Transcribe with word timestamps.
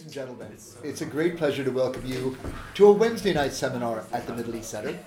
Ladies 0.00 0.16
and 0.16 0.28
gentlemen, 0.28 0.56
it's 0.82 1.02
a 1.02 1.04
great 1.04 1.36
pleasure 1.36 1.62
to 1.62 1.70
welcome 1.70 2.06
you 2.06 2.34
to 2.72 2.86
a 2.86 2.92
Wednesday 2.92 3.34
night 3.34 3.52
seminar 3.52 4.02
at 4.12 4.26
the 4.26 4.34
Middle 4.34 4.56
East 4.56 4.70
Center. 4.70 4.98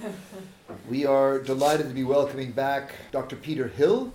We 0.87 1.03
are 1.03 1.39
delighted 1.39 1.87
to 1.87 1.95
be 1.95 2.03
welcoming 2.03 2.51
back 2.51 2.93
Dr. 3.11 3.35
Peter 3.35 3.67
Hill, 3.67 4.13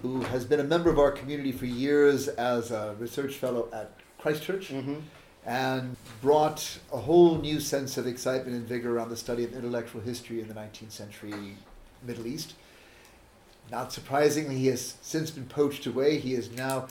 who 0.00 0.20
has 0.20 0.44
been 0.44 0.60
a 0.60 0.64
member 0.64 0.90
of 0.90 1.00
our 1.00 1.10
community 1.10 1.50
for 1.50 1.66
years 1.66 2.28
as 2.28 2.70
a 2.70 2.94
research 3.00 3.34
fellow 3.34 3.68
at 3.72 3.94
Christchurch 4.18 4.68
Mm-hmm. 4.68 5.00
and 5.44 5.96
brought 6.20 6.78
a 6.92 6.98
whole 6.98 7.38
new 7.38 7.58
sense 7.58 7.98
of 7.98 8.06
excitement 8.06 8.56
and 8.56 8.64
vigor 8.64 8.96
around 8.96 9.08
the 9.08 9.16
study 9.16 9.42
of 9.42 9.52
intellectual 9.52 10.02
history 10.02 10.40
in 10.40 10.46
the 10.46 10.54
19th 10.54 10.92
century 10.92 11.56
Middle 12.00 12.28
East. 12.28 12.54
Not 13.72 13.92
surprisingly, 13.92 14.56
he 14.56 14.68
has 14.68 14.94
since 15.02 15.32
been 15.32 15.46
poached 15.46 15.84
away. 15.86 16.18
He 16.18 16.34
is 16.34 16.52
now 16.52 16.86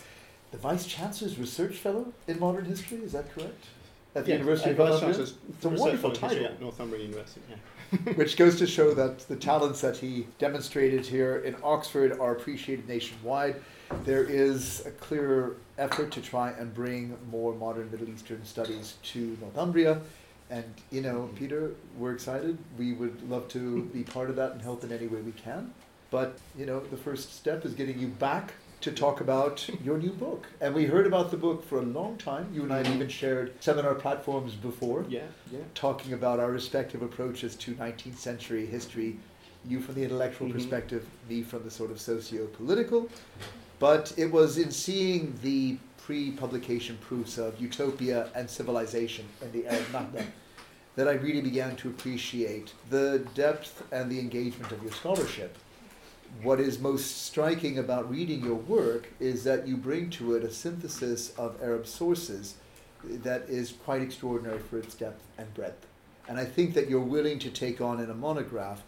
the 0.52 0.58
Vice 0.58 0.86
Chancellor's 0.86 1.40
Research 1.40 1.78
Fellow 1.78 2.14
in 2.28 2.40
Modern 2.40 2.66
History, 2.66 2.98
is 2.98 3.14
that 3.14 3.34
correct? 3.34 3.66
At 4.14 4.26
the 4.26 4.34
University 4.34 4.72
uh, 4.72 4.74
of 4.74 4.78
Northumbria? 4.78 5.28
It's 5.50 5.66
a 5.66 5.70
wonderful 5.70 6.12
title. 6.12 6.46
At 6.46 6.62
Northumbria 6.62 7.04
University. 7.04 7.42
Yeah. 7.50 8.14
Which 8.16 8.36
goes 8.36 8.58
to 8.60 8.68
show 8.68 8.94
that 8.94 9.20
the 9.30 9.38
talents 9.38 9.82
that 9.82 9.98
he 9.98 10.28
demonstrated 10.38 11.06
here 11.06 11.38
in 11.38 11.56
Oxford 11.64 12.20
are 12.20 12.34
appreciated 12.34 12.88
nationwide. 12.88 13.56
There 14.04 14.24
is 14.24 14.86
a 14.86 14.92
clear 14.92 15.56
effort 15.78 16.12
to 16.12 16.22
try 16.22 16.52
and 16.52 16.74
bring 16.74 17.18
more 17.30 17.54
modern 17.54 17.90
Middle 17.90 18.10
Eastern 18.10 18.44
studies 18.46 18.96
to 19.04 19.38
Northumbria. 19.42 20.02
And, 20.50 20.66
you 20.90 21.02
know, 21.02 21.22
mm-hmm. 21.22 21.38
Peter, 21.38 21.72
we're 21.98 22.14
excited. 22.14 22.58
We 22.78 22.92
would 22.94 23.30
love 23.30 23.48
to 23.50 23.84
be 23.94 24.04
part 24.04 24.30
of 24.30 24.36
that 24.36 24.52
and 24.52 24.62
help 24.62 24.84
in 24.84 24.92
any 24.92 25.08
way 25.08 25.22
we 25.22 25.32
can. 25.32 25.74
But, 26.10 26.38
you 26.58 26.66
know, 26.66 26.82
the 26.82 26.98
first 26.98 27.34
step 27.38 27.64
is 27.64 27.74
getting 27.74 27.98
you 27.98 28.08
back 28.08 28.54
to 28.82 28.92
talk 28.92 29.22
about 29.22 29.68
your 29.84 29.98
new 29.98 30.12
book. 30.12 30.48
And 30.60 30.74
we 30.74 30.86
heard 30.86 31.06
about 31.08 31.32
the 31.32 31.38
book 31.38 31.64
for 31.68 31.80
a 31.80 31.84
long 31.84 32.18
time. 32.18 32.50
You 32.54 32.64
and 32.64 32.74
I 32.74 32.78
have 32.78 32.90
even 32.94 33.08
shared 33.10 33.54
seminar 33.64 33.94
platforms 33.96 34.54
before 34.56 35.06
Yeah. 35.08 35.22
Yeah. 35.52 35.60
talking 35.76 36.14
about 36.14 36.40
our 36.40 36.52
respective 36.52 37.02
approaches 37.02 37.56
to 37.58 37.76
19th 37.76 38.18
century 38.20 38.66
history. 38.66 39.18
You 39.68 39.80
from 39.80 39.96
the 39.96 40.04
intellectual 40.04 40.48
Mhm. 40.50 40.54
perspective, 40.54 41.06
me 41.30 41.44
from 41.44 41.64
the 41.64 41.70
sort 41.72 41.92
of 41.92 42.02
socio 42.02 42.48
political. 42.48 43.08
But 43.78 44.14
it 44.18 44.32
was 44.32 44.58
in 44.58 44.72
seeing 44.72 45.36
the 45.44 45.78
pre 45.98 46.32
publication 46.32 46.98
proofs 47.00 47.38
of 47.38 47.62
utopia 47.62 48.30
and 48.34 48.50
civilization 48.50 49.26
in 49.44 49.52
the 49.52 49.68
Arab 49.68 49.86
Nahda 49.92 50.26
that 50.96 51.08
I 51.08 51.14
really 51.14 51.42
began 51.42 51.76
to 51.78 51.90
appreciate 51.90 52.74
the 52.90 53.24
depth 53.36 53.84
and 53.92 54.12
the 54.12 54.20
engagement 54.20 54.72
of 54.72 54.82
your 54.82 54.92
scholarship. 54.92 55.56
What 56.42 56.60
is 56.60 56.80
most 56.80 57.26
striking 57.26 57.78
about 57.78 58.10
reading 58.10 58.44
your 58.44 58.56
work 58.56 59.10
is 59.20 59.44
that 59.44 59.68
you 59.68 59.78
bring 59.78 60.10
to 60.12 60.34
it 60.34 60.44
a 60.44 60.52
synthesis 60.52 61.32
of 61.38 61.62
Arab 61.62 61.86
sources 61.86 62.56
that 63.04 63.44
is 63.44 63.74
quite 63.84 64.02
extraordinary 64.02 64.58
for 64.58 64.80
its 64.80 64.96
depth 64.96 65.24
and 65.38 65.54
breadth. 65.54 65.86
And 66.28 66.40
I 66.40 66.46
think 66.46 66.74
that 66.74 66.90
you're 66.90 67.00
willing 67.00 67.38
to 67.40 67.52
take 67.52 67.80
on 67.80 68.00
in 68.00 68.10
a 68.10 68.16
monograph 68.16 68.82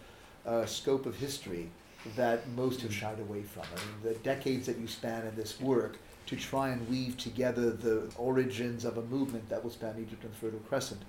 a 0.46 0.66
scope 0.66 1.06
of 1.06 1.16
history 1.18 1.70
that 2.16 2.48
most 2.50 2.82
have 2.82 2.94
shied 2.94 3.20
away 3.20 3.44
from. 3.44 3.64
I 3.64 3.80
mean, 3.86 4.14
the 4.14 4.20
decades 4.20 4.66
that 4.66 4.80
you 4.80 4.88
span 4.88 5.28
in 5.28 5.36
this 5.36 5.62
work 5.62 5.98
to 6.26 6.36
try 6.36 6.70
and 6.70 6.90
weave 6.90 7.18
together 7.18 7.70
the 7.70 8.10
origins 8.18 8.84
of 8.84 8.98
a 8.98 9.04
movement 9.04 9.48
that 9.50 9.64
will 9.64 9.72
span 9.72 9.96
Egypt 10.00 10.24
and 10.24 10.34
the 10.34 10.38
Fertile 10.38 10.60
Crescent 10.60 11.02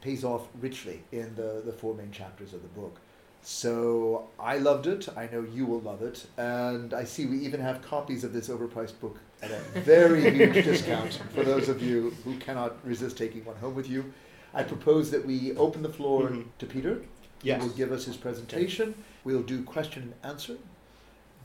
pays 0.00 0.24
off 0.24 0.48
richly 0.60 1.02
in 1.12 1.34
the, 1.34 1.62
the 1.64 1.72
four 1.72 1.94
main 1.94 2.10
chapters 2.10 2.54
of 2.54 2.62
the 2.62 2.68
book. 2.68 2.98
So 3.42 4.28
I 4.38 4.58
loved 4.58 4.86
it. 4.86 5.08
I 5.16 5.28
know 5.32 5.42
you 5.42 5.66
will 5.66 5.80
love 5.80 6.02
it. 6.02 6.26
And 6.36 6.92
I 6.94 7.04
see 7.04 7.26
we 7.26 7.38
even 7.38 7.60
have 7.60 7.82
copies 7.82 8.24
of 8.24 8.32
this 8.32 8.48
overpriced 8.48 9.00
book 9.00 9.18
at 9.42 9.50
a 9.50 9.58
very 9.80 10.30
huge 10.36 10.64
discount 10.64 11.14
for 11.34 11.42
those 11.42 11.68
of 11.68 11.82
you 11.82 12.10
who 12.24 12.36
cannot 12.38 12.76
resist 12.86 13.16
taking 13.16 13.44
one 13.44 13.56
home 13.56 13.74
with 13.74 13.88
you. 13.88 14.12
I 14.52 14.62
propose 14.64 15.10
that 15.12 15.24
we 15.24 15.56
open 15.56 15.82
the 15.82 15.88
floor 15.92 16.28
Mhm. 16.28 16.44
to 16.58 16.66
Peter. 16.66 17.02
Yes. 17.42 17.62
He 17.62 17.68
will 17.68 17.74
give 17.74 17.92
us 17.92 18.04
his 18.04 18.16
presentation. 18.16 18.94
We'll 19.24 19.42
do 19.42 19.62
question 19.62 20.02
and 20.02 20.14
answer. 20.32 20.56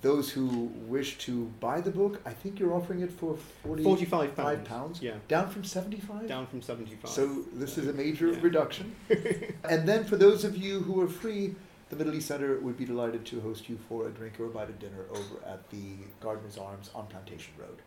Those 0.02 0.30
who 0.30 0.48
wish 0.88 1.18
to 1.20 1.46
buy 1.62 1.80
the 1.82 1.90
book, 1.90 2.20
I 2.26 2.32
think 2.34 2.60
you're 2.60 2.74
offering 2.74 3.00
it 3.02 3.12
for 3.12 3.38
40, 3.64 3.84
Forty-five 3.84 4.36
pounds. 4.36 4.68
pounds? 4.68 5.02
Yeah. 5.02 5.14
down 5.30 5.50
from 5.50 5.64
75? 5.64 6.28
Down 6.28 6.46
from 6.48 6.62
seventy-five. 6.62 7.10
So 7.10 7.44
this 7.54 7.78
is 7.78 7.88
a 7.88 7.94
major 7.94 8.32
Yeah. 8.32 8.40
reduction. 8.42 8.94
and 9.64 9.88
then 9.88 10.04
for 10.04 10.18
those 10.18 10.44
of 10.44 10.58
you 10.58 10.82
who 10.82 11.00
are 11.02 11.08
free, 11.08 11.56
the 11.90 11.96
Middle 11.96 12.16
East 12.16 12.28
Center 12.28 12.60
would 12.60 12.78
be 12.78 12.86
delighted 12.86 13.26
to 13.28 13.42
host 13.42 13.70
you 13.70 13.78
for 13.88 14.08
a 14.08 14.12
drink 14.12 14.40
or 14.40 14.46
a 14.46 14.50
bite 14.50 14.70
of 14.70 14.80
dinner 14.80 15.06
over 15.12 15.46
at 15.46 15.70
the 15.70 15.98
Gardener's 16.20 16.58
Arms 16.58 16.90
on 16.96 17.08
Plantation 17.08 17.54
Road. 17.60 17.82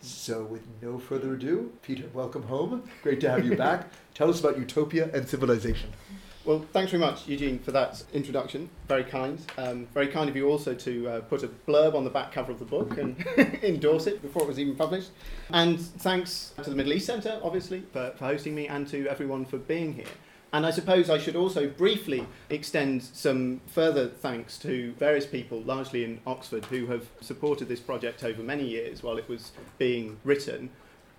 So 0.00 0.44
with 0.44 0.66
no 0.82 0.98
further 0.98 1.34
ado, 1.34 1.72
Peter, 1.82 2.04
welcome 2.12 2.42
home. 2.42 2.88
Great 3.02 3.20
to 3.22 3.30
have 3.30 3.44
you 3.44 3.56
back. 3.56 3.88
Tell 4.14 4.28
us 4.28 4.40
about 4.40 4.58
utopia 4.58 5.10
and 5.14 5.28
civilization. 5.28 5.90
Well, 6.44 6.66
thanks 6.74 6.90
very 6.90 7.00
much, 7.00 7.26
Eugene, 7.26 7.58
for 7.58 7.72
that 7.72 8.04
introduction. 8.12 8.68
Very 8.86 9.04
kind. 9.04 9.40
Um, 9.56 9.86
very 9.94 10.08
kind 10.08 10.28
of 10.28 10.36
you 10.36 10.46
also 10.46 10.74
to 10.74 11.08
uh, 11.08 11.20
put 11.22 11.42
a 11.42 11.48
blurb 11.48 11.94
on 11.94 12.04
the 12.04 12.10
back 12.10 12.32
cover 12.32 12.52
of 12.52 12.58
the 12.58 12.66
book 12.66 12.98
and 12.98 13.16
endorse 13.62 14.06
it 14.06 14.20
before 14.20 14.42
it 14.42 14.48
was 14.48 14.58
even 14.58 14.76
published. 14.76 15.10
And 15.50 15.80
thanks 15.80 16.52
to 16.62 16.68
the 16.68 16.76
Middle 16.76 16.92
East 16.92 17.06
Centre, 17.06 17.40
obviously, 17.42 17.84
for, 17.92 18.12
for 18.16 18.26
hosting 18.26 18.54
me 18.54 18.68
and 18.68 18.86
to 18.88 19.08
everyone 19.08 19.46
for 19.46 19.56
being 19.56 19.94
here. 19.94 20.04
And 20.54 20.64
I 20.64 20.70
suppose 20.70 21.10
I 21.10 21.18
should 21.18 21.34
also 21.34 21.66
briefly 21.66 22.28
extend 22.48 23.02
some 23.02 23.60
further 23.66 24.06
thanks 24.06 24.56
to 24.58 24.92
various 25.00 25.26
people, 25.26 25.60
largely 25.62 26.04
in 26.04 26.20
Oxford, 26.28 26.66
who 26.66 26.86
have 26.86 27.08
supported 27.20 27.66
this 27.66 27.80
project 27.80 28.22
over 28.22 28.40
many 28.40 28.64
years 28.64 29.02
while 29.02 29.18
it 29.18 29.28
was 29.28 29.50
being 29.78 30.16
written. 30.22 30.70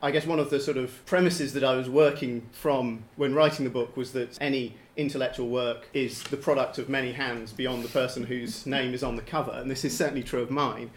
I 0.02 0.12
guess 0.12 0.26
one 0.26 0.40
of 0.40 0.52
the 0.52 0.62
sort 0.62 0.78
of 0.78 1.06
premises 1.06 1.52
that 1.52 1.66
I 1.66 1.76
was 1.76 1.90
working 1.90 2.48
from 2.54 3.04
when 3.18 3.34
writing 3.34 3.66
the 3.66 3.70
book 3.70 3.98
was 3.98 4.14
that 4.14 4.38
any 4.40 4.78
intellectual 4.96 5.50
work 5.50 5.90
is 5.94 6.24
the 6.24 6.38
product 6.38 6.78
of 6.78 6.88
many 6.88 7.12
hands 7.12 7.52
beyond 7.52 7.84
the 7.84 7.90
person 7.90 8.24
whose 8.24 8.66
name 8.66 8.94
is 8.94 9.04
on 9.04 9.18
the 9.18 9.22
cover, 9.22 9.52
and 9.52 9.70
this 9.70 9.84
is 9.84 9.98
certainly 9.98 10.24
true 10.24 10.44
of 10.44 10.50
mine. 10.50 10.92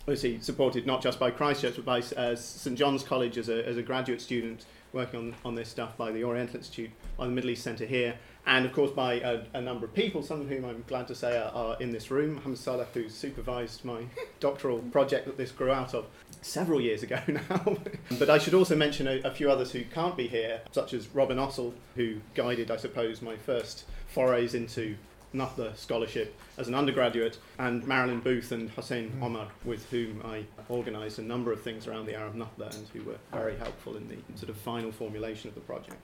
Obviously, 0.00 0.40
supported 0.40 0.86
not 0.86 1.02
just 1.02 1.20
by 1.20 1.30
Christchurch, 1.30 1.76
but 1.76 1.84
by 1.84 2.00
uh, 2.16 2.34
St 2.34 2.76
John's 2.76 3.04
College 3.04 3.38
as 3.38 3.48
a, 3.48 3.64
as 3.64 3.76
a 3.76 3.82
graduate 3.82 4.20
student 4.20 4.66
working 4.92 5.18
on, 5.20 5.34
on 5.44 5.54
this 5.54 5.68
stuff, 5.68 5.96
by 5.96 6.10
the 6.10 6.24
Oriental 6.24 6.56
Institute, 6.56 6.90
by 7.16 7.26
the 7.26 7.32
Middle 7.32 7.50
East 7.50 7.62
Centre 7.64 7.86
here, 7.86 8.16
and 8.46 8.64
of 8.64 8.72
course 8.72 8.90
by 8.92 9.14
a, 9.14 9.42
a 9.54 9.60
number 9.60 9.86
of 9.86 9.94
people, 9.94 10.22
some 10.22 10.40
of 10.40 10.48
whom 10.48 10.64
I'm 10.64 10.84
glad 10.86 11.08
to 11.08 11.14
say 11.14 11.36
are, 11.36 11.50
are 11.50 11.76
in 11.80 11.92
this 11.92 12.10
room. 12.10 12.34
Mohammed 12.34 12.58
Saleh, 12.58 12.88
who 12.94 13.08
supervised 13.08 13.84
my 13.84 14.04
doctoral 14.40 14.78
project 14.78 15.26
that 15.26 15.36
this 15.36 15.50
grew 15.50 15.72
out 15.72 15.94
of 15.94 16.06
several 16.42 16.80
years 16.80 17.02
ago 17.02 17.20
now. 17.26 17.76
but 18.18 18.30
I 18.30 18.38
should 18.38 18.54
also 18.54 18.76
mention 18.76 19.06
a, 19.06 19.20
a 19.22 19.30
few 19.32 19.50
others 19.50 19.72
who 19.72 19.82
can't 19.84 20.16
be 20.16 20.28
here, 20.28 20.60
such 20.72 20.94
as 20.94 21.08
Robin 21.08 21.38
Ostle, 21.38 21.72
who 21.96 22.16
guided, 22.34 22.70
I 22.70 22.76
suppose, 22.76 23.20
my 23.20 23.36
first 23.36 23.84
forays 24.08 24.54
into 24.54 24.96
Nahda 25.36 25.76
scholarship 25.76 26.34
as 26.58 26.68
an 26.68 26.74
undergraduate, 26.74 27.38
and 27.58 27.86
Marilyn 27.86 28.20
Booth 28.20 28.50
and 28.52 28.70
Hussein 28.70 29.10
Mm. 29.18 29.22
Omar, 29.22 29.48
with 29.64 29.88
whom 29.90 30.22
I 30.24 30.44
organised 30.70 31.18
a 31.18 31.22
number 31.22 31.52
of 31.52 31.60
things 31.62 31.86
around 31.86 32.06
the 32.06 32.14
Arab 32.14 32.34
Nahda 32.34 32.74
and 32.74 32.88
who 32.88 33.02
were 33.02 33.18
very 33.32 33.56
helpful 33.56 33.96
in 33.96 34.08
the 34.08 34.16
sort 34.38 34.50
of 34.50 34.56
final 34.56 34.90
formulation 34.90 35.48
of 35.48 35.54
the 35.54 35.60
project. 35.60 35.96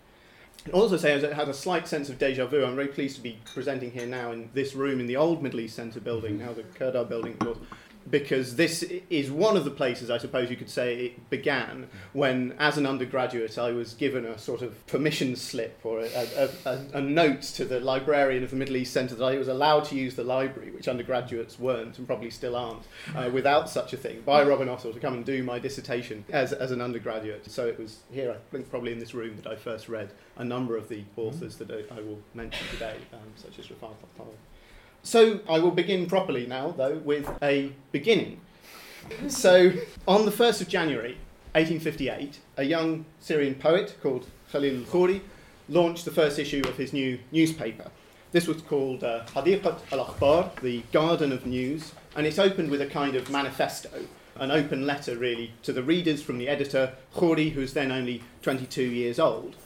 I'd 0.67 0.73
also 0.73 0.97
say 0.97 1.15
I 1.15 1.35
had 1.35 1.49
a 1.49 1.55
slight 1.55 1.89
sense 1.89 2.09
of 2.09 2.19
deja 2.19 2.47
vu. 2.47 2.65
I'm 2.65 2.77
very 2.77 2.87
pleased 2.89 3.17
to 3.17 3.23
be 3.23 3.39
presenting 3.53 3.91
here 3.91 4.07
now 4.07 4.31
in 4.31 4.49
this 4.55 4.75
room 4.75 5.01
in 5.01 5.07
the 5.09 5.17
old 5.17 5.43
Middle 5.43 5.59
East 5.61 5.75
Centre 5.75 5.99
building, 5.99 6.39
now 6.39 6.53
the 6.53 6.63
Kurdar 6.63 7.09
building, 7.09 7.33
of 7.33 7.39
course, 7.41 7.59
because 8.11 8.57
this 8.57 8.83
is 9.11 9.31
one 9.31 9.57
of 9.57 9.65
the 9.65 9.71
places 9.71 10.11
I 10.11 10.19
suppose 10.19 10.51
you 10.51 10.57
could 10.57 10.71
say 10.71 11.07
it 11.07 11.31
began 11.31 11.89
when, 12.13 12.55
as 12.59 12.77
an 12.77 12.87
undergraduate, 12.87 13.59
I 13.59 13.73
was 13.73 13.95
given 13.95 14.25
a 14.25 14.39
sort 14.39 14.63
of 14.63 14.87
permission 14.87 15.37
slip 15.37 15.81
or 15.85 16.01
a, 16.01 16.07
a, 16.07 16.49
a, 16.67 16.81
a 16.95 17.01
note 17.01 17.43
to 17.43 17.65
the 17.65 17.81
librarian 17.81 18.43
of 18.43 18.51
the 18.51 18.57
Middle 18.57 18.77
East 18.77 18.93
Centre 18.93 19.15
that 19.15 19.25
I 19.25 19.39
was 19.39 19.49
allowed 19.49 19.85
to 19.87 19.97
use 19.97 20.17
the 20.17 20.25
library, 20.25 20.71
which 20.71 20.89
undergraduates 20.89 21.59
weren't 21.59 21.99
and 21.99 22.07
probably 22.07 22.31
still 22.31 22.57
aren't, 22.57 22.83
uh, 23.15 23.31
without 23.33 23.69
such 23.69 23.93
a 23.93 23.97
thing, 23.97 24.23
by 24.23 24.43
Robin 24.43 24.69
Ostle 24.69 24.93
to 24.93 25.01
come 25.01 25.15
and 25.15 25.25
do 25.25 25.43
my 25.43 25.59
dissertation 25.59 26.25
as, 26.31 26.53
as 26.53 26.71
an 26.71 26.81
undergraduate. 26.81 27.51
So 27.51 27.67
it 27.67 27.79
was 27.79 28.01
here, 28.11 28.33
I 28.33 28.37
think, 28.51 28.71
probably 28.71 28.93
in 28.93 28.99
this 28.99 29.15
room 29.15 29.37
that 29.37 29.47
I 29.47 29.57
first 29.57 29.89
read 29.89 30.11
a 30.37 30.45
number 30.45 30.77
of 30.77 30.89
the 30.89 31.05
authors 31.17 31.57
that 31.57 31.71
I, 31.71 31.95
I 31.95 32.01
will 32.01 32.19
mention 32.35 32.67
today, 32.71 32.97
um, 33.13 33.21
such 33.37 33.59
as 33.59 33.67
Rifaa 33.67 33.91
Tahtawi. 33.91 34.35
So 35.03 35.41
I 35.49 35.59
will 35.59 35.73
begin 35.73 36.07
properly 36.07 36.47
now, 36.47 36.71
though, 36.71 36.99
with 36.99 37.29
a 37.43 37.73
beginning. 37.91 38.41
So 39.27 39.73
on 40.07 40.27
the 40.27 40.31
1st 40.31 40.61
of 40.61 40.69
January 40.69 41.17
1858, 41.55 42.39
a 42.57 42.63
young 42.63 43.05
Syrian 43.19 43.57
poet 43.57 43.97
called 44.01 44.27
Khalil 44.53 44.79
al-Khoury 44.79 45.21
launched 45.69 46.05
the 46.05 46.13
first 46.13 46.39
issue 46.39 46.63
of 46.67 46.77
his 46.77 46.93
new 46.93 47.19
newspaper. 47.33 47.91
This 48.31 48.47
was 48.47 48.63
called 48.63 49.03
uh, 49.03 49.25
Hadiqat 49.27 49.81
al-Akhbar, 49.93 50.61
the 50.61 50.83
Garden 50.93 51.33
of 51.33 51.47
News, 51.47 51.93
and 52.15 52.27
it 52.27 52.39
opened 52.39 52.71
with 52.71 52.81
a 52.81 52.87
kind 52.87 53.17
of 53.17 53.29
manifesto, 53.29 54.07
an 54.37 54.51
open 54.51 54.87
letter 54.87 55.17
really 55.17 55.53
to 55.65 55.73
the 55.73 55.83
readers 55.83 56.23
from 56.23 56.39
the 56.39 56.49
editor, 56.49 56.95
Khoury, 57.15 57.53
who 57.53 57.61
was 57.61 57.75
then 57.75 57.91
only 57.91 58.23
22 58.43 58.83
years 58.83 59.19
old. 59.19 59.57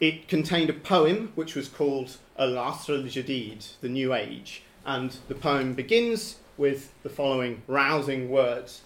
It 0.00 0.28
contained 0.28 0.68
a 0.68 0.74
poem 0.74 1.32
which 1.34 1.54
was 1.56 1.68
called 1.68 2.18
Al-Asr 2.38 3.02
al-Jadid, 3.02 3.80
the 3.80 3.88
New 3.88 4.12
Age, 4.12 4.62
and 4.86 5.16
the 5.28 5.34
poem 5.34 5.74
begins 5.74 6.36
with 6.56 6.92
the 7.02 7.10
following 7.10 7.62
rousing 7.66 8.30
words 8.30 8.80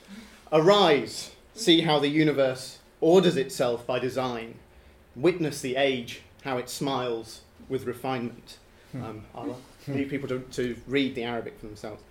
Arise, 0.52 1.31
see 1.55 1.82
how 1.82 2.00
the 2.00 2.08
universe 2.08 2.79
orders 3.00 3.37
itself 3.37 3.87
by 3.87 4.00
design. 4.00 4.56
witness 5.14 5.61
the 5.61 5.76
age, 5.76 6.23
how 6.44 6.56
it 6.56 6.69
smiles 6.69 7.43
with 7.69 7.85
refinement. 7.85 8.58
Hmm. 8.93 9.05
Um, 9.05 9.25
I'll 9.35 9.61
leave 9.87 10.08
people 10.08 10.29
to, 10.29 10.41
to 10.52 10.76
read 10.87 11.14
the 11.14 11.25
Arabic 11.25 11.58
for 11.61 11.67
themselves. 11.67 12.03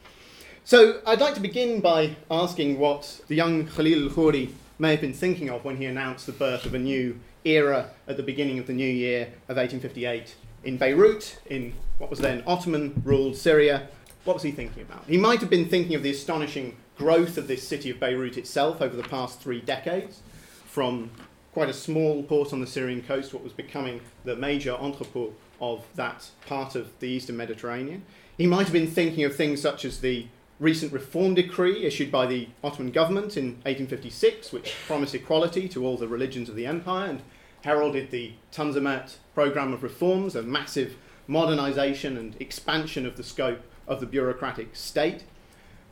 So 0.64 1.02
I'd 1.06 1.20
like 1.20 1.34
to 1.34 1.40
begin 1.40 1.82
by 1.82 2.16
asking 2.30 2.78
what 2.78 3.22
the 3.28 3.36
young 3.36 3.68
Khalil 3.68 4.04
al-Khoury 4.04 4.52
may 4.78 4.92
have 4.92 5.02
been 5.02 5.14
thinking 5.14 5.50
of 5.50 5.66
when 5.66 5.78
he 5.78 5.86
announced 5.86 6.26
the 6.26 6.32
birth 6.32 6.66
of 6.66 6.74
a 6.74 6.80
new 6.80 7.20
era 7.44 7.90
at 8.08 8.18
the 8.18 8.24
beginning 8.24 8.60
of 8.60 8.68
the 8.68 8.74
new 8.74 8.88
year 8.88 9.24
of 9.48 9.58
1858 9.58 10.36
in 10.70 10.78
Beirut, 10.78 11.40
in 11.48 11.74
what 11.98 12.12
was 12.12 12.20
then 12.20 12.44
Ottoman 12.46 13.02
ruled 13.04 13.36
Syria. 13.36 13.88
What 14.24 14.36
was 14.36 14.44
he 14.44 14.52
thinking 14.52 14.84
about? 14.84 15.04
He 15.08 15.18
might 15.18 15.40
have 15.40 15.50
been 15.50 15.68
thinking 15.68 15.96
of 15.96 16.04
the 16.04 16.12
astonishing 16.12 16.76
growth 16.96 17.40
of 17.40 17.48
this 17.48 17.68
city 17.68 17.90
of 17.90 18.00
Beirut 18.00 18.38
itself 18.38 18.80
over 18.80 18.96
the 18.96 19.04
past 19.04 19.42
three 19.42 19.62
decades, 19.62 20.22
from 20.66 21.10
quite 21.54 21.70
a 21.70 21.74
small 21.74 22.22
port 22.22 22.54
on 22.54 22.62
the 22.62 22.68
Syrian 22.68 23.02
coast, 23.02 23.34
what 23.34 23.44
was 23.44 23.52
becoming 23.52 24.00
the 24.26 24.36
major 24.36 24.78
entrepot 24.80 25.34
of 25.60 25.84
that 25.96 26.30
part 26.46 26.76
of 26.76 26.88
the 27.00 27.08
eastern 27.08 27.36
Mediterranean. 27.36 28.04
He 28.38 28.46
might 28.46 28.66
have 28.66 28.74
been 28.74 28.88
thinking 28.88 29.24
of 29.24 29.36
things 29.36 29.60
such 29.60 29.84
as 29.84 30.02
the 30.02 30.28
recent 30.60 30.94
reform 30.94 31.34
decree 31.34 31.84
issued 31.84 32.12
by 32.12 32.28
the 32.28 32.48
Ottoman 32.64 32.92
government 32.92 33.38
in 33.38 33.54
1856, 33.64 34.52
which 34.52 34.76
promised 34.86 35.16
equality 35.16 35.68
to 35.70 35.84
all 35.84 35.98
the 35.98 36.08
religions 36.08 36.48
of 36.48 36.56
the 36.56 36.68
empire 36.68 37.10
and 37.10 37.22
heralded 37.62 38.12
the 38.12 38.34
Tanzimat 38.52 39.16
program 39.34 39.74
of 39.74 39.84
reforms, 39.84 40.36
a 40.36 40.42
massive 40.42 40.96
modernization 41.28 42.18
and 42.18 42.36
expansion 42.40 43.06
of 43.06 43.18
the 43.18 43.24
scope 43.24 43.62
of 43.88 44.00
the 44.00 44.06
bureaucratic 44.06 44.76
state. 44.76 45.24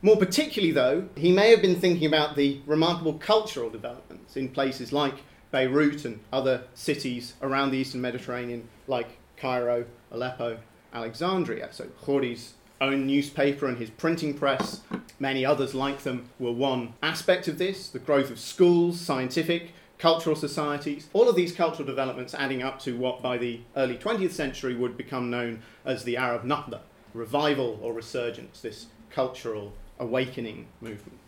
More 0.00 0.16
particularly, 0.16 0.72
though, 0.72 1.08
he 1.16 1.32
may 1.32 1.50
have 1.50 1.60
been 1.60 1.80
thinking 1.80 2.06
about 2.06 2.36
the 2.36 2.60
remarkable 2.66 3.14
cultural 3.14 3.68
developments 3.68 4.36
in 4.36 4.48
places 4.48 4.92
like 4.92 5.14
Beirut 5.50 6.04
and 6.04 6.20
other 6.32 6.64
cities 6.74 7.34
around 7.42 7.70
the 7.70 7.78
eastern 7.78 8.00
Mediterranean, 8.00 8.68
like 8.86 9.18
Cairo, 9.36 9.86
Aleppo, 10.10 10.58
Alexandria. 10.92 11.68
So 11.72 11.86
Khoury's 12.02 12.54
own 12.80 13.06
newspaper 13.06 13.66
and 13.66 13.78
his 13.78 13.90
printing 13.90 14.34
press, 14.34 14.82
many 15.18 15.44
others 15.44 15.74
like 15.74 16.02
them, 16.02 16.28
were 16.38 16.52
one 16.52 16.94
aspect 17.02 17.48
of 17.48 17.58
this 17.58 17.88
the 17.88 17.98
growth 17.98 18.30
of 18.30 18.38
schools, 18.38 19.00
scientific, 19.00 19.72
cultural 19.98 20.36
societies. 20.36 21.08
All 21.12 21.28
of 21.28 21.36
these 21.36 21.52
cultural 21.52 21.86
developments 21.86 22.34
adding 22.34 22.62
up 22.62 22.78
to 22.80 22.96
what 22.96 23.22
by 23.22 23.38
the 23.38 23.60
early 23.76 23.96
20th 23.96 24.32
century 24.32 24.74
would 24.74 24.96
become 24.96 25.30
known 25.30 25.62
as 25.84 26.04
the 26.04 26.16
Arab 26.16 26.44
Nahda, 26.44 26.80
revival 27.14 27.78
or 27.82 27.92
resurgence, 27.92 28.60
this 28.60 28.86
cultural 29.10 29.72
awakening 29.98 30.66
movement. 30.80 31.18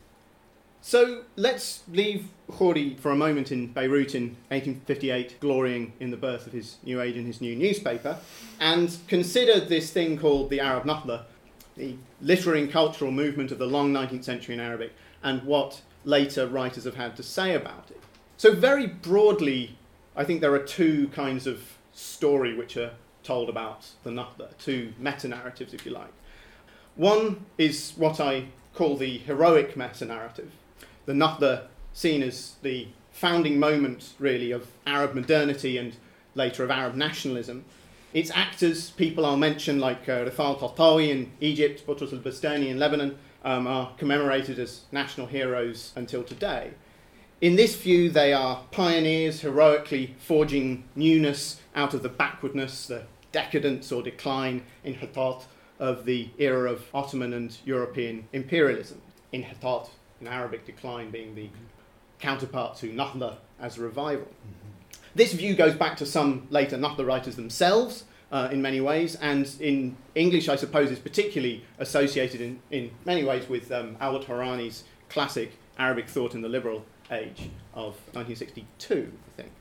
So 0.82 1.24
let's 1.36 1.82
leave 1.88 2.28
Khoury 2.50 2.98
for 2.98 3.10
a 3.10 3.16
moment 3.16 3.52
in 3.52 3.66
Beirut 3.66 4.14
in 4.14 4.36
1858, 4.48 5.38
glorying 5.40 5.92
in 6.00 6.10
the 6.10 6.16
birth 6.16 6.46
of 6.46 6.54
his 6.54 6.78
new 6.82 7.02
age 7.02 7.16
and 7.16 7.26
his 7.26 7.42
new 7.42 7.54
newspaper, 7.54 8.18
and 8.58 8.96
consider 9.06 9.60
this 9.60 9.90
thing 9.90 10.18
called 10.18 10.48
the 10.48 10.60
Arab 10.60 10.84
Nahda, 10.84 11.24
the 11.76 11.96
literary 12.22 12.62
and 12.62 12.70
cultural 12.70 13.10
movement 13.10 13.52
of 13.52 13.58
the 13.58 13.66
long 13.66 13.92
19th 13.92 14.24
century 14.24 14.54
in 14.54 14.60
Arabic, 14.60 14.92
and 15.22 15.42
what 15.42 15.82
later 16.04 16.46
writers 16.46 16.84
have 16.84 16.96
had 16.96 17.14
to 17.16 17.22
say 17.22 17.54
about 17.54 17.90
it. 17.90 17.99
So, 18.40 18.54
very 18.54 18.86
broadly, 18.86 19.76
I 20.16 20.24
think 20.24 20.40
there 20.40 20.54
are 20.54 20.64
two 20.64 21.08
kinds 21.08 21.46
of 21.46 21.60
story 21.92 22.56
which 22.56 22.74
are 22.78 22.92
told 23.22 23.50
about 23.50 23.88
the 24.02 24.08
Nahda, 24.08 24.56
two 24.56 24.94
meta 24.98 25.28
narratives, 25.28 25.74
if 25.74 25.84
you 25.84 25.92
like. 25.92 26.10
One 26.96 27.44
is 27.58 27.92
what 27.98 28.18
I 28.18 28.46
call 28.72 28.96
the 28.96 29.18
heroic 29.18 29.76
meta 29.76 30.06
narrative, 30.06 30.52
the 31.04 31.12
Nahda 31.12 31.66
seen 31.92 32.22
as 32.22 32.54
the 32.62 32.88
founding 33.10 33.58
moment, 33.58 34.14
really, 34.18 34.52
of 34.52 34.68
Arab 34.86 35.14
modernity 35.14 35.76
and 35.76 35.96
later 36.34 36.64
of 36.64 36.70
Arab 36.70 36.94
nationalism. 36.94 37.66
Its 38.14 38.30
actors, 38.30 38.88
people 38.88 39.26
I'll 39.26 39.36
mention, 39.36 39.78
like 39.78 40.08
uh, 40.08 40.24
Rifaa 40.24 40.58
Tahtawi 40.58 41.10
in 41.10 41.30
Egypt, 41.42 41.86
Boutros 41.86 42.14
al 42.14 42.20
Bustani 42.20 42.68
in 42.70 42.78
Lebanon, 42.78 43.18
um, 43.44 43.66
are 43.66 43.92
commemorated 43.98 44.58
as 44.58 44.84
national 44.90 45.26
heroes 45.26 45.92
until 45.94 46.22
today. 46.22 46.70
In 47.40 47.56
this 47.56 47.74
view, 47.74 48.10
they 48.10 48.34
are 48.34 48.64
pioneers 48.70 49.40
heroically 49.40 50.14
forging 50.18 50.84
newness 50.94 51.58
out 51.74 51.94
of 51.94 52.02
the 52.02 52.10
backwardness, 52.10 52.88
the 52.88 53.04
decadence 53.32 53.90
or 53.90 54.02
decline 54.02 54.62
inhitat 54.84 55.44
of 55.78 56.04
the 56.04 56.28
era 56.36 56.70
of 56.70 56.84
Ottoman 56.92 57.32
and 57.32 57.56
European 57.64 58.28
imperialism. 58.34 59.00
Inhitat, 59.32 59.88
in 60.20 60.28
Arabic, 60.28 60.66
decline 60.66 61.10
being 61.10 61.34
the 61.34 61.48
counterpart 62.18 62.76
to 62.76 62.92
Nahda 62.92 63.38
as 63.58 63.78
a 63.78 63.80
revival. 63.80 64.26
Mm-hmm. 64.26 64.98
This 65.14 65.32
view 65.32 65.54
goes 65.54 65.74
back 65.74 65.96
to 65.96 66.04
some 66.04 66.46
later 66.50 66.76
Nahda 66.76 67.06
writers 67.06 67.36
themselves 67.36 68.04
uh, 68.30 68.50
in 68.52 68.60
many 68.60 68.82
ways, 68.82 69.14
and 69.14 69.50
in 69.60 69.96
English, 70.14 70.50
I 70.50 70.56
suppose, 70.56 70.90
is 70.90 70.98
particularly 70.98 71.64
associated 71.78 72.42
in, 72.42 72.60
in 72.70 72.90
many 73.06 73.24
ways 73.24 73.48
with 73.48 73.72
um, 73.72 73.96
Albert 73.98 74.28
Hourani's 74.28 74.84
classic 75.08 75.52
Arabic 75.78 76.06
thought 76.06 76.34
in 76.34 76.42
the 76.42 76.48
liberal 76.48 76.84
age 77.10 77.50
of 77.74 77.94
1962, 78.12 79.12
I 79.12 79.36
think. 79.36 79.52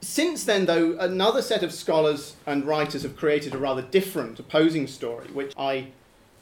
Since 0.00 0.44
then, 0.44 0.66
though, 0.66 0.98
another 0.98 1.40
set 1.40 1.62
of 1.62 1.72
scholars 1.72 2.36
and 2.46 2.66
writers 2.66 3.02
have 3.02 3.16
created 3.16 3.54
a 3.54 3.58
rather 3.58 3.82
different 3.82 4.38
opposing 4.38 4.86
story, 4.86 5.28
which 5.28 5.54
I 5.56 5.88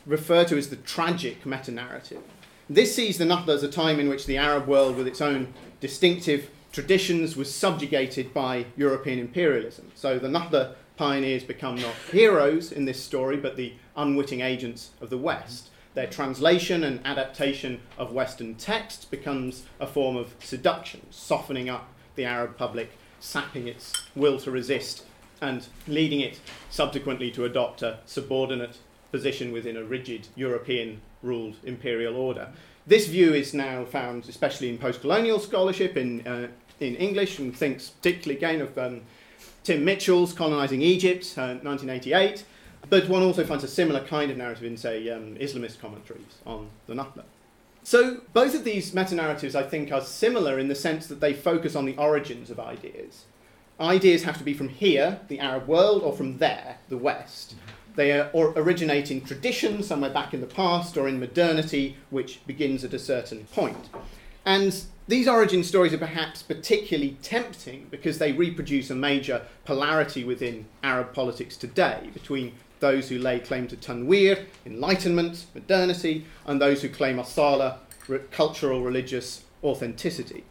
refer 0.05 0.45
to 0.47 0.59
as 0.59 0.69
the 0.69 0.77
tragic 0.77 1.47
meta 1.47 1.71
narrative. 1.71 2.23
This 2.69 2.95
sees 2.95 3.19
the 3.19 3.25
Nahda 3.25 3.51
as 3.51 3.63
a 3.63 3.69
time 3.69 4.01
in 4.01 4.09
which 4.09 4.27
the 4.27 4.37
Arab 4.37 4.67
world, 4.67 4.97
with 4.97 5.07
its 5.07 5.21
own 5.21 5.55
distinctive 5.81 6.51
traditions, 6.73 7.37
was 7.37 7.55
subjugated 7.55 8.35
by 8.35 8.67
European 8.77 9.19
imperialism. 9.19 9.93
So 9.95 10.19
the 10.19 10.29
Nahda 10.29 10.75
pioneers 10.97 11.45
become 11.45 11.77
not 11.77 11.95
heroes 12.11 12.73
in 12.73 12.85
this 12.85 13.03
story, 13.03 13.37
but 13.37 13.57
the 13.57 13.75
unwitting 13.97 14.41
agents 14.41 14.91
of 15.01 15.11
the 15.11 15.19
West. 15.19 15.71
Their 15.95 16.07
translation 16.07 16.85
and 16.85 17.01
adaptation 17.05 17.81
of 17.99 18.13
Western 18.13 18.55
texts 18.55 19.05
becomes 19.05 19.65
a 19.79 19.87
form 19.87 20.17
of 20.17 20.35
seduction, 20.41 21.07
softening 21.11 21.69
up 21.69 21.89
the 22.15 22.25
Arab 22.25 22.57
public, 22.57 22.93
sapping 23.21 23.69
its 23.69 23.93
will 24.15 24.39
to 24.41 24.51
resist, 24.51 25.05
and 25.41 25.67
leading 25.87 26.21
it 26.21 26.41
subsequently 26.71 27.31
to 27.33 27.45
adopt 27.45 27.83
a 27.83 27.99
subordinate 28.07 28.79
position 29.11 29.53
within 29.53 29.77
a 29.77 29.85
rigid 29.85 30.29
European 30.35 31.01
ruled 31.23 31.57
imperial 31.65 32.17
order. 32.17 32.49
This 32.87 33.07
view 33.07 33.35
is 33.35 33.53
now 33.53 33.85
found, 33.85 34.29
especially 34.29 34.69
in 34.69 34.79
post 34.79 35.03
colonial 35.03 35.39
scholarship 35.39 35.97
in, 35.97 36.27
uh, 36.27 36.49
in 36.81 36.97
English, 36.97 37.39
and 37.39 37.55
thinks 37.55 37.91
particularly 37.91 38.39
again 38.39 38.61
of 38.63 38.77
um, 38.79 39.03
Tim 39.63 39.85
Mitchell's 39.85 40.33
Colonising 40.33 40.83
Egypt, 40.83 41.35
uh, 41.37 41.61
1988. 41.63 42.45
But 42.89 43.09
one 43.09 43.23
also 43.23 43.45
finds 43.45 43.65
a 43.65 43.69
similar 43.69 44.01
kind 44.01 44.31
of 44.31 44.37
narrative 44.37 44.65
in, 44.65 44.77
say, 44.77 45.09
um, 45.09 45.37
Islamist 45.37 45.81
commentaries 45.81 46.39
on 46.45 46.69
the 46.87 46.95
Nahda. 46.95 47.25
So 47.85 48.21
both 48.33 48.55
of 48.55 48.65
these 48.65 48.95
meta 48.95 49.15
narratives, 49.15 49.57
I 49.57 49.63
think, 49.63 49.91
are 49.91 50.01
similar 50.01 50.59
in 50.59 50.69
the 50.69 50.75
sense 50.75 51.07
that 51.07 51.21
they 51.21 51.33
focus 51.33 51.75
on 51.75 51.85
the 51.85 51.97
origins 51.97 52.51
of 52.51 52.61
ideas. 52.61 53.25
Ideas 53.81 54.23
have 54.25 54.39
to 54.39 54.45
be 54.45 54.55
from 54.55 54.69
here, 54.69 55.21
the 55.29 55.41
Arab 55.41 55.67
world, 55.67 56.03
or 56.03 56.13
from 56.13 56.39
there, 56.39 56.79
the 56.89 56.97
West. 56.97 57.55
They 57.97 58.13
are, 58.13 58.31
or 58.33 58.53
originate 58.57 59.11
in 59.11 59.23
tradition 59.23 59.83
somewhere 59.83 60.11
back 60.11 60.33
in 60.33 60.41
the 60.41 60.47
past 60.47 60.97
or 60.97 61.09
in 61.09 61.19
modernity, 61.19 61.97
which 62.11 62.47
begins 62.47 62.85
at 62.85 62.95
a 62.95 62.99
certain 62.99 63.45
point. 63.47 63.89
And 64.45 64.85
these 65.09 65.29
origin 65.29 65.65
stories 65.65 65.93
are 65.93 65.99
perhaps 65.99 66.43
particularly 66.43 67.17
tempting 67.23 67.89
because 67.91 68.19
they 68.19 68.33
reproduce 68.33 68.91
a 68.91 68.95
major 68.95 69.43
polarity 69.65 70.25
within 70.25 70.67
Arab 70.83 71.13
politics 71.13 71.57
today 71.57 72.11
between 72.15 72.53
those 72.83 73.09
who 73.09 73.19
lay 73.19 73.39
claim 73.41 73.67
to 73.69 73.77
tanwir, 73.77 74.45
enlightenment, 74.67 75.47
modernity, 75.55 76.27
and 76.45 76.61
those 76.61 76.83
who 76.83 76.91
claim 76.91 77.17
asala, 77.17 77.79
cultural, 78.31 78.83
religious 78.83 79.45
authenticity. 79.65 80.45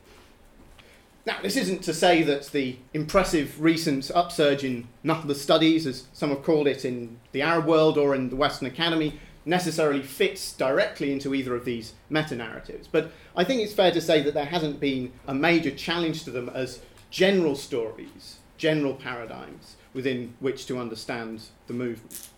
Now, 1.28 1.38
this 1.44 1.56
isn't 1.56 1.84
to 1.84 1.94
say 1.94 2.24
that 2.24 2.48
the 2.48 2.78
impressive 2.96 3.62
recent 3.62 4.10
upsurge 4.16 4.64
in 4.64 4.88
Nahda 5.06 5.36
studies, 5.36 5.86
as 5.86 6.08
some 6.14 6.30
have 6.30 6.42
called 6.42 6.68
it 6.68 6.84
in 6.84 7.20
the 7.32 7.44
Arab 7.44 7.68
world 7.68 8.00
or 8.00 8.16
in 8.16 8.30
the 8.30 8.36
Western 8.36 8.68
Academy, 8.68 9.20
necessarily 9.46 10.02
fits 10.02 10.54
directly 10.54 11.12
into 11.12 11.36
either 11.36 11.54
of 11.54 11.66
these 11.66 11.94
meta 12.10 12.36
narratives. 12.36 12.88
But 12.88 13.12
I 13.36 13.44
think 13.44 13.62
it's 13.62 13.74
fair 13.74 13.92
to 13.92 14.02
say 14.02 14.24
that 14.24 14.34
there 14.34 14.46
hasn't 14.46 14.80
been 14.80 15.12
a 15.28 15.34
major 15.34 15.72
challenge 15.72 16.24
to 16.24 16.32
them 16.32 16.50
as 16.50 16.80
general 17.12 17.56
stories, 17.56 18.38
general 18.58 18.94
paradigms 18.94 19.76
within 19.94 20.34
which 20.40 20.66
to 20.68 20.78
understand 20.78 21.44
the 21.68 21.74
movement. 21.74 22.30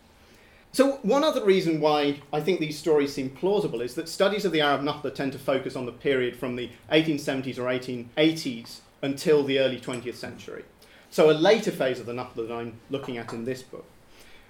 So, 0.72 0.94
one 1.04 1.24
other 1.24 1.46
reason 1.46 1.80
why 1.80 2.22
I 2.32 2.42
think 2.42 2.60
these 2.60 2.80
stories 2.80 3.14
seem 3.14 3.30
plausible 3.30 3.80
is 3.82 3.94
that 3.94 4.10
studies 4.10 4.44
of 4.44 4.52
the 4.52 4.62
Arab 4.62 4.82
Nahda 4.82 5.14
tend 5.14 5.32
to 5.34 5.40
focus 5.40 5.76
on 5.76 5.86
the 5.86 5.92
period 5.92 6.36
from 6.36 6.56
the 6.56 6.72
1870s 6.92 7.60
or 7.60 7.66
1880s 7.66 8.80
until 9.04 9.44
the 9.44 9.60
early 9.60 9.80
20th 9.80 10.16
century. 10.16 10.66
So, 11.12 11.30
a 11.30 11.34
later 11.34 11.70
phase 11.70 12.00
of 12.00 12.08
the 12.08 12.14
Nahda 12.14 12.48
that 12.48 12.52
I'm 12.52 12.80
looking 12.90 13.18
at 13.18 13.34
in 13.34 13.46
this 13.46 13.62
book. 13.62 13.86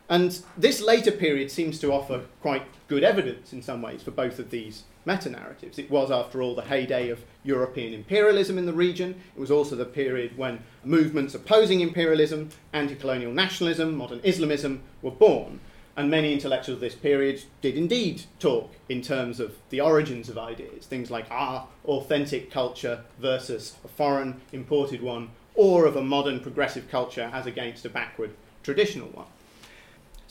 And 0.09 0.39
this 0.57 0.81
later 0.81 1.11
period 1.11 1.51
seems 1.51 1.77
to 1.79 1.91
offer 1.91 2.23
quite 2.41 2.63
good 2.87 3.03
evidence 3.03 3.51
in 3.51 3.61
some 3.61 3.81
ways 3.81 4.01
for 4.01 4.11
both 4.11 4.39
of 4.39 4.49
these 4.49 4.83
meta 5.05 5.29
narratives. 5.29 5.77
It 5.77 5.89
was, 5.89 6.11
after 6.11 6.41
all, 6.41 6.55
the 6.55 6.63
heyday 6.63 7.09
of 7.09 7.23
European 7.43 7.93
imperialism 7.93 8.57
in 8.57 8.65
the 8.65 8.73
region. 8.73 9.21
It 9.35 9.39
was 9.39 9.51
also 9.51 9.75
the 9.75 9.85
period 9.85 10.37
when 10.37 10.59
movements 10.83 11.35
opposing 11.35 11.81
imperialism, 11.81 12.49
anti 12.71 12.95
colonial 12.95 13.31
nationalism, 13.31 13.95
modern 13.95 14.21
Islamism 14.23 14.81
were 15.01 15.11
born. 15.11 15.59
And 15.95 16.09
many 16.09 16.33
intellectuals 16.33 16.77
of 16.77 16.81
this 16.81 16.95
period 16.95 17.43
did 17.61 17.77
indeed 17.77 18.23
talk 18.39 18.73
in 18.89 19.03
terms 19.03 19.39
of 19.39 19.55
the 19.69 19.81
origins 19.81 20.27
of 20.27 20.39
ideas, 20.39 20.87
things 20.87 21.11
like 21.11 21.29
our 21.29 21.67
authentic 21.85 22.49
culture 22.49 23.03
versus 23.19 23.75
a 23.85 23.87
foreign 23.87 24.41
imported 24.51 25.03
one, 25.03 25.29
or 25.53 25.85
of 25.85 25.95
a 25.95 26.01
modern 26.01 26.39
progressive 26.39 26.89
culture 26.89 27.29
as 27.31 27.45
against 27.45 27.85
a 27.85 27.89
backward 27.89 28.31
traditional 28.63 29.09
one. 29.09 29.27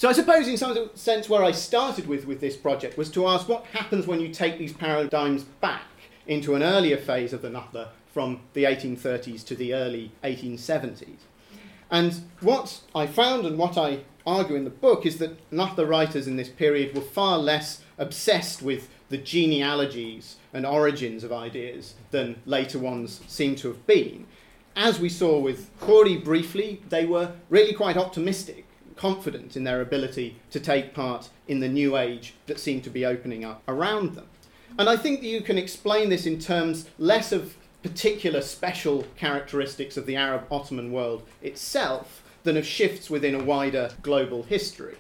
So 0.03 0.09
I 0.09 0.15
suppose, 0.15 0.49
in 0.49 0.57
some 0.57 0.91
sense, 0.97 1.29
where 1.29 1.45
I 1.45 1.53
started 1.53 2.09
with 2.09 2.27
with 2.27 2.41
this 2.41 2.57
project 2.57 2.99
was 2.99 3.09
to 3.13 3.29
ask 3.29 3.49
what 3.49 3.67
happens 3.67 4.05
when 4.05 4.19
you 4.19 4.31
take 4.31 4.59
these 4.59 4.73
paradigms 4.73 5.45
back 5.45 5.85
into 6.27 6.57
an 6.57 6.63
earlier 6.65 6.97
phase 6.97 7.33
of 7.33 7.41
the 7.41 7.51
Nahdha 7.51 7.91
from 8.13 8.41
the 8.53 8.65
1830s 8.65 9.47
to 9.47 9.55
the 9.55 9.73
early 9.75 10.11
1870s. 10.25 11.21
And 11.89 12.21
what 12.41 12.81
I 12.97 13.07
found 13.07 13.47
and 13.47 13.57
what 13.57 13.79
I 13.79 14.01
argue 14.27 14.57
in 14.57 14.65
the 14.65 14.71
book 14.71 15.07
is 15.07 15.19
that 15.19 15.39
Nahdha 15.53 15.89
writers 15.89 16.27
in 16.27 16.35
this 16.35 16.49
period 16.49 16.97
were 16.97 17.01
far 17.01 17.39
less 17.39 17.85
obsessed 17.97 18.61
with 18.61 18.89
the 19.09 19.19
genealogies 19.19 20.35
and 20.53 20.67
origins 20.67 21.23
of 21.23 21.33
ideas 21.33 21.95
than 22.11 22.43
later 22.45 22.81
ones 22.81 23.21
seem 23.29 23.55
to 23.55 23.69
have 23.69 23.87
been. 23.87 24.27
As 24.75 24.99
we 24.99 25.09
saw 25.09 25.39
with 25.39 25.71
Khoury 25.79 26.17
briefly, 26.25 26.83
they 26.89 27.07
were 27.07 27.35
really 27.49 27.73
quite 27.73 27.97
optimistic 27.97 28.67
confident 29.03 29.57
in 29.57 29.65
their 29.65 29.81
ability 29.81 30.37
to 30.49 30.61
take 30.61 30.95
part 30.95 31.29
in 31.49 31.59
the 31.59 31.69
new 31.69 31.97
age 31.97 32.35
that 32.47 32.61
seemed 32.61 32.85
to 32.85 32.89
be 32.89 33.05
opening 33.05 33.45
up 33.45 33.61
around 33.67 34.15
them. 34.15 34.29
And 34.79 34.89
I 34.89 34.97
think 34.97 35.21
that 35.21 35.27
you 35.27 35.41
can 35.41 35.59
explain 35.59 36.09
this 36.09 36.25
in 36.25 36.39
terms 36.39 36.89
less 37.01 37.33
of 37.33 37.57
particular 37.83 38.41
special 38.41 39.05
characteristics 39.17 39.97
of 39.97 40.07
the 40.07 40.15
Arab 40.15 40.45
Ottoman 40.53 40.93
world 40.93 41.27
itself 41.43 42.23
than 42.45 42.57
of 42.57 42.65
shifts 42.65 43.11
within 43.11 43.35
a 43.35 43.43
wider 43.43 43.91
global 44.03 44.45
history. 44.45 44.95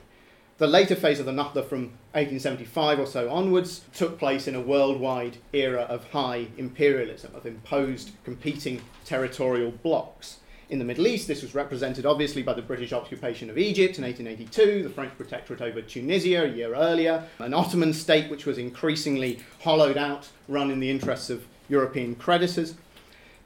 The 0.58 0.66
later 0.66 0.96
phase 0.96 1.20
of 1.20 1.26
the 1.26 1.30
Nahdha 1.30 1.64
from 1.64 1.92
1875 2.14 2.98
or 2.98 3.06
so 3.06 3.30
onwards 3.30 3.82
took 3.94 4.18
place 4.18 4.48
in 4.48 4.56
a 4.56 4.60
worldwide 4.60 5.36
era 5.52 5.82
of 5.82 6.10
high 6.10 6.48
imperialism, 6.58 7.36
of 7.36 7.46
imposed 7.46 8.10
competing 8.24 8.82
territorial 9.04 9.70
blocks. 9.70 10.38
In 10.72 10.78
the 10.78 10.86
Middle 10.86 11.06
East, 11.06 11.28
this 11.28 11.42
was 11.42 11.54
represented 11.54 12.06
obviously 12.06 12.42
by 12.42 12.54
the 12.54 12.62
British 12.62 12.94
occupation 12.94 13.50
of 13.50 13.58
Egypt 13.58 13.98
in 13.98 14.04
1882, 14.04 14.82
the 14.82 14.88
French 14.88 15.14
protectorate 15.18 15.60
over 15.60 15.82
Tunisia 15.82 16.44
a 16.44 16.48
year 16.48 16.74
earlier, 16.74 17.24
an 17.40 17.52
Ottoman 17.52 17.92
state 17.92 18.30
which 18.30 18.46
was 18.46 18.56
increasingly 18.56 19.40
hollowed 19.60 19.98
out, 19.98 20.30
run 20.48 20.70
in 20.70 20.80
the 20.80 20.88
interests 20.88 21.28
of 21.28 21.44
European 21.68 22.14
creditors. 22.14 22.74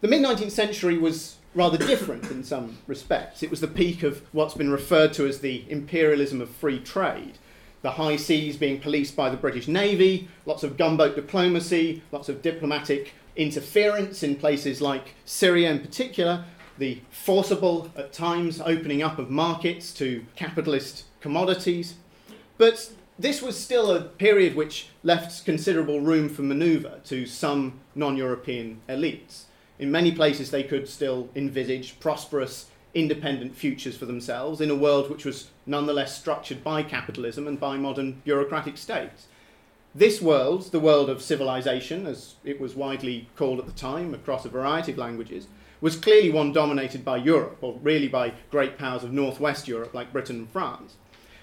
The 0.02 0.06
mid 0.06 0.22
19th 0.22 0.52
century 0.52 0.98
was 0.98 1.38
rather 1.52 1.76
different 1.76 2.30
in 2.30 2.44
some 2.44 2.78
respects. 2.86 3.42
It 3.42 3.50
was 3.50 3.60
the 3.60 3.66
peak 3.66 4.04
of 4.04 4.22
what's 4.30 4.54
been 4.54 4.70
referred 4.70 5.12
to 5.14 5.26
as 5.26 5.40
the 5.40 5.64
imperialism 5.68 6.40
of 6.40 6.48
free 6.48 6.78
trade. 6.78 7.38
The 7.82 7.90
high 7.90 8.18
seas 8.18 8.56
being 8.56 8.78
policed 8.78 9.16
by 9.16 9.30
the 9.30 9.36
British 9.36 9.66
Navy, 9.66 10.28
lots 10.44 10.62
of 10.62 10.76
gunboat 10.76 11.16
diplomacy, 11.16 12.04
lots 12.12 12.28
of 12.28 12.40
diplomatic 12.40 13.14
interference 13.34 14.22
in 14.22 14.36
places 14.36 14.80
like 14.80 15.14
Syria 15.24 15.70
in 15.70 15.80
particular, 15.80 16.44
the 16.78 17.00
forcible, 17.10 17.90
at 17.96 18.12
times, 18.12 18.60
opening 18.60 19.02
up 19.02 19.18
of 19.18 19.30
markets 19.30 19.92
to 19.94 20.24
capitalist 20.34 21.04
commodities. 21.20 21.94
But 22.58 22.90
this 23.18 23.40
was 23.40 23.58
still 23.58 23.90
a 23.90 24.02
period 24.02 24.54
which 24.54 24.88
left 25.02 25.44
considerable 25.44 26.00
room 26.00 26.28
for 26.28 26.42
manoeuvre 26.42 27.00
to 27.04 27.26
some 27.26 27.80
non 27.94 28.16
European 28.16 28.80
elites. 28.88 29.44
In 29.78 29.90
many 29.90 30.12
places, 30.12 30.50
they 30.50 30.62
could 30.62 30.88
still 30.88 31.28
envisage 31.34 32.00
prosperous, 32.00 32.66
independent 32.94 33.54
futures 33.54 33.96
for 33.96 34.06
themselves 34.06 34.60
in 34.60 34.70
a 34.70 34.74
world 34.74 35.10
which 35.10 35.24
was 35.24 35.50
nonetheless 35.66 36.18
structured 36.18 36.64
by 36.64 36.82
capitalism 36.82 37.46
and 37.46 37.60
by 37.60 37.76
modern 37.76 38.22
bureaucratic 38.24 38.78
states. 38.78 39.26
This 39.94 40.20
world, 40.20 40.72
the 40.72 40.80
world 40.80 41.08
of 41.08 41.22
civilization, 41.22 42.06
as 42.06 42.34
it 42.44 42.60
was 42.60 42.74
widely 42.74 43.28
called 43.36 43.58
at 43.58 43.66
the 43.66 43.72
time 43.72 44.12
across 44.12 44.44
a 44.44 44.50
variety 44.50 44.92
of 44.92 44.98
languages, 44.98 45.46
was 45.80 45.96
clearly 45.96 46.30
one 46.30 46.52
dominated 46.52 47.04
by 47.04 47.16
Europe, 47.16 47.58
or 47.60 47.78
really 47.82 48.08
by 48.08 48.32
great 48.50 48.78
powers 48.78 49.04
of 49.04 49.12
northwest 49.12 49.68
Europe 49.68 49.94
like 49.94 50.12
Britain 50.12 50.36
and 50.36 50.50
France. 50.50 50.96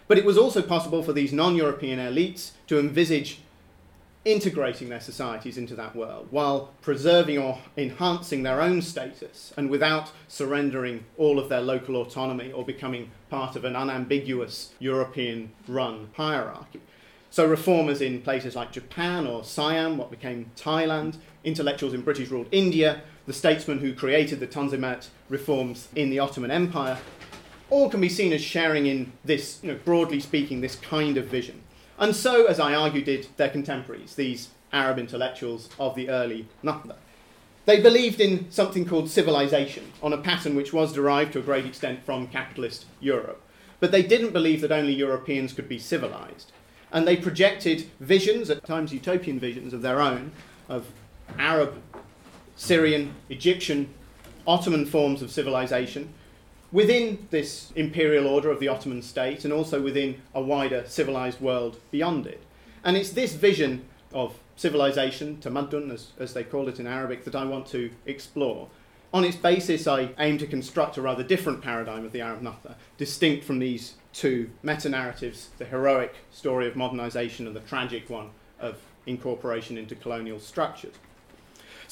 But 0.08 0.18
it 0.18 0.25
was 0.25 0.38
also 0.38 0.62
possible 0.62 1.04
for 1.04 1.13
these 1.13 1.34
non 1.34 1.56
European 1.56 2.00
elites 2.00 2.52
to 2.68 2.80
envisage 2.80 3.40
integrating 4.25 4.88
their 4.88 5.02
societies 5.02 5.58
into 5.58 5.75
that 5.75 5.96
world 5.96 6.28
while 6.32 6.74
preserving 6.82 7.38
or 7.38 7.60
enhancing 7.75 8.44
their 8.44 8.62
own 8.62 8.82
status 8.82 9.54
and 9.58 9.70
without 9.70 10.12
surrendering 10.30 11.04
all 11.18 11.38
of 11.38 11.50
their 11.50 11.60
local 11.60 11.98
autonomy 11.98 12.50
or 12.52 12.63
becoming 12.63 13.12
part 13.30 13.58
of 13.58 13.66
an 13.66 13.75
unambiguous 13.75 14.74
European 14.80 15.52
run 15.68 16.10
hierarchy. 16.13 16.80
So, 17.30 17.48
reformers 17.48 18.00
in 18.00 18.22
places 18.22 18.56
like 18.56 18.72
Japan 18.72 19.25
or 19.25 19.44
Siam, 19.44 19.98
what 19.98 20.12
became 20.12 20.52
Thailand, 20.56 21.18
intellectuals 21.44 21.96
in 21.96 22.02
British 22.02 22.30
ruled 22.30 22.48
India, 22.52 23.02
the 23.25 23.34
statesmen 23.34 23.80
who 23.80 23.94
created 23.94 24.39
the 24.39 24.48
Tanzimat 24.48 25.08
reforms 25.30 25.88
in 25.96 26.10
the 26.10 26.20
Ottoman 26.20 26.51
Empire, 26.51 26.98
all 27.70 27.89
can 27.89 28.01
be 28.01 28.10
seen 28.10 28.34
as 28.34 28.42
sharing 28.42 28.86
in 28.86 29.12
this, 29.24 29.60
you 29.63 29.72
know, 29.72 29.80
broadly 29.86 30.20
speaking, 30.20 30.62
this 30.62 30.75
kind 30.75 31.18
of 31.18 31.25
vision. 31.25 31.62
And 31.98 32.15
so, 32.15 32.46
as 32.46 32.60
I 32.60 32.74
argue, 32.74 33.03
did 33.03 33.27
their 33.38 33.50
contemporaries, 33.50 34.15
these 34.15 34.50
Arab 34.72 35.00
intellectuals 35.00 35.70
of 35.80 35.96
the 35.96 36.10
early 36.10 36.48
Nahdha. 36.63 36.96
They 37.65 37.80
believed 37.80 38.20
in 38.20 38.51
something 38.51 38.86
called 38.86 39.10
civilization, 39.10 39.92
on 40.01 40.12
a 40.12 40.18
pattern 40.18 40.56
which 40.56 40.74
was 40.74 40.92
derived 40.92 41.34
to 41.34 41.39
a 41.39 41.44
great 41.44 41.65
extent 41.65 42.03
from 42.03 42.27
capitalist 42.27 42.86
Europe. 43.00 43.42
But 43.80 43.92
they 43.92 44.03
didn't 44.03 44.34
believe 44.34 44.62
that 44.62 44.72
only 44.72 44.94
Europeans 44.94 45.53
could 45.53 45.70
be 45.70 45.80
civilized. 45.80 46.51
And 46.92 47.08
they 47.08 47.15
projected 47.15 47.89
visions, 48.00 48.50
at 48.50 48.65
times 48.65 48.94
utopian 48.94 49.39
visions 49.39 49.74
of 49.74 49.82
their 49.82 50.01
own, 50.01 50.32
of 50.68 50.92
Arab 51.39 51.82
Syrian, 52.56 53.16
Egyptian, 53.30 53.94
Ottoman 54.46 54.86
forms 54.86 55.22
of 55.22 55.32
civilization 55.32 56.14
within 56.72 57.28
this 57.30 57.72
imperial 57.76 58.28
order 58.28 58.50
of 58.50 58.60
the 58.60 58.68
Ottoman 58.68 59.02
state 59.02 59.46
and 59.46 59.54
also 59.54 59.82
within 59.82 60.22
a 60.34 60.42
wider 60.42 60.84
civilized 60.88 61.40
world 61.40 61.78
beyond 61.92 62.26
it. 62.26 62.42
And 62.84 62.98
it's 62.98 63.12
this 63.12 63.34
vision 63.34 63.86
of 64.12 64.36
civilization, 64.56 65.38
tamaddun 65.38 65.92
as, 65.92 66.12
as 66.20 66.34
they 66.34 66.44
call 66.44 66.68
it 66.68 66.80
in 66.80 66.88
Arabic, 66.88 67.24
that 67.26 67.36
I 67.36 67.46
want 67.46 67.68
to 67.68 67.92
explore. 68.06 68.68
On 69.14 69.24
its 69.24 69.38
basis, 69.38 69.86
I 69.88 70.10
aim 70.18 70.40
to 70.40 70.48
construct 70.48 70.98
a 70.98 71.02
rather 71.02 71.24
different 71.24 71.62
paradigm 71.62 72.06
of 72.06 72.12
the 72.12 72.22
Arab 72.22 72.42
Nahdha, 72.42 72.76
distinct 72.98 73.46
from 73.46 73.60
these 73.60 73.94
two 74.12 74.50
meta 74.64 74.90
narratives 74.90 75.50
the 75.60 75.66
heroic 75.66 76.16
story 76.32 76.68
of 76.68 76.76
modernization 76.76 77.46
and 77.46 77.56
the 77.56 77.62
tragic 77.62 78.10
one 78.10 78.32
of 78.60 78.80
incorporation 79.06 79.78
into 79.78 79.96
colonial 79.96 80.40
structures. 80.40 80.96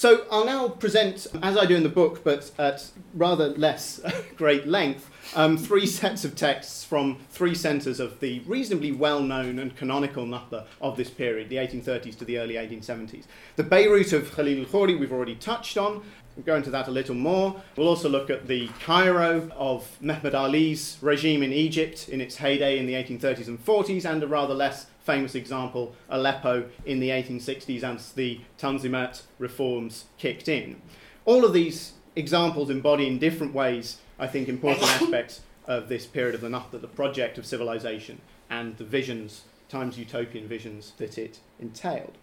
So 0.02 0.26
I'll 0.32 0.46
now 0.46 0.68
present, 0.68 1.28
as 1.44 1.56
I 1.56 1.68
do 1.68 1.76
in 1.76 1.84
the 1.84 1.88
book, 1.88 2.24
but 2.24 2.50
at 2.58 2.90
rather 3.14 3.50
less 3.50 4.02
great 4.36 4.66
length, 4.66 5.08
um, 5.36 5.60
three 5.60 5.86
sets 5.86 6.26
of 6.26 6.36
texts 6.36 6.84
from 6.84 7.20
three 7.30 7.54
centres 7.54 8.00
of 8.00 8.20
the 8.20 8.40
reasonably 8.48 8.92
well 8.92 9.20
known 9.22 9.60
and 9.60 9.76
canonical 9.76 10.26
Nahdha 10.26 10.66
of 10.82 10.98
this 10.98 11.12
period, 11.12 11.50
the 11.50 11.58
1830s 11.58 12.18
to 12.18 12.26
the 12.26 12.40
early 12.40 12.56
1870s. 12.56 13.26
The 13.58 13.64
Beirut 13.64 14.12
of 14.12 14.34
Khalil 14.34 14.62
al 14.62 14.66
Khoury, 14.66 15.00
we've 15.00 15.14
already 15.14 15.36
touched 15.36 15.78
on. 15.78 16.02
We'll 16.36 16.46
go 16.46 16.56
into 16.56 16.72
that 16.72 16.88
a 16.88 16.92
little 16.92 17.14
more. 17.14 17.62
We'll 17.76 17.88
also 17.88 18.10
look 18.10 18.32
at 18.32 18.48
the 18.48 18.70
Cairo 18.80 19.52
of 19.56 20.02
Mehmed 20.02 20.34
Ali's 20.34 20.98
regime 21.02 21.44
in 21.44 21.54
Egypt 21.54 22.10
in 22.10 22.22
its 22.22 22.38
heyday 22.38 22.80
in 22.80 22.88
the 22.88 22.94
1830s 22.94 23.48
and 23.48 23.64
40s, 23.64 24.06
and 24.06 24.24
a 24.24 24.28
rather 24.28 24.56
less 24.56 24.88
famous 25.04 25.36
example, 25.36 25.96
Aleppo 26.10 26.70
in 26.86 27.00
the 27.00 27.10
1860s 27.10 27.84
as 27.84 28.12
the 28.12 28.42
Tanzimat 28.58 29.24
reforms 29.40 30.06
kicked 30.18 30.48
in. 30.48 30.82
All 31.26 31.46
of 31.46 31.54
these 31.54 31.94
examples 32.16 32.70
embody 32.70 33.08
in 33.08 33.18
different 33.18 33.54
ways, 33.54 33.98
I 34.20 34.28
think, 34.28 34.48
important 34.48 34.88
aspects 35.02 35.42
of 35.68 35.90
this 35.90 36.06
period 36.06 36.36
of 36.36 36.42
the 36.42 36.50
Nahdha, 36.50 36.82
the 36.82 36.88
project 36.88 37.38
of 37.38 37.46
civilization, 37.46 38.22
and 38.50 38.78
the 38.78 38.84
visions, 38.84 39.44
times 39.70 39.98
utopian 39.98 40.48
visions, 40.48 40.94
that 40.98 41.18
it 41.18 41.40
entailed. 41.60 42.18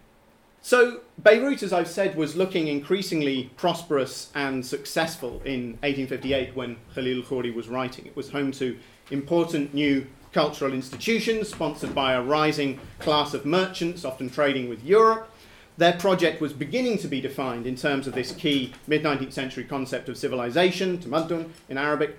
So, 0.61 1.01
Beirut, 1.21 1.63
as 1.63 1.71
I've 1.71 1.87
said, 1.87 2.15
was 2.15 2.35
looking 2.35 2.67
increasingly 2.67 3.49
prosperous 3.55 4.29
and 4.35 4.65
successful 4.65 5.41
in 5.45 5.77
1858 5.81 6.53
when 6.53 6.75
Khalil 6.93 7.23
Khoury 7.23 7.53
was 7.53 7.69
writing. 7.69 8.05
It 8.05 8.15
was 8.15 8.31
home 8.31 8.51
to 8.53 8.77
important 9.09 9.73
new 9.73 10.05
cultural 10.31 10.73
institutions 10.73 11.49
sponsored 11.49 11.95
by 11.95 12.13
a 12.13 12.21
rising 12.21 12.79
class 12.99 13.33
of 13.33 13.45
merchants, 13.45 14.05
often 14.05 14.29
trading 14.29 14.69
with 14.69 14.83
Europe. 14.83 15.29
Their 15.77 15.93
project 15.93 16.41
was 16.41 16.53
beginning 16.53 16.97
to 16.99 17.07
be 17.07 17.21
defined 17.21 17.65
in 17.65 17.75
terms 17.75 18.05
of 18.05 18.13
this 18.13 18.31
key 18.31 18.73
mid 18.87 19.03
19th 19.03 19.33
century 19.33 19.63
concept 19.63 20.09
of 20.09 20.17
civilization, 20.17 20.97
tamaddun 20.97 21.49
in 21.69 21.77
Arabic. 21.77 22.17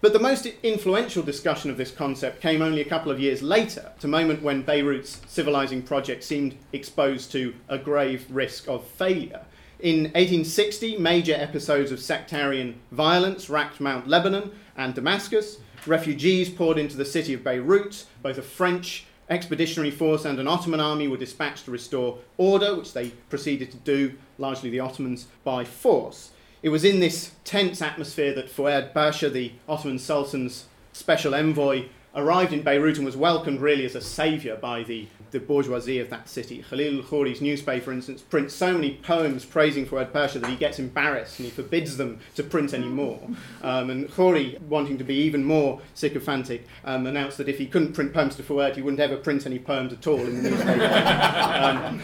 But 0.00 0.12
the 0.12 0.18
most 0.18 0.46
influential 0.62 1.22
discussion 1.22 1.70
of 1.70 1.78
this 1.78 1.90
concept 1.90 2.42
came 2.42 2.60
only 2.60 2.82
a 2.82 2.84
couple 2.84 3.10
of 3.10 3.20
years 3.20 3.42
later, 3.42 3.92
at 3.96 4.04
a 4.04 4.08
moment 4.08 4.42
when 4.42 4.62
Beirut's 4.62 5.20
civilizing 5.26 5.82
project 5.82 6.22
seemed 6.24 6.56
exposed 6.72 7.32
to 7.32 7.54
a 7.68 7.78
grave 7.78 8.26
risk 8.28 8.68
of 8.68 8.86
failure. 8.86 9.40
In 9.80 10.04
1860, 10.12 10.98
major 10.98 11.34
episodes 11.34 11.90
of 11.90 12.00
sectarian 12.00 12.80
violence 12.90 13.48
racked 13.48 13.80
Mount 13.80 14.06
Lebanon 14.06 14.50
and 14.76 14.94
Damascus. 14.94 15.58
Refugees 15.86 16.48
poured 16.48 16.78
into 16.78 16.96
the 16.96 17.04
city 17.04 17.34
of 17.34 17.44
Beirut. 17.44 18.06
Both 18.22 18.38
a 18.38 18.42
French 18.42 19.06
expeditionary 19.28 19.90
force 19.90 20.24
and 20.24 20.38
an 20.38 20.48
Ottoman 20.48 20.80
army 20.80 21.08
were 21.08 21.16
dispatched 21.16 21.64
to 21.66 21.70
restore 21.70 22.18
order, 22.36 22.74
which 22.74 22.92
they 22.92 23.10
proceeded 23.30 23.70
to 23.70 23.76
do, 23.78 24.14
largely 24.38 24.70
the 24.70 24.80
Ottomans, 24.80 25.26
by 25.44 25.64
force. 25.64 26.30
It 26.62 26.70
was 26.70 26.84
in 26.84 27.00
this 27.00 27.32
tense 27.44 27.82
atmosphere 27.82 28.34
that 28.34 28.50
Fuad 28.50 28.94
Pasha, 28.94 29.28
the 29.28 29.52
Ottoman 29.68 29.98
Sultan's 29.98 30.66
special 30.92 31.34
envoy, 31.34 31.86
arrived 32.14 32.52
in 32.52 32.62
Beirut 32.62 32.96
and 32.96 33.04
was 33.04 33.16
welcomed 33.16 33.60
really 33.60 33.84
as 33.84 33.94
a 33.94 34.00
saviour 34.00 34.56
by 34.56 34.84
the, 34.84 35.08
the 35.32 35.40
bourgeoisie 35.40 35.98
of 35.98 36.10
that 36.10 36.28
city. 36.28 36.64
Khalil 36.68 36.98
al-Khoury's 36.98 37.40
newspaper, 37.40 37.86
for 37.86 37.92
instance, 37.92 38.22
prints 38.22 38.54
so 38.54 38.72
many 38.72 39.00
poems 39.02 39.44
praising 39.44 39.84
Fuad 39.84 40.12
Pasha 40.12 40.38
that 40.38 40.48
he 40.48 40.56
gets 40.56 40.78
embarrassed 40.78 41.38
and 41.38 41.46
he 41.46 41.50
forbids 41.50 41.96
them 41.96 42.20
to 42.36 42.42
print 42.42 42.72
any 42.72 42.88
more. 42.88 43.20
Um, 43.62 43.90
and 43.90 44.08
Khoury, 44.08 44.60
wanting 44.62 44.96
to 44.98 45.04
be 45.04 45.14
even 45.14 45.44
more 45.44 45.80
sycophantic, 45.94 46.66
um, 46.84 47.06
announced 47.06 47.38
that 47.38 47.48
if 47.48 47.58
he 47.58 47.66
couldn't 47.66 47.94
print 47.94 48.14
poems 48.14 48.36
to 48.36 48.42
Fuad, 48.42 48.76
he 48.76 48.82
wouldn't 48.82 49.00
ever 49.00 49.16
print 49.16 49.44
any 49.44 49.58
poems 49.58 49.92
at 49.92 50.06
all 50.06 50.20
in 50.20 50.42
the 50.42 50.50
newspaper. 50.50 50.84
um, 51.62 52.02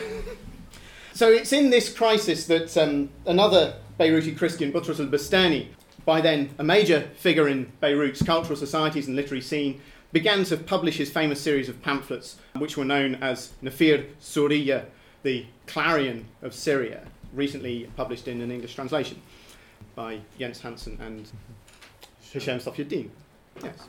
so 1.12 1.31
it's 1.31 1.52
in 1.52 1.71
this 1.71 1.93
crisis 1.93 2.47
that 2.47 2.76
um, 2.76 3.11
another 3.26 3.75
Beiruti 3.99 4.37
Christian, 4.37 4.73
Boutros 4.73 4.99
al 4.99 5.07
Bustani, 5.07 5.69
by 6.05 6.21
then 6.21 6.50
a 6.59 6.64
major 6.64 7.11
figure 7.17 7.47
in 7.47 7.71
Beirut's 7.81 8.23
cultural 8.23 8.57
societies 8.57 9.07
and 9.07 9.14
literary 9.14 9.43
scene, 9.43 9.81
began 10.12 10.45
to 10.45 10.57
publish 10.57 10.97
his 10.97 11.11
famous 11.11 11.40
series 11.40 11.69
of 11.69 11.81
pamphlets, 11.83 12.37
which 12.57 12.76
were 12.76 12.85
known 12.85 13.17
as 13.17 13.52
Nafir 13.62 14.07
Suriya, 14.21 14.87
the 15.23 15.47
Clarion 15.67 16.26
of 16.43 16.55
Syria, 16.55 17.02
recently 17.33 17.88
published 17.97 18.26
in 18.26 18.40
an 18.40 18.50
English 18.50 18.75
translation 18.75 19.21
by 19.95 20.21
Jens 20.38 20.61
Hanssen 20.61 20.99
and 21.00 21.31
Hicham 22.23 22.61
Safieddine. 22.62 23.11
Yes. 23.62 23.87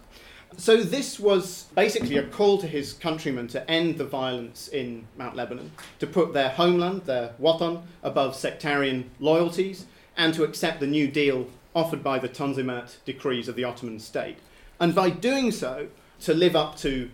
So 0.57 0.83
this 0.83 1.19
was 1.19 1.67
basically 1.75 2.17
a 2.17 2.23
call 2.23 2.57
to 2.57 2.67
his 2.67 2.93
countrymen 2.93 3.47
to 3.49 3.71
end 3.71 3.97
the 3.97 4.05
violence 4.05 4.67
in 4.67 5.07
Mount 5.17 5.35
Lebanon, 5.35 5.71
to 5.99 6.07
put 6.07 6.33
their 6.33 6.49
homeland, 6.49 7.05
their 7.05 7.33
watan, 7.39 7.83
above 8.03 8.35
sectarian 8.35 9.09
loyalties, 9.19 9.85
and 10.17 10.33
to 10.33 10.43
accept 10.43 10.81
the 10.81 10.87
New 10.87 11.07
Deal 11.07 11.47
offered 11.73 12.03
by 12.03 12.19
the 12.19 12.27
Tanzimat 12.27 12.97
decrees 13.05 13.47
of 13.47 13.55
the 13.55 13.63
Ottoman 13.63 13.99
state. 13.99 14.37
And 14.77 14.93
by 14.93 15.09
doing 15.09 15.51
so, 15.51 15.87
to 16.21 16.33
live 16.33 16.55
up 16.55 16.77
to 16.77 17.09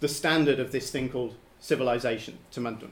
the 0.00 0.08
standard 0.08 0.58
of 0.58 0.72
this 0.72 0.90
thing 0.90 1.08
called 1.08 1.34
civilization, 1.60 2.38
Tamaddun. 2.52 2.90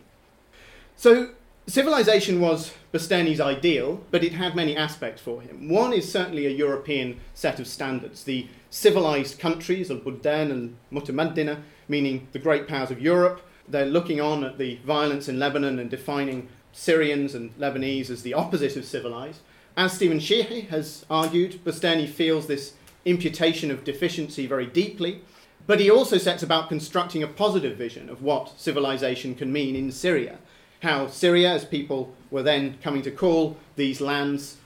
So, 0.96 1.30
civilization 1.66 2.40
was 2.40 2.72
Bustani's 2.92 3.40
ideal, 3.40 4.00
but 4.10 4.24
it 4.24 4.32
had 4.32 4.56
many 4.56 4.76
aspects 4.76 5.20
for 5.20 5.42
him. 5.42 5.68
One 5.68 5.92
is 5.92 6.10
certainly 6.10 6.46
a 6.46 6.50
European 6.50 7.20
set 7.34 7.60
of 7.60 7.66
standards. 7.66 8.24
The 8.24 8.48
civilized 8.70 9.38
countries, 9.38 9.90
al 9.90 9.98
Buldan 9.98 10.50
and 10.50 10.76
Mutamaddina, 10.92 11.62
meaning 11.88 12.28
the 12.32 12.38
great 12.38 12.66
powers 12.66 12.90
of 12.90 13.00
Europe, 13.00 13.42
they're 13.68 13.86
looking 13.86 14.20
on 14.20 14.44
at 14.44 14.58
the 14.58 14.76
violence 14.84 15.28
in 15.28 15.38
Lebanon 15.38 15.78
and 15.78 15.90
defining 15.90 16.48
Syrians 16.72 17.34
and 17.34 17.56
Lebanese 17.58 18.10
as 18.10 18.22
the 18.22 18.34
opposite 18.34 18.76
of 18.76 18.84
civilized. 18.84 19.40
As 19.76 19.92
Stephen 19.92 20.18
Sheehi 20.18 20.68
has 20.68 21.04
argued, 21.10 21.64
Bustani 21.64 22.08
feels 22.08 22.46
this 22.46 22.74
imputation 23.04 23.70
of 23.70 23.84
deficiency 23.84 24.46
very 24.46 24.66
deeply, 24.66 25.20
but 25.66 25.80
he 25.80 25.90
also 25.90 26.18
sets 26.18 26.42
about 26.42 26.68
constructing 26.68 27.22
a 27.22 27.28
positive 27.28 27.76
vision 27.76 28.08
of 28.08 28.22
what 28.22 28.58
civilization 28.58 29.34
can 29.34 29.52
mean 29.52 29.74
in 29.74 29.90
Syria. 29.90 30.38
How 30.82 31.08
Syria, 31.08 31.52
as 31.52 31.64
people 31.64 32.14
were 32.30 32.42
then 32.42 32.78
coming 32.82 33.02
to 33.02 33.10
call 33.10 33.56
these 33.74 34.00
lands, 34.00 34.56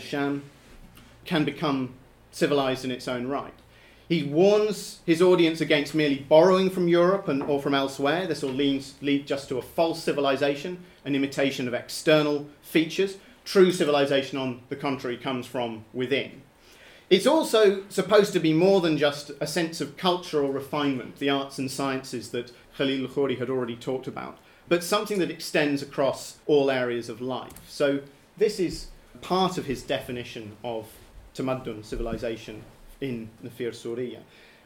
Sham, 0.00 0.42
can 1.24 1.44
become 1.44 1.94
civilized 2.30 2.84
in 2.84 2.90
its 2.90 3.08
own 3.08 3.28
right. 3.28 3.54
He 4.08 4.24
warns 4.24 5.00
his 5.06 5.22
audience 5.22 5.60
against 5.60 5.94
merely 5.94 6.18
borrowing 6.18 6.68
from 6.68 6.88
Europe 6.88 7.28
and, 7.28 7.42
or 7.42 7.62
from 7.62 7.72
elsewhere. 7.72 8.26
This 8.26 8.42
will 8.42 8.50
lead, 8.50 8.84
lead 9.00 9.26
just 9.26 9.48
to 9.48 9.58
a 9.58 9.62
false 9.62 10.02
civilization, 10.02 10.84
an 11.04 11.14
imitation 11.14 11.66
of 11.66 11.74
external 11.74 12.46
features. 12.60 13.16
True 13.44 13.72
civilization, 13.72 14.38
on 14.38 14.60
the 14.68 14.76
contrary, 14.76 15.16
comes 15.16 15.46
from 15.46 15.84
within. 15.94 16.42
It's 17.12 17.26
also 17.26 17.82
supposed 17.90 18.32
to 18.32 18.40
be 18.40 18.54
more 18.54 18.80
than 18.80 18.96
just 18.96 19.32
a 19.38 19.46
sense 19.46 19.82
of 19.82 19.98
cultural 19.98 20.50
refinement, 20.50 21.16
the 21.18 21.28
arts 21.28 21.58
and 21.58 21.70
sciences 21.70 22.30
that 22.30 22.52
Khalil 22.78 23.06
Khoury 23.06 23.38
had 23.38 23.50
already 23.50 23.76
talked 23.76 24.06
about, 24.06 24.38
but 24.66 24.82
something 24.82 25.18
that 25.18 25.30
extends 25.30 25.82
across 25.82 26.38
all 26.46 26.70
areas 26.70 27.10
of 27.10 27.20
life. 27.20 27.52
So 27.68 28.00
this 28.38 28.58
is 28.58 28.86
part 29.20 29.58
of 29.58 29.66
his 29.66 29.82
definition 29.82 30.56
of 30.64 30.88
Tamaddun, 31.34 31.84
civilization, 31.84 32.62
in 32.98 33.28
Nafir 33.44 33.72
Suriya. 33.72 34.20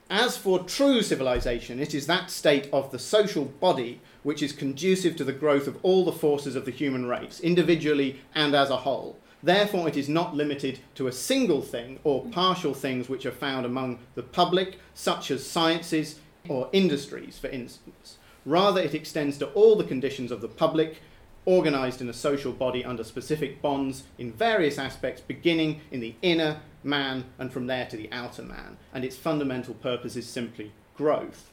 As 0.09 0.37
for 0.37 0.61
true 0.61 1.02
civilization, 1.02 1.80
it 1.80 1.94
is 1.94 2.06
that 2.06 2.30
state 2.30 2.68
of 2.72 2.92
the 2.92 3.00
social 3.00 3.46
body 3.46 4.00
which 4.22 4.40
is 4.40 4.52
conducive 4.52 5.16
to 5.16 5.24
the 5.24 5.32
growth 5.32 5.66
of 5.66 5.80
all 5.82 6.04
the 6.04 6.12
forces 6.12 6.54
of 6.54 6.64
the 6.64 6.70
human 6.70 7.06
race, 7.06 7.40
individually 7.40 8.20
and 8.37 8.54
as 8.54 8.70
a 8.70 8.76
whole. 8.76 9.18
Therefore, 9.42 9.88
it 9.88 9.96
is 9.96 10.09
not 10.09 10.35
limited 10.35 10.81
to 10.94 11.07
a 11.07 11.12
single 11.12 11.62
thing 11.62 12.01
or 12.05 12.25
partial 12.27 12.75
things 12.75 13.09
which 13.09 13.27
are 13.27 13.33
found 13.33 13.66
among 13.66 13.99
the 14.14 14.22
public, 14.22 14.79
such 14.94 15.31
as 15.31 15.46
sciences 15.46 16.18
or 16.49 16.68
industries, 16.72 17.38
for 17.38 17.49
instance. 17.49 18.18
Rather, 18.44 18.81
it 18.81 18.94
extends 18.94 19.38
to 19.38 19.49
all 19.49 19.77
the 19.77 19.85
conditions 19.85 20.31
of 20.31 20.40
the 20.40 20.49
public, 20.49 21.03
organized 21.44 22.01
in 22.01 22.09
a 22.09 22.12
social 22.12 22.53
body 22.53 22.85
under 22.85 23.05
specific 23.05 23.62
bonds 23.62 24.05
in 24.18 24.33
various 24.33 24.79
aspects, 24.79 25.20
beginning 25.20 25.81
in 25.90 26.01
the 26.01 26.14
inner 26.22 26.61
man 26.83 27.25
and 27.38 27.53
from 27.53 27.66
there 27.66 27.87
to 27.87 27.96
the 27.96 28.11
outer 28.12 28.42
man. 28.42 28.77
And 28.92 29.05
its 29.05 29.16
fundamental 29.16 29.75
purpose 29.75 30.16
is 30.16 30.29
simply 30.29 30.72
growth. 30.96 31.53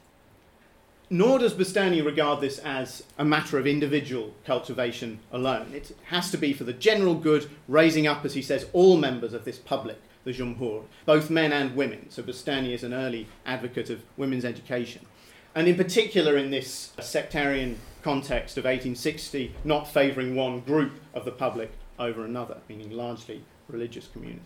Nor 1.10 1.40
does 1.40 1.54
Bustani 1.54 2.04
regard 2.04 2.42
this 2.42 2.58
as 2.60 3.04
a 3.18 3.26
matter 3.26 3.60
of 3.60 3.68
individual 3.68 4.34
cultivation 4.46 5.20
alone. 5.32 5.72
It 5.74 5.96
has 6.06 6.32
to 6.32 6.38
be 6.38 6.54
for 6.54 6.64
the 6.64 6.74
general 6.74 7.16
good, 7.16 7.50
raising 7.68 8.08
up, 8.08 8.26
as 8.26 8.34
he 8.34 8.42
says, 8.42 8.68
all 8.74 8.98
members 8.98 9.34
of 9.34 9.46
this 9.46 9.60
public, 9.60 10.02
the 10.24 10.32
Jumhur, 10.32 10.84
both 11.06 11.30
men 11.30 11.52
and 11.52 11.76
women. 11.76 12.10
So 12.10 12.24
Bustani 12.24 12.74
is 12.74 12.84
an 12.84 12.94
early 12.94 13.28
advocate 13.46 13.90
of 13.90 14.02
women's 14.18 14.46
education. 14.46 15.06
And 15.56 15.68
in 15.68 15.76
particular, 15.76 16.38
in 16.38 16.50
this 16.50 16.94
sectarian 17.00 17.78
context 18.02 18.58
of 18.58 18.64
1860, 18.64 19.54
not 19.64 19.88
favouring 19.88 20.36
one 20.36 20.62
group 20.62 20.94
of 21.14 21.26
the 21.26 21.32
public 21.32 21.72
over 22.00 22.26
another, 22.26 22.58
meaning 22.68 22.90
largely 22.92 23.44
religious 23.70 24.08
communities. 24.08 24.42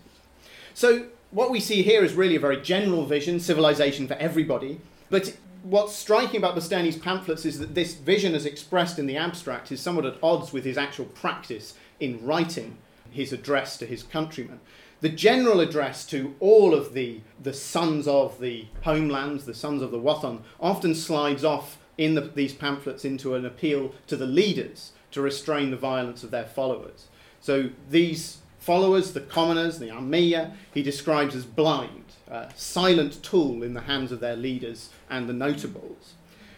So, 0.74 1.08
what 1.32 1.50
we 1.50 1.60
see 1.60 1.82
here 1.82 2.04
is 2.04 2.14
really 2.14 2.36
a 2.36 2.40
very 2.40 2.62
general 2.62 3.06
vision, 3.06 3.40
civilization 3.40 4.08
for 4.08 4.14
everybody. 4.16 4.80
But 5.10 5.36
what's 5.70 5.94
striking 5.94 6.38
about 6.38 6.56
Bustani's 6.56 6.98
pamphlets 6.98 7.46
is 7.46 7.60
that 7.60 7.76
this 7.76 7.94
vision, 7.96 8.34
as 8.34 8.46
expressed 8.46 8.98
in 8.98 9.06
the 9.06 9.18
abstract, 9.18 9.72
is 9.72 9.82
somewhat 9.82 10.06
at 10.06 10.18
odds 10.24 10.54
with 10.54 10.64
his 10.64 10.78
actual 10.78 11.06
practice 11.06 11.74
in 12.00 12.26
writing 12.26 12.78
his 13.12 13.34
address 13.34 13.78
to 13.78 13.86
his 13.86 14.04
countrymen. 14.04 14.62
The 15.02 15.10
general 15.10 15.60
address 15.60 16.06
to 16.08 16.36
all 16.40 16.74
of 16.74 16.94
the, 16.94 17.22
the 17.42 17.54
sons 17.54 18.08
of 18.08 18.40
the 18.40 18.68
homelands, 18.84 19.46
the 19.46 19.54
sons 19.54 19.82
of 19.82 19.92
the 19.92 20.00
Watan, 20.00 20.42
often 20.60 20.96
slides 20.96 21.44
off 21.44 21.78
in 21.98 22.16
the, 22.16 22.22
these 22.22 22.54
pamphlets 22.54 23.04
into 23.04 23.36
an 23.36 23.46
appeal 23.46 23.94
to 24.08 24.16
the 24.16 24.26
leaders 24.26 24.94
to 25.12 25.22
restrain 25.22 25.72
the 25.72 25.78
violence 25.78 26.24
of 26.24 26.32
their 26.32 26.46
followers. 26.46 27.08
So 27.42 27.70
these 27.90 28.40
followers, 28.60 29.14
the 29.14 29.22
commoners, 29.22 29.80
the 29.80 29.90
Amiya, 29.90 30.54
he 30.74 30.82
describes 30.82 31.36
as 31.36 31.46
blind, 31.46 32.07
a 32.30 32.50
silent 32.56 33.22
tool 33.24 33.64
in 33.64 33.74
the 33.74 33.82
hands 33.82 34.12
of 34.12 34.20
their 34.20 34.36
leaders 34.36 34.90
and 35.10 35.28
the 35.28 35.34
notables. 35.34 36.14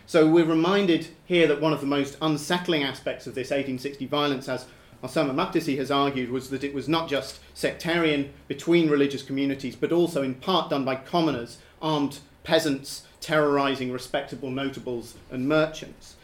So 0.05 0.27
we're 0.27 0.45
reminded 0.45 1.09
here 1.25 1.47
that 1.47 1.61
one 1.61 1.73
of 1.73 1.81
the 1.81 1.87
most 1.87 2.17
unsettling 2.21 2.83
aspects 2.83 3.27
of 3.27 3.35
this 3.35 3.51
1860 3.51 4.07
violence, 4.07 4.49
as 4.49 4.65
Ussama 5.03 5.33
Makdisi 5.33 5.77
has 5.77 5.91
argued, 5.91 6.31
was 6.31 6.49
that 6.49 6.63
it 6.63 6.73
was 6.73 6.89
not 6.89 7.07
just 7.07 7.39
sectarian 7.53 8.33
between 8.47 8.89
religious 8.89 9.21
communities, 9.21 9.75
but 9.75 9.91
also 9.91 10.23
in 10.23 10.35
part 10.35 10.69
done 10.69 10.83
by 10.83 10.95
commoners, 10.95 11.59
armed 11.81 12.19
peasants 12.43 13.03
terrorizing 13.21 13.91
respectable 13.91 14.49
notables 14.49 15.15
and 15.29 15.47
merchants. 15.47 16.15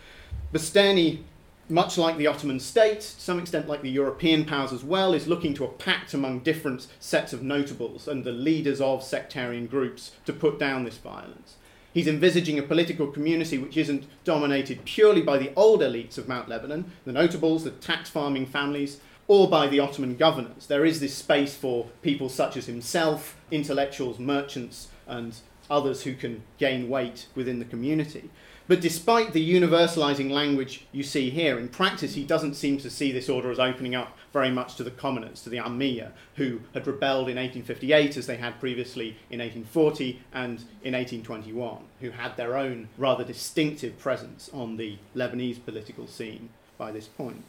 Bustani 0.52 1.20
much 1.68 1.98
like 1.98 2.18
the 2.18 2.28
Ottoman 2.28 2.60
state, 2.60 3.02
to 3.02 3.22
some 3.22 3.40
extent 3.40 3.68
like 3.68 3.82
the 3.82 3.90
European 3.90 4.46
powers 4.46 4.72
as 4.72 4.84
well, 4.84 5.14
is 5.14 5.28
looking 5.28 5.54
to 5.56 5.66
a 5.66 5.70
pact 5.70 6.14
among 6.14 6.40
different 6.40 6.88
sets 7.00 7.34
of 7.34 7.42
notables 7.42 8.08
and 8.08 8.24
the 8.24 8.32
leaders 8.32 8.80
of 8.80 9.04
sectarian 9.04 9.66
groups 9.66 10.12
to 10.26 10.34
put 10.34 10.60
down 10.60 10.84
this 10.84 10.98
violence. 10.98 11.56
He's 11.94 12.08
envisaging 12.08 12.60
a 12.60 12.64
political 12.64 13.08
community 13.08 13.58
which 13.58 13.78
isn't 13.78 14.06
dominated 14.26 14.84
purely 14.84 15.22
by 15.22 15.38
the 15.38 15.54
old 15.56 15.80
elites 15.80 16.18
of 16.18 16.28
Mount 16.28 16.50
Lebanon, 16.50 16.92
the 17.06 17.14
notables, 17.14 17.64
the 17.64 17.72
tax 17.72 18.10
farming 18.10 18.48
families, 18.48 19.00
or 19.28 19.50
by 19.50 19.68
the 19.68 19.80
Ottoman 19.80 20.18
governors. 20.18 20.68
There 20.68 20.86
is 20.86 21.00
this 21.00 21.16
space 21.16 21.56
for 21.56 21.88
people 22.02 22.30
such 22.30 22.58
as 22.58 22.66
himself, 22.66 23.38
intellectuals, 23.50 24.20
merchants, 24.20 24.90
and 25.08 25.36
others 25.70 26.04
who 26.04 26.14
can 26.14 26.44
gain 26.58 26.90
weight 26.90 27.28
within 27.34 27.60
the 27.60 27.66
community. 27.66 28.30
But 28.68 28.82
despite 28.82 29.34
the 29.34 29.54
universalizing 29.54 30.32
language 30.32 30.88
you 30.92 31.04
see 31.04 31.30
here, 31.30 31.60
in 31.60 31.70
practice 31.70 32.16
he 32.16 32.24
doesn't 32.24 32.56
seem 32.56 32.80
to 32.80 32.90
see 32.90 33.12
this 33.12 33.30
order 33.30 33.52
as 33.52 33.60
opening 33.60 33.94
up 33.94 34.18
very 34.34 34.50
much 34.50 34.76
to 34.76 34.84
the 34.84 34.92
commoners, 34.92 35.42
to 35.44 35.50
the 35.50 35.58
Amiya, 35.58 36.12
who 36.36 36.62
had 36.74 36.88
rebelled 36.88 37.30
in 37.30 37.38
1858 37.38 38.18
as 38.18 38.26
they 38.26 38.38
had 38.38 38.60
previously 38.60 39.18
in 39.30 39.40
1840 39.40 40.20
and 40.34 40.64
in 40.84 40.94
1821, 40.94 41.84
who 42.02 42.10
had 42.10 42.36
their 42.38 42.58
own 42.58 42.90
rather 42.98 43.24
distinctive 43.24 44.00
presence 44.00 44.50
on 44.52 44.78
the 44.78 44.98
Lebanese 45.16 45.64
political 45.64 46.08
scene 46.08 46.50
by 46.78 46.92
this 46.92 47.08
point. 47.08 47.44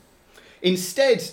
Instead, 0.60 1.30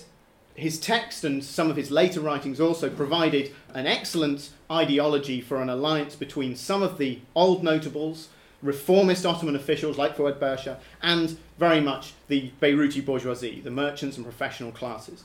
his 0.54 0.78
text 0.78 1.24
and 1.24 1.44
some 1.44 1.68
of 1.68 1.76
his 1.76 1.90
later 1.90 2.20
writings 2.20 2.60
also 2.60 2.88
provided 2.88 3.52
an 3.74 3.86
excellent 3.86 4.50
ideology 4.70 5.40
for 5.40 5.60
an 5.60 5.68
alliance 5.68 6.14
between 6.14 6.54
some 6.54 6.82
of 6.82 6.96
the 6.96 7.18
old 7.34 7.62
notables, 7.62 8.28
reformist 8.64 9.26
Ottoman 9.26 9.54
officials 9.54 9.98
like 9.98 10.16
Fuad 10.16 10.40
Pasha, 10.40 10.80
and 11.02 11.38
very 11.58 11.80
much 11.80 12.14
the 12.28 12.50
Beiruti 12.60 13.04
bourgeoisie, 13.04 13.60
the 13.60 13.70
merchants 13.70 14.16
and 14.16 14.24
professional 14.24 14.72
classes. 14.72 15.24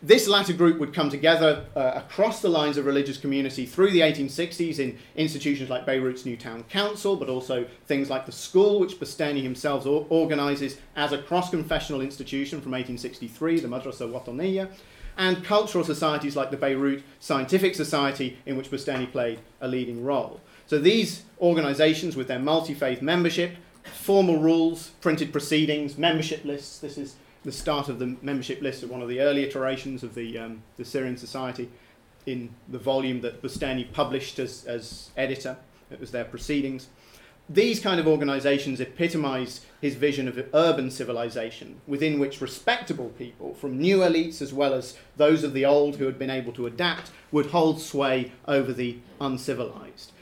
This 0.00 0.28
latter 0.28 0.52
group 0.52 0.78
would 0.78 0.94
come 0.94 1.10
together 1.10 1.64
uh, 1.74 1.92
across 1.96 2.40
the 2.40 2.48
lines 2.48 2.76
of 2.76 2.86
religious 2.86 3.18
community 3.18 3.66
through 3.66 3.90
the 3.90 4.00
1860s 4.00 4.78
in 4.78 4.96
institutions 5.16 5.70
like 5.70 5.86
Beirut's 5.86 6.24
New 6.24 6.36
Town 6.36 6.62
Council, 6.64 7.16
but 7.16 7.28
also 7.28 7.66
things 7.86 8.08
like 8.08 8.24
the 8.24 8.30
school, 8.30 8.78
which 8.78 9.00
Bustani 9.00 9.42
himself 9.42 9.86
or- 9.86 10.06
organizes 10.08 10.78
as 10.94 11.10
a 11.12 11.18
cross 11.18 11.50
confessional 11.50 12.00
institution 12.00 12.60
from 12.60 12.72
1863, 12.72 13.58
the 13.58 13.66
Madrasa 13.66 14.08
Wataniya, 14.08 14.68
and 15.18 15.44
cultural 15.44 15.84
societies 15.84 16.36
like 16.36 16.50
the 16.52 16.56
Beirut 16.56 17.02
Scientific 17.18 17.74
Society, 17.74 18.38
in 18.46 18.56
which 18.56 18.70
Bustani 18.70 19.10
played 19.10 19.40
a 19.60 19.66
leading 19.66 20.04
role. 20.04 20.40
So 20.66 20.78
these 20.78 21.24
organizations, 21.40 22.16
with 22.16 22.28
their 22.28 22.38
multi 22.38 22.72
faith 22.72 23.02
membership, 23.02 23.56
formal 23.82 24.38
rules, 24.38 24.90
printed 25.00 25.32
proceedings, 25.32 25.98
membership 25.98 26.44
lists, 26.44 26.78
this 26.78 26.96
is 26.96 27.16
the 27.44 27.52
start 27.52 27.88
of 27.88 27.98
the 27.98 28.16
membership 28.22 28.62
list 28.62 28.82
of 28.82 28.90
one 28.90 29.02
of 29.02 29.08
the 29.08 29.20
early 29.20 29.42
iterations 29.42 30.02
of 30.02 30.14
the, 30.14 30.38
um, 30.38 30.62
the 30.76 30.84
Syrian 30.84 31.16
Society 31.16 31.68
in 32.26 32.50
the 32.68 32.78
volume 32.78 33.20
that 33.22 33.42
Bustani 33.42 33.84
published 33.92 34.38
as, 34.38 34.64
as 34.66 35.10
editor. 35.16 35.56
It 35.90 35.98
was 35.98 36.10
their 36.10 36.24
proceedings. 36.24 36.88
These 37.50 37.80
kind 37.80 37.98
of 37.98 38.06
organizations 38.06 38.78
epitomize 38.78 39.64
his 39.80 39.94
vision 39.94 40.28
of 40.28 40.38
urban 40.52 40.90
civilization, 40.90 41.80
within 41.86 42.18
which 42.18 42.42
respectable 42.42 43.08
people, 43.16 43.54
from 43.54 43.78
new 43.78 43.98
elites 43.98 44.42
as 44.42 44.52
well 44.52 44.74
as 44.74 44.98
those 45.16 45.44
of 45.44 45.54
the 45.54 45.64
old 45.64 45.96
who 45.96 46.04
had 46.04 46.18
been 46.18 46.28
able 46.28 46.52
to 46.52 46.66
adapt, 46.66 47.10
would 47.32 47.46
hold 47.46 47.80
sway 47.80 48.32
over 48.46 48.74
the 48.74 48.98
uncivilized. 49.18 50.12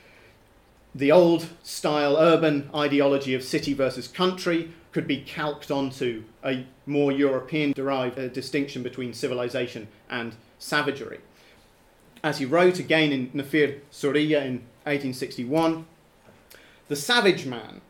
The 0.95 1.11
old 1.11 1.49
style 1.63 2.15
urban 2.15 2.69
ideology 2.73 3.33
of 3.33 3.43
city 3.43 3.73
versus 3.73 4.07
country 4.07 4.71
could 4.93 5.05
be 5.05 5.21
calqued 5.21 5.69
onto 5.69 6.23
a 6.45 6.65
more 6.85 7.11
European 7.11 7.73
derived 7.73 8.17
uh, 8.17 8.29
distinction 8.29 8.83
between 8.83 9.13
civilization 9.13 9.89
and 10.09 10.35
savagery. 10.59 11.19
As 12.23 12.39
he 12.39 12.45
wrote 12.45 12.79
again 12.79 13.11
in 13.11 13.29
Nafir 13.31 13.81
Suriya 13.91 14.41
in 14.45 14.63
1861, 14.85 15.85
the 16.87 16.95
savage 16.95 17.45
man 17.45 17.81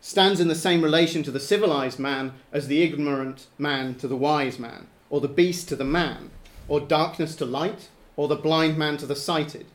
stands 0.00 0.40
in 0.40 0.48
the 0.48 0.54
same 0.54 0.82
relation 0.82 1.22
to 1.22 1.30
the 1.30 1.40
civilized 1.40 1.98
man 1.98 2.32
as 2.52 2.66
the 2.66 2.82
ignorant 2.82 3.46
man 3.58 3.94
to 3.96 4.08
the 4.08 4.16
wise 4.16 4.58
man, 4.58 4.86
or 5.10 5.20
the 5.20 5.28
beast 5.28 5.68
to 5.68 5.76
the 5.76 5.84
man, 5.84 6.30
or 6.68 6.80
darkness 6.80 7.36
to 7.36 7.44
light, 7.44 7.88
or 8.16 8.28
the 8.28 8.36
blind 8.36 8.76
man 8.76 8.96
to 8.96 9.06
the 9.06 9.16
sighted 9.16 9.66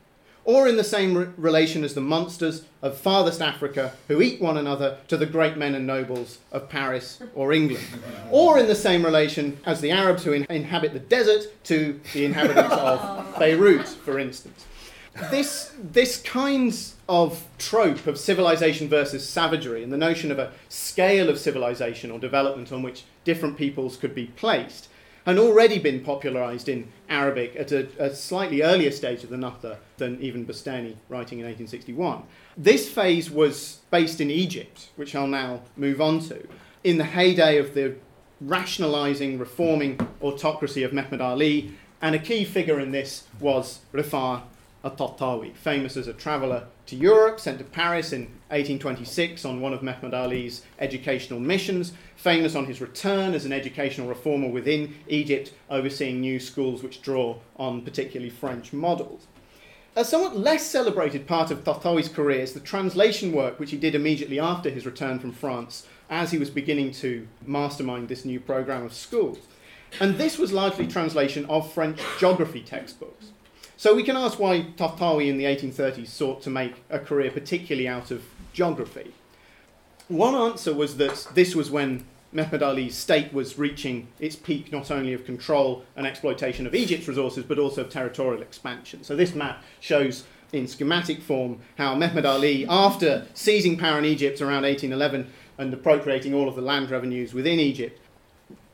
or 0.48 0.66
in 0.66 0.78
the 0.78 0.82
same 0.82 1.14
re- 1.14 1.28
relation 1.36 1.84
as 1.84 1.92
the 1.92 2.00
monsters 2.00 2.64
of 2.80 2.96
farthest 2.96 3.42
Africa 3.42 3.92
who 4.08 4.22
eat 4.22 4.40
one 4.40 4.56
another 4.56 4.96
to 5.06 5.18
the 5.18 5.26
great 5.26 5.58
men 5.58 5.74
and 5.74 5.86
nobles 5.86 6.38
of 6.50 6.70
Paris 6.70 7.22
or 7.34 7.52
England, 7.52 7.84
or 8.30 8.58
in 8.58 8.66
the 8.66 8.74
same 8.74 9.04
relation 9.04 9.58
as 9.66 9.82
the 9.82 9.90
Arabs 9.90 10.24
who 10.24 10.32
in- 10.32 10.46
inhabit 10.48 10.94
the 10.94 11.00
desert 11.00 11.42
to 11.64 12.00
the 12.14 12.24
inhabitants 12.24 12.72
of 12.72 13.34
Beirut, 13.38 13.86
for 13.86 14.18
instance. 14.18 14.64
This, 15.30 15.72
this 15.78 16.22
kind 16.22 16.74
of 17.08 17.46
trope 17.58 18.06
of 18.06 18.18
civilization 18.18 18.88
versus 18.88 19.28
savagery 19.28 19.82
and 19.82 19.92
the 19.92 19.96
notion 19.96 20.30
of 20.30 20.38
a 20.38 20.52
scale 20.68 21.28
of 21.28 21.38
civilization 21.38 22.10
or 22.10 22.18
development 22.18 22.72
on 22.72 22.82
which 22.82 23.04
different 23.24 23.56
peoples 23.56 23.96
could 23.96 24.14
be 24.14 24.26
placed 24.26 24.88
had 25.26 25.38
already 25.38 25.78
been 25.78 26.00
popularized 26.00 26.68
in 26.68 26.90
Arabic 27.10 27.54
at 27.56 27.70
a, 27.70 27.86
a, 27.98 28.14
slightly 28.14 28.62
earlier 28.62 28.90
stage 28.90 29.22
of 29.24 29.28
the 29.28 29.36
Nahdha 29.36 29.76
than 29.98 30.18
even 30.22 30.46
Bustani 30.46 30.96
writing 31.10 31.40
in 31.40 31.44
1861. 31.44 32.22
This 32.56 32.88
phase 32.88 33.30
was 33.30 33.80
based 33.90 34.22
in 34.22 34.30
Egypt, 34.30 34.88
which 34.96 35.14
I'll 35.14 35.26
now 35.26 35.60
move 35.76 36.00
on 36.00 36.20
to, 36.20 36.48
in 36.82 36.96
the 36.96 37.04
heyday 37.04 37.58
of 37.58 37.74
the 37.74 37.96
rationalizing, 38.40 39.38
reforming 39.38 40.00
autocracy 40.22 40.82
of 40.82 40.94
Mehmed 40.94 41.20
Ali, 41.20 41.74
and 42.00 42.14
a 42.14 42.18
key 42.18 42.44
figure 42.44 42.80
in 42.80 42.92
this 42.92 43.24
was 43.38 43.80
Rifaa 43.92 44.42
al-Tahtawi, 44.84 45.54
famous 45.54 45.96
as 45.96 46.06
a 46.06 46.12
traveller 46.12 46.66
to 46.86 46.96
Europe, 46.96 47.40
sent 47.40 47.58
to 47.58 47.64
Paris 47.64 48.12
in 48.12 48.22
1826 48.50 49.44
on 49.44 49.60
one 49.60 49.72
of 49.72 49.82
Mehmed 49.82 50.14
Ali's 50.14 50.62
educational 50.78 51.40
missions, 51.40 51.92
famous 52.16 52.54
on 52.54 52.66
his 52.66 52.80
return 52.80 53.34
as 53.34 53.44
an 53.44 53.52
educational 53.52 54.08
reformer 54.08 54.48
within 54.48 54.94
Egypt, 55.08 55.52
overseeing 55.68 56.20
new 56.20 56.38
schools 56.38 56.82
which 56.82 57.02
draw 57.02 57.36
on 57.56 57.82
particularly 57.82 58.30
French 58.30 58.72
models. 58.72 59.26
A 59.96 60.04
somewhat 60.04 60.36
less 60.36 60.64
celebrated 60.64 61.26
part 61.26 61.50
of 61.50 61.64
Tahtawi's 61.64 62.08
career 62.08 62.40
is 62.40 62.52
the 62.52 62.60
translation 62.60 63.32
work 63.32 63.58
which 63.58 63.72
he 63.72 63.76
did 63.76 63.96
immediately 63.96 64.38
after 64.38 64.70
his 64.70 64.86
return 64.86 65.18
from 65.18 65.32
France 65.32 65.86
as 66.08 66.30
he 66.30 66.38
was 66.38 66.50
beginning 66.50 66.92
to 66.92 67.26
mastermind 67.44 68.08
this 68.08 68.24
new 68.24 68.38
program 68.38 68.84
of 68.84 68.94
schools. 68.94 69.38
And 70.00 70.16
this 70.16 70.38
was 70.38 70.52
largely 70.52 70.86
translation 70.86 71.46
of 71.46 71.72
French 71.72 72.00
geography 72.18 72.60
textbooks. 72.60 73.32
So 73.78 73.94
we 73.94 74.02
can 74.02 74.16
ask 74.16 74.40
why 74.40 74.66
Tahtawi 74.76 75.28
in 75.28 75.38
the 75.38 75.44
1830s 75.44 76.08
sought 76.08 76.42
to 76.42 76.50
make 76.50 76.82
a 76.90 76.98
career 76.98 77.30
particularly 77.30 77.86
out 77.86 78.10
of 78.10 78.24
geography. 78.52 79.14
One 80.08 80.34
answer 80.34 80.74
was 80.74 80.96
that 80.96 81.28
this 81.34 81.54
was 81.54 81.70
when 81.70 82.04
Mehmed 82.32 82.60
Ali's 82.60 82.96
state 82.96 83.32
was 83.32 83.56
reaching 83.56 84.08
its 84.18 84.34
peak 84.34 84.72
not 84.72 84.90
only 84.90 85.12
of 85.12 85.24
control 85.24 85.84
and 85.94 86.08
exploitation 86.08 86.66
of 86.66 86.74
Egypt's 86.74 87.06
resources, 87.06 87.44
but 87.44 87.60
also 87.60 87.82
of 87.82 87.88
territorial 87.88 88.42
expansion. 88.42 89.04
So 89.04 89.14
this 89.14 89.32
map 89.32 89.62
shows 89.78 90.24
in 90.52 90.66
schematic 90.66 91.22
form 91.22 91.60
how 91.76 91.94
Mehmed 91.94 92.26
Ali, 92.26 92.66
after 92.68 93.28
seizing 93.32 93.76
power 93.76 94.00
in 94.00 94.04
Egypt 94.04 94.40
around 94.40 94.64
1811 94.64 95.32
and 95.56 95.72
appropriating 95.72 96.34
all 96.34 96.48
of 96.48 96.56
the 96.56 96.62
land 96.62 96.90
revenues 96.90 97.32
within 97.32 97.60
Egypt, 97.60 98.00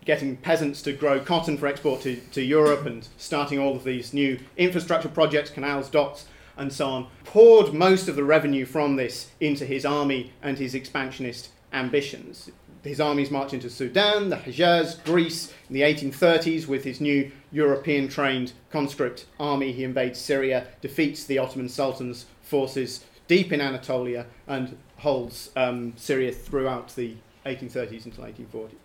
getting 0.05 0.37
peasants 0.37 0.83
to 0.83 0.93
grow 0.93 1.21
cotton 1.21 1.57
for 1.57 1.67
export 1.67 2.03
to, 2.03 2.17
to 2.33 2.43
Europe 2.43 2.87
and 2.87 3.09
starting 3.17 3.59
all 3.59 3.77
of 3.77 3.85
these 3.85 4.12
new 4.12 4.38
infrastructure 4.57 5.09
projects, 5.09 5.51
canals, 5.51 5.88
docks, 5.88 6.27
and 6.57 6.73
so 6.73 6.87
on, 6.87 7.07
poured 7.25 7.73
most 7.73 8.09
of 8.09 8.17
the 8.17 8.25
revenue 8.25 8.64
from 8.64 8.97
this 8.97 9.31
into 9.40 9.64
his 9.64 9.85
army 9.85 10.33
and 10.43 10.59
his 10.59 10.75
expansionist 10.75 11.49
ambitions. 11.73 12.51
His 12.83 13.01
armies 13.01 13.31
march 13.31 13.55
into 13.55 13.71
Sudan, 13.71 14.29
the 14.29 14.37
Hejaz, 14.37 15.03
Greece 15.05 15.53
in 15.69 15.75
the 15.75 15.81
1830s 15.81 16.69
with 16.69 16.85
his 16.85 17.01
new 17.01 17.33
European 17.51 18.09
trained 18.09 18.53
conscript 18.71 19.25
army. 19.40 19.73
He 19.73 19.85
invades 19.85 20.21
Syria, 20.21 20.67
defeats 20.83 21.25
the 21.25 21.38
Ottoman 21.38 21.71
Sultan's 21.71 22.27
forces 22.43 23.05
deep 23.27 23.53
in 23.53 23.61
Anatolia, 23.62 24.27
and 24.47 24.77
holds 24.99 25.51
um, 25.57 25.95
Syria 25.97 26.31
throughout 26.31 26.95
the 26.95 27.17
1830s 27.47 28.05
until 28.05 28.25
1840. 28.25 28.77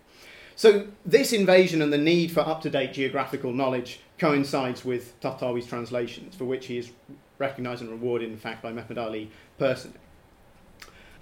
So, 0.60 0.88
this 1.06 1.32
invasion 1.32 1.80
and 1.80 1.90
the 1.90 1.96
need 1.96 2.32
for 2.32 2.40
up 2.40 2.60
to 2.60 2.68
date 2.68 2.92
geographical 2.92 3.50
knowledge 3.50 4.00
coincides 4.18 4.84
with 4.84 5.18
Tahtawi's 5.22 5.66
translations, 5.66 6.34
for 6.34 6.44
which 6.44 6.66
he 6.66 6.76
is 6.76 6.90
recognised 7.38 7.80
and 7.80 7.90
rewarded, 7.90 8.28
in 8.28 8.36
fact, 8.36 8.62
by 8.62 8.70
Mehmed 8.70 8.98
Ali 8.98 9.30
personally. 9.56 9.96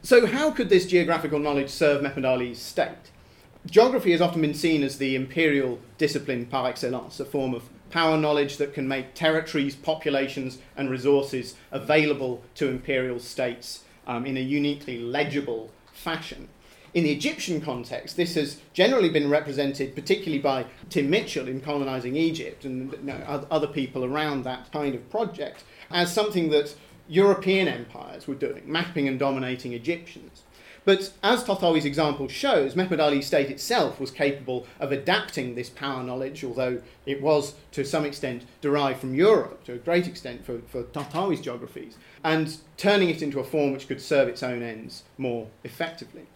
So, 0.03 0.27
how 0.27 0.51
could 0.51 0.71
this 0.71 0.87
geographical 0.87 1.39
knowledge 1.39 1.71
serve 1.71 2.03
Mehmed 2.03 2.25
Ali's 2.25 2.59
state? 2.59 3.13
Geography 3.65 4.11
has 4.11 4.21
often 4.21 4.41
been 4.41 4.55
seen 4.55 4.83
as 4.83 4.99
the 4.99 5.15
imperial 5.15 5.79
discipline 5.99 6.47
par 6.47 6.69
excellence, 6.69 7.21
a 7.21 7.25
form 7.25 7.55
of 7.55 7.63
power 7.91 8.17
knowledge 8.17 8.57
that 8.57 8.75
can 8.75 8.89
make 8.89 9.15
territories, 9.15 9.77
populations, 9.77 10.59
and 10.77 10.91
resources 10.91 11.55
available 11.71 12.43
to 12.57 12.69
imperial 12.69 13.21
states 13.21 13.85
um, 14.05 14.27
in 14.27 14.37
a 14.37 14.41
uniquely 14.41 14.99
legible 14.99 15.71
fashion. 15.93 16.49
In 16.95 17.05
the 17.05 17.13
Egyptian 17.13 17.61
context, 17.61 18.17
this 18.17 18.35
has 18.35 18.61
generally 18.73 19.11
been 19.11 19.29
represented, 19.29 19.95
particularly 19.95 20.39
by 20.39 20.65
Tim 20.89 21.11
Mitchell 21.11 21.47
in 21.47 21.61
colonising 21.61 22.17
Egypt 22.17 22.65
and 22.65 22.93
you 22.93 22.99
know, 23.03 23.47
other 23.51 23.67
people 23.67 24.05
around 24.05 24.45
that 24.45 24.73
kind 24.73 24.95
of 24.95 25.11
project, 25.11 25.65
as 25.91 26.13
something 26.13 26.49
that 26.51 26.75
European 27.07 27.69
empires 27.69 28.27
were 28.27 28.35
doing, 28.35 28.63
mapping 28.67 29.07
and 29.07 29.19
dominating 29.19 29.73
Egyptians. 29.73 30.43
But 30.85 31.13
as 31.23 31.45
Tahtawi's 31.45 31.85
example 31.85 32.29
shows, 32.29 32.75
Mehmed 32.75 33.23
state 33.23 33.51
itself 33.51 34.01
was 34.01 34.11
capable 34.11 34.67
of 34.81 34.91
adapting 34.91 35.55
this 35.55 35.69
power 35.69 36.03
knowledge, 36.03 36.43
although 36.43 36.81
it 37.05 37.21
was 37.21 37.55
to 37.73 37.85
some 37.85 38.07
extent 38.07 38.45
derived 38.63 39.01
from 39.01 39.15
Europe, 39.15 39.65
to 39.65 39.75
a 39.75 39.79
great 39.79 40.07
extent 40.07 40.47
for, 40.47 40.61
for 40.63 40.85
geographies, 41.43 41.99
and 42.25 42.57
turning 42.79 43.11
it 43.11 43.21
into 43.21 43.39
a 43.39 43.45
form 43.45 43.73
which 43.73 43.87
could 43.87 44.01
serve 44.01 44.29
its 44.29 44.43
own 44.43 44.63
ends 44.63 45.03
more 45.19 45.49
effectively. 45.63 46.27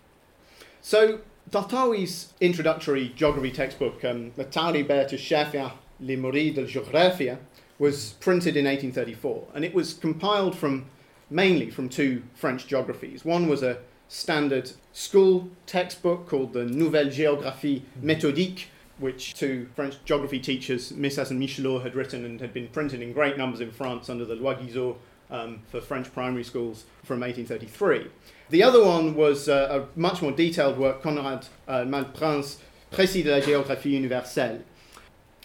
So 0.85 1.21
Tahtawi's 1.51 2.33
introductory 2.41 3.13
geography 3.15 3.53
textbook, 3.53 4.05
um, 4.05 4.33
the 4.35 4.45
Tawribet 4.45 5.11
Shafia 5.11 5.73
Limuri 6.03 6.53
del 6.53 6.65
Geografia, 6.65 7.39
was 7.79 8.15
printed 8.15 8.57
in 8.57 8.65
1834, 8.65 9.49
and 9.55 9.65
it 9.65 9.75
was 9.75 9.95
compiled 9.95 10.57
from 10.57 10.87
mainly 11.31 11.71
from 11.71 11.89
two 11.89 12.25
French 12.35 12.67
geographies. 12.67 13.25
One 13.25 13.49
was 13.49 13.63
a 13.63 13.79
standard 14.09 14.73
school 14.93 15.51
textbook 15.67 16.29
called 16.29 16.53
the 16.53 16.65
Nouvelle 16.65 17.07
Géographie 17.07 17.83
Méthodique, 18.03 18.65
which 18.99 19.35
two 19.35 19.69
French 19.77 19.97
geography 20.05 20.41
teachers, 20.41 20.93
Meissas 20.93 21.31
and 21.31 21.41
Michelot, 21.41 21.85
had 21.85 21.95
written 21.95 22.25
and 22.25 22.41
had 22.41 22.53
been 22.53 22.69
printed 22.69 23.01
in 23.01 23.13
great 23.13 23.39
numbers 23.39 23.61
in 23.61 23.71
France 23.71 24.11
under 24.11 24.25
the 24.25 24.35
Loi 24.35 24.55
Guizot 24.55 24.97
um, 25.33 25.63
for 25.69 25.81
French 25.81 26.13
primary 26.13 26.45
schools 26.45 26.85
from 27.03 27.21
1833. 27.21 28.09
The 28.51 28.63
other 28.63 28.85
one 28.85 29.15
was 29.15 29.49
uh, 29.49 29.87
a 29.97 29.99
much 29.99 30.23
more 30.23 30.31
detailed 30.31 30.79
work, 30.79 31.03
Conrad 31.03 31.47
uh, 31.67 31.85
Malte-Brun, 31.85 32.45
Précis 32.93 33.25
de 33.25 33.31
la 33.31 33.41
géographie 33.41 33.91
universelle, 33.91 34.63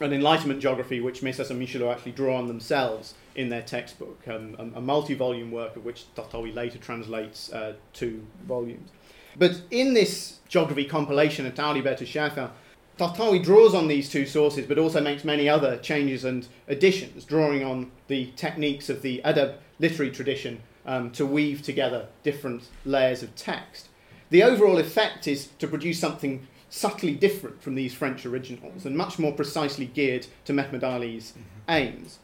an 0.01 0.13
Enlightenment 0.13 0.59
geography 0.59 0.99
which 0.99 1.21
Meissas 1.21 1.49
and 1.49 1.61
Michelot 1.61 1.91
actually 1.91 2.11
draw 2.11 2.35
on 2.35 2.47
themselves 2.47 3.15
in 3.35 3.49
their 3.49 3.61
textbook, 3.61 4.19
um, 4.27 4.55
a, 4.59 4.77
a 4.77 4.81
multi 4.81 5.13
volume 5.13 5.51
work 5.51 5.75
of 5.75 5.85
which 5.85 6.05
Tahtawi 6.15 6.53
later 6.53 6.77
translates 6.77 7.51
uh, 7.53 7.73
two 7.93 8.25
volumes. 8.45 8.89
But 9.37 9.61
in 9.71 9.93
this 9.93 10.39
geography 10.49 10.85
compilation 10.85 11.45
of 11.45 11.55
Tawribet 11.55 11.99
Shafa, 11.99 12.51
Tahtawi 12.97 13.43
draws 13.43 13.75
on 13.75 13.87
these 13.87 14.09
two 14.09 14.25
sources 14.25 14.65
but 14.65 14.79
also 14.79 14.99
makes 14.99 15.23
many 15.23 15.47
other 15.47 15.77
changes 15.77 16.25
and 16.25 16.47
additions, 16.67 17.23
drawing 17.23 17.63
on 17.63 17.91
the 18.07 18.31
techniques 18.35 18.89
of 18.89 19.03
the 19.03 19.21
Adab 19.23 19.57
literary 19.79 20.11
tradition 20.11 20.61
um, 20.85 21.11
to 21.11 21.25
weave 21.25 21.61
together 21.61 22.07
different 22.23 22.63
layers 22.85 23.23
of 23.23 23.35
text. 23.35 23.89
The 24.29 24.43
overall 24.43 24.77
effect 24.77 25.27
is 25.27 25.49
to 25.59 25.67
produce 25.67 25.99
something 25.99 26.47
subtly 26.69 27.13
different 27.13 27.61
from 27.61 27.75
these 27.75 27.93
French 27.93 28.25
originals 28.25 28.85
and 28.85 28.97
much 28.97 29.17
more 29.17 29.31
precisely 29.31 29.85
geared 29.85 30.27
to 30.45 30.53
Mehmed 30.53 30.83
Ali's 30.83 31.31
mm-hmm. 31.31 31.71
aims 31.71 32.19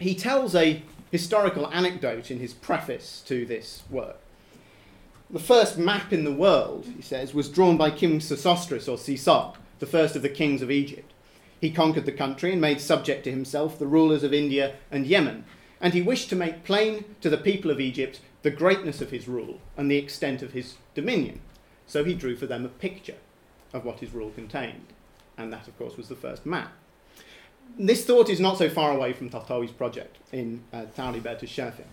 he 0.00 0.14
tells 0.14 0.54
a 0.54 0.82
historical 1.12 1.68
anecdote 1.68 2.30
in 2.30 2.40
his 2.40 2.54
preface 2.54 3.22
to 3.26 3.44
this 3.44 3.82
work. 3.90 4.16
The 5.28 5.38
first 5.38 5.78
map 5.78 6.12
in 6.12 6.24
the 6.24 6.32
world, 6.32 6.86
he 6.96 7.02
says, 7.02 7.34
was 7.34 7.48
drawn 7.48 7.76
by 7.76 7.90
King 7.90 8.18
Sesostris 8.18 8.88
or 8.88 8.96
Sisok, 8.96 9.56
the 9.78 9.86
first 9.86 10.16
of 10.16 10.22
the 10.22 10.28
kings 10.28 10.62
of 10.62 10.70
Egypt. 10.70 11.12
He 11.60 11.70
conquered 11.70 12.06
the 12.06 12.12
country 12.12 12.52
and 12.52 12.60
made 12.60 12.80
subject 12.80 13.24
to 13.24 13.30
himself 13.30 13.78
the 13.78 13.86
rulers 13.86 14.24
of 14.24 14.32
India 14.32 14.74
and 14.90 15.06
Yemen, 15.06 15.44
and 15.80 15.94
he 15.94 16.02
wished 16.02 16.28
to 16.30 16.36
make 16.36 16.64
plain 16.64 17.04
to 17.20 17.30
the 17.30 17.36
people 17.36 17.70
of 17.70 17.80
Egypt 17.80 18.20
the 18.42 18.50
greatness 18.50 19.00
of 19.00 19.10
his 19.10 19.28
rule 19.28 19.60
and 19.76 19.90
the 19.90 19.98
extent 19.98 20.42
of 20.42 20.52
his 20.52 20.76
dominion. 20.94 21.40
So 21.86 22.04
he 22.04 22.14
drew 22.14 22.36
for 22.36 22.46
them 22.46 22.64
a 22.64 22.68
picture 22.68 23.16
of 23.72 23.84
what 23.84 24.00
his 24.00 24.12
rule 24.12 24.30
contained, 24.30 24.92
and 25.36 25.52
that, 25.52 25.68
of 25.68 25.78
course, 25.78 25.96
was 25.96 26.08
the 26.08 26.16
first 26.16 26.46
map 26.46 26.72
this 27.78 28.04
thought 28.04 28.28
is 28.28 28.40
not 28.40 28.58
so 28.58 28.68
far 28.68 28.92
away 28.92 29.12
from 29.12 29.30
Tahtawi's 29.30 29.72
project 29.72 30.18
in 30.32 30.62
uh, 30.72 30.82
to 30.82 31.46
Shafi. 31.46 31.84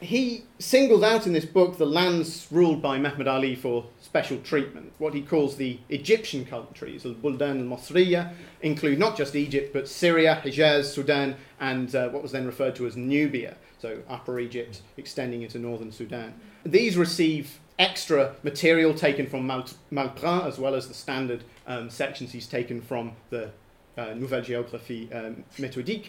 He 0.00 0.44
singles 0.58 1.02
out 1.02 1.26
in 1.26 1.32
this 1.32 1.44
book 1.44 1.78
the 1.78 1.86
lands 1.86 2.46
ruled 2.50 2.82
by 2.82 2.98
Mehmed 2.98 3.28
Ali 3.28 3.54
for 3.54 3.86
special 4.02 4.38
treatment. 4.38 4.92
What 4.98 5.14
he 5.14 5.22
calls 5.22 5.56
the 5.56 5.78
Egyptian 5.88 6.44
countries, 6.44 7.06
al 7.06 7.14
Buldan 7.14 7.60
al 7.60 7.78
Masriya, 7.78 8.32
include 8.60 8.98
not 8.98 9.16
just 9.16 9.34
Egypt 9.34 9.72
but 9.72 9.88
Syria, 9.88 10.42
Hijaz, 10.44 10.86
Sudan, 10.86 11.36
and 11.64 11.94
uh, 11.94 12.10
what 12.10 12.22
was 12.22 12.32
then 12.32 12.44
referred 12.44 12.76
to 12.76 12.86
as 12.86 12.94
Nubia, 12.94 13.56
so 13.78 14.02
Upper 14.06 14.38
Egypt 14.38 14.82
extending 14.98 15.40
into 15.40 15.58
northern 15.58 15.90
Sudan. 15.90 16.34
These 16.62 16.98
receive 16.98 17.58
extra 17.78 18.34
material 18.42 18.92
taken 18.92 19.26
from 19.26 19.46
Mal- 19.46 19.78
Malte-Brun 19.90 20.46
as 20.46 20.58
well 20.58 20.74
as 20.74 20.88
the 20.88 20.94
standard 20.94 21.42
um, 21.66 21.88
sections 21.88 22.32
he's 22.32 22.46
taken 22.46 22.82
from 22.82 23.12
the 23.30 23.50
uh, 23.96 24.12
Nouvelle 24.12 24.42
Géographie 24.42 25.08
um, 25.16 25.44
Méthodique. 25.56 26.08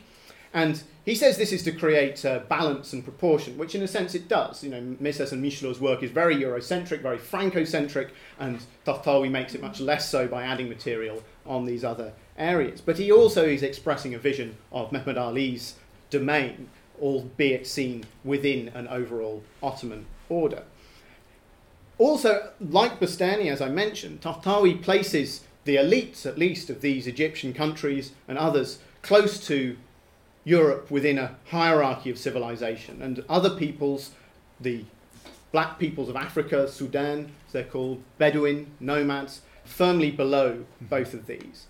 And 0.54 0.84
he 1.06 1.16
says 1.16 1.38
this 1.38 1.54
is 1.54 1.64
to 1.64 1.72
create 1.72 2.26
uh, 2.26 2.40
balance 2.50 2.92
and 2.92 3.02
proportion, 3.04 3.58
which 3.58 3.76
in 3.76 3.82
a 3.82 3.88
sense 3.88 4.14
it 4.14 4.28
does. 4.28 4.62
You 4.62 4.72
know, 4.72 4.82
Meissas 5.02 5.32
and 5.32 5.42
Michelot's 5.42 5.80
work 5.80 6.04
is 6.04 6.12
very 6.12 6.36
Eurocentric, 6.36 7.02
very 7.02 7.18
Francocentric, 7.18 8.10
and 8.40 8.60
Tahtawi 8.86 9.32
makes 9.32 9.56
it 9.56 9.62
much 9.62 9.80
less 9.80 10.10
so 10.10 10.28
by 10.28 10.44
adding 10.44 10.68
material 10.68 11.24
on 11.46 11.66
these 11.66 11.84
other 11.86 12.12
areas. 12.38 12.82
But 12.82 12.98
he 12.98 13.12
also 13.12 13.46
is 13.46 13.64
expressing 13.64 14.14
a 14.14 14.20
vision 14.20 14.58
of 14.72 14.92
Mehmed 14.92 15.18
Ali's 15.18 15.76
domain, 16.10 16.70
albeit 17.02 17.68
seen 17.68 18.06
within 18.24 18.70
an 18.70 18.88
overall 18.88 19.44
Ottoman 19.62 20.06
order. 20.30 20.64
Also, 21.98 22.52
like 22.60 23.00
Bustani, 23.00 23.50
as 23.50 23.62
I 23.62 23.70
mentioned, 23.70 24.22
Tahtawi 24.22 24.82
places 24.82 25.42
the 25.64 25.78
elites, 25.78 26.26
at 26.26 26.38
least, 26.38 26.70
of 26.70 26.82
these 26.82 27.08
Egyptian 27.08 27.54
countries 27.54 28.12
and 28.28 28.38
others 28.38 28.80
close 29.02 29.46
to 29.48 29.78
Europe 30.44 30.92
within 30.92 31.18
a 31.18 31.36
hierarchy 31.50 32.10
of 32.10 32.18
civilization. 32.18 33.02
And 33.02 33.24
other 33.28 33.50
peoples, 33.50 34.12
the 34.60 34.86
black 35.52 35.80
peoples 35.80 36.10
of 36.10 36.16
Africa, 36.16 36.68
Sudan, 36.68 37.32
they're 37.52 37.64
called, 37.64 38.04
Bedouin, 38.18 38.72
nomads, 38.80 39.42
firmly 39.64 40.12
below 40.12 40.66
both 40.82 41.14
of 41.14 41.28
these. 41.28 41.66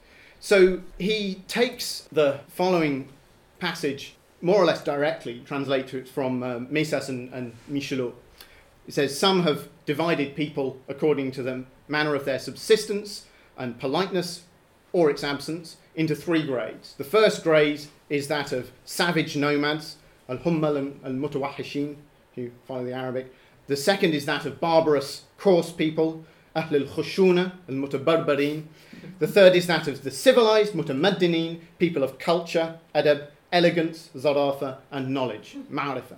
So 0.46 0.82
he 1.00 1.42
takes 1.48 2.08
the 2.12 2.42
following 2.50 3.10
passage 3.58 4.14
more 4.44 4.58
or 4.58 4.66
less 4.66 4.84
directly, 4.84 5.42
translate 5.44 5.92
it 5.96 6.08
from 6.08 6.44
uh, 6.44 6.60
Meissas 6.60 7.10
and, 7.10 7.34
and 7.34 7.56
Michelot. 7.68 8.14
It 8.88 8.94
says, 8.94 9.18
Some 9.18 9.42
have 9.42 9.70
divided 9.88 10.36
people 10.36 10.80
according 10.88 11.32
to 11.32 11.42
the 11.42 11.64
manner 11.88 12.14
of 12.14 12.26
their 12.26 12.38
subsistence 12.38 13.26
and 13.58 13.80
politeness 13.80 14.44
or 14.94 15.10
its 15.10 15.24
absence 15.24 15.78
into 15.96 16.14
three 16.14 16.46
grades. 16.46 16.94
The 16.94 17.04
first 17.04 17.42
grade 17.42 17.82
is 18.12 18.28
that 18.28 18.52
of 18.52 18.70
savage 18.86 19.36
nomads, 19.36 19.96
al 20.30 20.38
hummal 20.38 20.78
and 20.78 21.00
al 21.04 21.14
mutawahishin, 21.14 21.96
who 22.36 22.52
follow 22.68 22.86
the 22.86 22.94
Arabic. 22.94 23.34
The 23.66 23.76
second 23.76 24.14
is 24.14 24.28
that 24.28 24.46
of 24.46 24.60
barbarous, 24.60 25.24
coarse 25.40 25.72
people, 25.72 26.24
ahl 26.56 26.76
al 26.76 26.82
khushuna, 26.82 27.54
al 27.68 27.76
mutabarbarin. 27.76 28.66
The 29.20 29.28
third 29.28 29.56
is 29.56 29.68
that 29.68 29.88
of 29.88 30.04
the 30.04 30.12
civilized, 30.12 30.74
mutamaddinin, 30.74 31.60
people 31.80 32.04
of 32.04 32.20
culture, 32.20 32.80
adab, 32.94 33.28
elegance, 33.52 34.10
zarafa, 34.16 34.78
and 34.92 35.10
knowledge, 35.10 35.58
ma'rifa. 35.72 36.18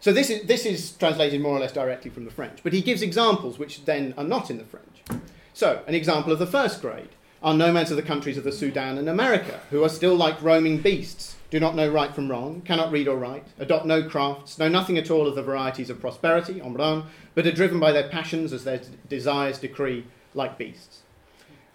So 0.00 0.12
this 0.12 0.28
is, 0.28 0.46
this 0.46 0.66
is 0.66 0.92
translated 0.92 1.40
more 1.40 1.56
or 1.56 1.60
less 1.60 1.72
directly 1.72 2.10
from 2.10 2.24
the 2.24 2.30
French, 2.30 2.58
but 2.62 2.72
he 2.72 2.82
gives 2.82 3.00
examples 3.00 3.58
which 3.58 3.84
then 3.84 4.12
are 4.18 4.24
not 4.24 4.50
in 4.50 4.58
the 4.58 4.64
French. 4.64 5.22
So, 5.54 5.82
an 5.86 5.94
example 5.94 6.32
of 6.32 6.38
the 6.38 6.46
first 6.46 6.82
grade 6.82 7.10
are 7.42 7.54
nomads 7.54 7.90
of 7.90 7.96
the 7.96 8.02
countries 8.02 8.36
of 8.36 8.44
the 8.44 8.52
Sudan 8.52 8.98
and 8.98 9.08
America, 9.08 9.60
who 9.70 9.84
are 9.84 9.88
still 9.88 10.16
like 10.16 10.42
roaming 10.42 10.78
beasts, 10.78 11.36
do 11.50 11.60
not 11.60 11.76
know 11.76 11.88
right 11.88 12.12
from 12.12 12.28
wrong, 12.28 12.62
cannot 12.62 12.90
read 12.90 13.06
or 13.06 13.16
write, 13.16 13.46
adopt 13.60 13.86
no 13.86 14.02
crafts, 14.02 14.58
know 14.58 14.68
nothing 14.68 14.98
at 14.98 15.10
all 15.10 15.28
of 15.28 15.36
the 15.36 15.42
varieties 15.42 15.88
of 15.88 16.00
prosperity, 16.00 16.60
omran, 16.60 17.04
but 17.36 17.46
are 17.46 17.52
driven 17.52 17.78
by 17.78 17.92
their 17.92 18.08
passions 18.08 18.52
as 18.52 18.64
their 18.64 18.80
desires 19.08 19.58
decree, 19.58 20.04
like 20.34 20.58
beasts. 20.58 21.03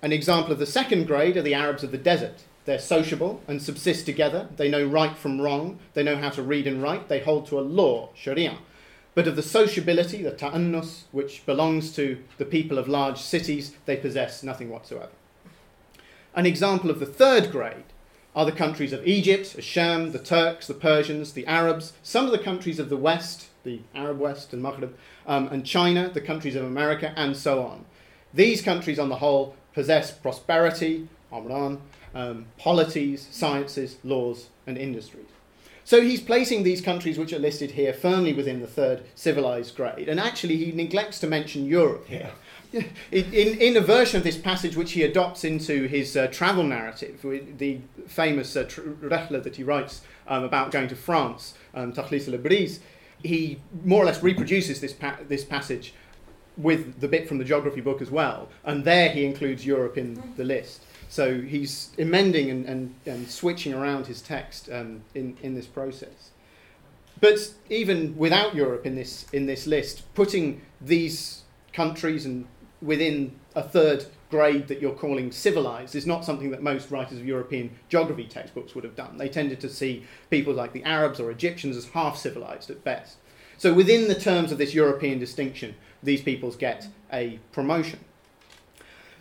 An 0.02 0.14
example 0.14 0.54
of 0.54 0.60
the 0.60 0.66
second 0.66 1.08
grade 1.08 1.36
are 1.36 1.42
the 1.42 1.54
Arabs 1.54 1.84
of 1.84 1.92
the 1.92 1.98
desert. 1.98 2.44
They're 2.66 2.80
sociable 2.80 3.42
and 3.48 3.62
subsist 3.62 4.06
together. 4.06 4.48
They 4.56 4.70
know 4.70 4.86
right 4.86 5.18
from 5.18 5.42
wrong. 5.42 5.80
They 5.94 6.04
know 6.04 6.16
how 6.16 6.30
to 6.30 6.42
read 6.42 6.68
and 6.68 6.82
write. 6.82 7.10
They 7.10 7.20
hold 7.20 7.48
to 7.48 7.60
a 7.60 7.62
law, 7.62 8.10
Sharia, 8.16 8.60
but 9.16 9.28
of 9.28 9.36
the 9.36 9.44
sociability, 9.44 10.24
the 10.24 10.32
ta'annus, 10.32 11.06
which 11.12 11.46
belongs 11.46 11.94
to 11.96 12.20
the 12.38 12.46
people 12.46 12.78
of 12.78 12.88
large 12.88 13.18
cities, 13.18 13.76
they 13.86 13.98
possess 13.98 14.44
nothing 14.44 14.70
whatsoever. 14.70 15.10
An 16.34 16.46
example 16.46 16.90
of 16.90 17.00
the 17.00 17.06
third 17.06 17.52
grade 17.52 17.84
are 18.36 18.46
the 18.46 18.52
countries 18.54 18.94
of 18.94 19.06
Egypt, 19.06 19.58
Asham, 19.58 20.14
the 20.14 20.20
Turks, 20.20 20.68
the 20.68 20.74
Persians, 20.74 21.34
the 21.34 21.46
Arabs, 21.48 21.94
some 22.04 22.26
of 22.26 22.32
the 22.32 22.38
countries 22.40 22.80
of 22.80 22.90
the 22.90 22.96
West, 22.96 23.48
the 23.64 23.82
Arab 23.94 24.20
West 24.20 24.54
and 24.54 24.64
Maghreb, 24.64 24.94
um, 25.28 25.48
and 25.48 25.66
China, 25.66 26.10
the 26.10 26.22
countries 26.22 26.56
of 26.56 26.64
America, 26.64 27.12
and 27.18 27.36
so 27.36 27.64
on. 27.64 27.84
These 28.34 28.62
countries, 28.62 29.00
on 29.00 29.10
the 29.10 29.18
whole, 29.18 29.56
possess 29.80 30.12
prosperity, 30.12 31.08
Amran, 31.32 31.80
um, 32.14 32.48
polities, 32.58 33.26
sciences, 33.32 33.96
laws, 34.04 34.50
and 34.68 34.78
industries. 34.78 35.32
So 35.86 36.02
he's 36.02 36.20
placing 36.20 36.64
these 36.64 36.82
countries 36.82 37.18
which 37.18 37.32
are 37.32 37.40
listed 37.40 37.72
here 37.72 37.94
firmly 37.94 38.34
within 38.34 38.60
the 38.60 38.68
third 38.68 39.04
civilized 39.16 39.78
grade. 39.78 40.10
And 40.10 40.20
actually, 40.20 40.58
he 40.58 40.74
neglects 40.74 41.18
to 41.20 41.28
mention 41.28 41.66
Europe 41.66 42.08
here. 42.08 42.32
In, 42.74 43.58
in, 43.68 43.78
a 43.78 43.82
version 43.82 44.18
of 44.18 44.24
this 44.24 44.38
passage 44.38 44.76
which 44.76 44.92
he 44.92 45.02
adopts 45.02 45.44
into 45.44 45.88
his 45.88 46.16
uh, 46.16 46.28
travel 46.28 46.64
narrative, 46.64 47.26
the 47.58 47.80
famous 48.06 48.56
uh, 48.56 48.64
that 49.44 49.56
he 49.56 49.64
writes 49.64 50.02
um, 50.28 50.44
about 50.44 50.72
going 50.72 50.90
to 50.90 50.96
France, 50.96 51.54
um, 51.74 51.94
le 52.28 52.38
Brise, 52.38 52.82
he 53.24 53.60
more 53.84 54.04
or 54.04 54.06
less 54.06 54.22
reproduces 54.22 54.82
this, 54.82 54.94
pa- 54.94 55.18
this 55.28 55.44
passage 55.44 55.94
with 56.60 57.00
the 57.00 57.08
bit 57.08 57.28
from 57.28 57.38
the 57.38 57.46
geography 57.46 57.82
book 57.82 58.02
as 58.02 58.12
well, 58.12 58.50
and 58.66 58.84
there 58.84 59.10
he 59.10 59.26
includes 59.26 59.66
Europe 59.66 59.98
in 59.98 60.22
the 60.38 60.44
list. 60.44 60.84
So 61.08 61.42
he's 61.42 61.90
amending 61.98 62.52
and, 62.52 62.66
and, 62.68 62.96
and 63.08 63.28
switching 63.28 63.74
around 63.74 64.06
his 64.06 64.22
text 64.22 64.70
um, 64.72 65.02
in, 65.16 65.36
in 65.42 65.56
this 65.56 65.66
process. 65.66 66.32
But 67.20 67.54
even 67.70 68.16
without 68.16 68.54
Europe 68.54 68.86
in 68.86 68.96
this, 68.96 69.26
in 69.34 69.46
this 69.46 69.66
list, 69.66 70.04
putting 70.14 70.62
these 70.80 71.44
countries 71.74 72.26
and 72.26 72.46
within 72.82 73.36
a 73.56 73.64
third 73.64 74.06
grade 74.30 74.68
that 74.68 74.80
you're 74.80 74.94
calling 74.94 75.32
civilized 75.32 75.96
is 75.96 76.06
not 76.06 76.24
something 76.24 76.52
that 76.52 76.62
most 76.62 76.92
writers 76.92 77.20
of 77.20 77.26
European 77.26 77.72
geography 77.90 78.26
textbooks 78.26 78.76
would 78.76 78.84
have 78.84 78.96
done. 78.96 79.18
They 79.18 79.30
tended 79.30 79.60
to 79.62 79.70
see 79.70 80.06
people 80.30 80.54
like 80.54 80.72
the 80.72 80.84
Arabs 80.84 81.20
or 81.20 81.32
Egyptians 81.32 81.76
as 81.76 81.86
half 81.86 82.18
civilized 82.18 82.70
at 82.70 82.84
best. 82.84 83.18
So, 83.58 83.74
within 83.74 84.08
the 84.08 84.16
terms 84.16 84.52
of 84.52 84.58
this 84.58 84.74
European 84.74 85.20
distinction, 85.20 85.76
these 86.04 86.22
peoples 86.22 86.56
get 86.56 86.88
a 87.12 87.40
promotion. 87.52 88.00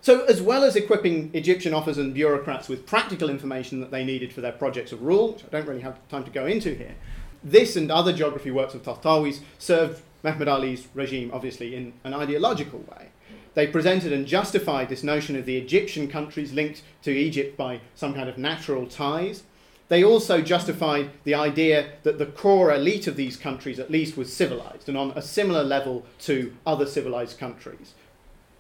So, 0.00 0.24
as 0.26 0.40
well 0.40 0.62
as 0.62 0.76
equipping 0.76 1.30
Egyptian 1.34 1.74
officers 1.74 1.98
and 1.98 2.14
bureaucrats 2.14 2.68
with 2.68 2.86
practical 2.86 3.28
information 3.28 3.80
that 3.80 3.90
they 3.90 4.04
needed 4.04 4.32
for 4.32 4.40
their 4.40 4.52
projects 4.52 4.92
of 4.92 5.02
rule, 5.02 5.32
which 5.32 5.44
I 5.44 5.48
don't 5.48 5.66
really 5.66 5.80
have 5.80 5.98
time 6.08 6.24
to 6.24 6.30
go 6.30 6.46
into 6.46 6.74
here, 6.74 6.94
this 7.42 7.76
and 7.76 7.90
other 7.90 8.12
geography 8.12 8.50
works 8.50 8.74
of 8.74 8.82
Tahtawi's 8.82 9.40
served 9.58 10.02
Mehmed 10.22 10.48
Ali's 10.48 10.88
regime, 10.94 11.30
obviously, 11.32 11.74
in 11.74 11.92
an 12.04 12.14
ideological 12.14 12.80
way. 12.80 13.08
They 13.54 13.66
presented 13.66 14.12
and 14.12 14.26
justified 14.26 14.88
this 14.88 15.02
notion 15.02 15.36
of 15.36 15.44
the 15.44 15.56
Egyptian 15.56 16.08
countries 16.08 16.52
linked 16.52 16.82
to 17.02 17.10
Egypt 17.10 17.56
by 17.56 17.80
some 17.94 18.14
kind 18.14 18.28
of 18.28 18.38
natural 18.38 18.86
ties. 18.86 19.42
They 19.88 20.04
also 20.04 20.42
justified 20.42 21.10
the 21.24 21.34
idea 21.34 21.92
that 22.02 22.18
the 22.18 22.26
core 22.26 22.72
elite 22.72 23.06
of 23.06 23.16
these 23.16 23.36
countries, 23.36 23.78
at 23.78 23.90
least, 23.90 24.16
was 24.16 24.32
civilized 24.32 24.88
and 24.88 24.98
on 24.98 25.12
a 25.12 25.22
similar 25.22 25.64
level 25.64 26.04
to 26.20 26.54
other 26.66 26.86
civilized 26.86 27.38
countries, 27.38 27.94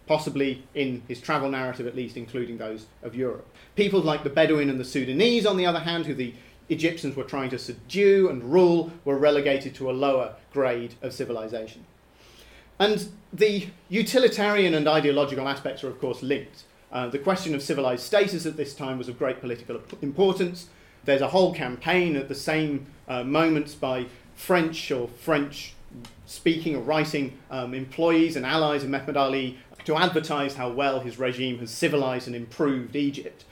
possibly 0.06 0.64
in 0.74 1.02
his 1.06 1.20
travel 1.20 1.50
narrative, 1.50 1.86
at 1.86 1.94
least, 1.94 2.16
including 2.16 2.56
those 2.56 2.86
of 3.02 3.14
Europe. 3.14 3.46
People 3.76 4.00
like 4.00 4.24
the 4.24 4.30
Bedouin 4.30 4.70
and 4.70 4.80
the 4.80 4.84
Sudanese, 4.84 5.44
on 5.44 5.58
the 5.58 5.66
other 5.66 5.80
hand, 5.80 6.06
who 6.06 6.14
the 6.14 6.32
Egyptians 6.70 7.14
were 7.14 7.24
trying 7.24 7.50
to 7.50 7.58
subdue 7.58 8.30
and 8.30 8.52
rule, 8.52 8.90
were 9.04 9.18
relegated 9.18 9.74
to 9.74 9.90
a 9.90 9.92
lower 9.92 10.34
grade 10.52 10.94
of 11.02 11.12
civilization. 11.12 11.84
And 12.78 13.08
the 13.32 13.68
utilitarian 13.88 14.72
and 14.72 14.88
ideological 14.88 15.46
aspects 15.48 15.84
are, 15.84 15.88
of 15.88 16.00
course, 16.00 16.22
linked. 16.22 16.64
Uh, 16.90 17.08
the 17.08 17.18
question 17.18 17.54
of 17.54 17.62
civilized 17.62 18.02
status 18.02 18.46
at 18.46 18.56
this 18.56 18.74
time 18.74 18.96
was 18.96 19.08
of 19.08 19.18
great 19.18 19.40
political 19.40 19.80
importance. 20.00 20.68
There's 21.04 21.20
a 21.20 21.28
whole 21.28 21.54
campaign 21.54 22.16
at 22.16 22.28
the 22.28 22.34
same 22.34 22.86
uh, 23.06 23.24
moments 23.24 23.74
by 23.74 24.06
French 24.34 24.90
or 24.90 25.08
French 25.08 25.74
speaking 26.26 26.76
or 26.76 26.80
writing 26.80 27.38
um, 27.50 27.74
employees 27.74 28.36
and 28.36 28.44
allies 28.44 28.84
of 28.84 28.90
Mehmed 28.90 29.16
Ali 29.16 29.58
to 29.84 29.96
advertise 29.96 30.56
how 30.56 30.70
well 30.70 31.00
his 31.00 31.18
regime 31.18 31.58
has 31.58 31.70
civilized 31.70 32.26
and 32.26 32.36
improved 32.36 32.94
Egypt. 32.94 33.44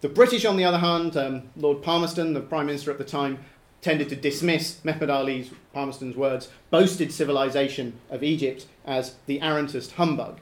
The 0.00 0.08
British, 0.08 0.44
on 0.44 0.56
the 0.56 0.64
other 0.64 0.78
hand, 0.78 1.16
um, 1.16 1.44
Lord 1.56 1.82
Palmerston, 1.82 2.34
the 2.34 2.40
Prime 2.40 2.66
Minister 2.66 2.90
at 2.90 2.98
the 2.98 3.04
time, 3.04 3.38
tended 3.80 4.08
to 4.08 4.16
dismiss 4.16 4.84
Mehmed 4.84 5.10
Ali's, 5.10 5.50
Palmerston's 5.72 6.16
words, 6.16 6.48
boasted 6.70 7.12
civilization 7.12 7.94
of 8.10 8.24
Egypt 8.24 8.66
as 8.84 9.14
the 9.26 9.40
arrantist 9.40 9.92
humbug. 9.92 10.38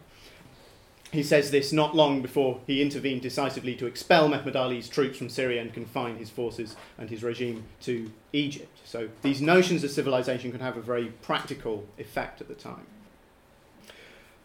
He 1.12 1.24
says 1.24 1.50
this 1.50 1.72
not 1.72 1.96
long 1.96 2.22
before 2.22 2.60
he 2.66 2.80
intervened 2.80 3.22
decisively 3.22 3.74
to 3.76 3.86
expel 3.86 4.28
Mehmed 4.28 4.54
Ali's 4.54 4.88
troops 4.88 5.18
from 5.18 5.28
Syria 5.28 5.60
and 5.60 5.72
confine 5.72 6.16
his 6.16 6.30
forces 6.30 6.76
and 6.98 7.10
his 7.10 7.24
regime 7.24 7.64
to 7.80 8.12
Egypt. 8.32 8.78
So 8.84 9.08
these 9.22 9.40
notions 9.40 9.82
of 9.82 9.90
civilization 9.90 10.52
can 10.52 10.60
have 10.60 10.76
a 10.76 10.80
very 10.80 11.06
practical 11.22 11.84
effect 11.98 12.40
at 12.40 12.46
the 12.46 12.54
time. 12.54 12.86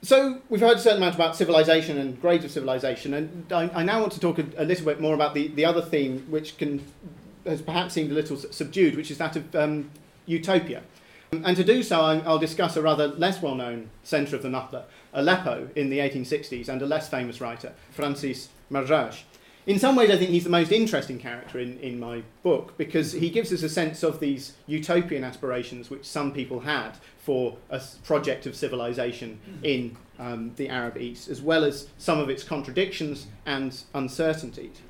So 0.02 0.42
we've 0.50 0.62
heard 0.62 0.78
a 0.78 0.80
certain 0.80 0.98
amount 0.98 1.16
about 1.16 1.36
civilization 1.36 1.98
and 1.98 2.20
grades 2.20 2.46
of 2.46 2.52
civilization, 2.52 3.14
and 3.14 3.52
I, 3.52 3.70
I 3.74 3.84
now 3.84 4.02
want 4.02 4.14
to 4.14 4.20
talk 4.20 4.38
a, 4.38 4.46
a, 4.58 4.64
little 4.64 4.86
bit 4.86 5.02
more 5.02 5.16
about 5.16 5.34
the, 5.34 5.48
the 5.48 5.66
other 5.66 5.82
theme, 5.82 6.28
which 6.30 6.58
can 6.58 6.84
has 7.46 7.62
perhaps 7.62 7.94
seemed 7.94 8.12
a 8.12 8.14
little 8.14 8.38
subdued, 8.38 8.96
which 8.96 9.12
is 9.12 9.18
that 9.18 9.36
of 9.36 9.56
um, 9.56 9.90
utopia. 10.26 10.84
And 11.32 11.58
to 11.58 11.64
do 11.64 11.84
so, 11.84 12.02
I'll 12.02 12.40
discuss 12.40 12.78
a 12.78 12.82
rather 12.82 13.08
less 13.08 13.42
well 13.42 13.56
known 13.56 13.90
centre 14.04 14.36
of 14.36 14.44
the 14.44 14.50
Nahdha, 14.50 14.84
Aleppo, 15.14 15.70
in 15.76 15.90
the 15.90 16.00
1860s, 16.00 16.70
and 16.70 16.82
a 16.82 16.86
less 16.86 17.10
famous 17.10 17.42
writer, 17.42 17.74
Francis 17.92 18.50
Marrash. 18.72 19.24
In 19.68 19.80
some 19.80 19.96
ways, 19.96 20.12
I 20.12 20.18
think 20.18 20.30
he's 20.30 20.44
the 20.44 20.52
most 20.52 20.72
interesting 20.72 21.18
character 21.18 21.60
in, 21.60 21.80
in 21.80 22.00
my 22.00 22.22
book 22.44 22.78
because 22.78 23.14
he 23.14 23.32
gives 23.32 23.52
us 23.52 23.64
a 23.64 23.70
sense 23.70 24.04
of 24.04 24.20
these 24.20 24.54
utopian 24.68 25.24
aspirations 25.24 25.90
which 25.90 26.06
some 26.06 26.32
people 26.32 26.60
had 26.60 26.92
for 27.18 27.58
a 27.72 27.82
project 28.04 28.46
of 28.46 28.56
civilization 28.56 29.40
in 29.64 29.98
um, 30.20 30.52
the 30.58 30.70
Arab 30.70 30.98
East, 30.98 31.30
as 31.30 31.42
well 31.42 31.64
as 31.64 31.88
some 31.98 32.20
of 32.20 32.30
its 32.30 32.44
contradictions 32.44 33.26
and 33.48 33.82
uncertainties. 33.96 34.82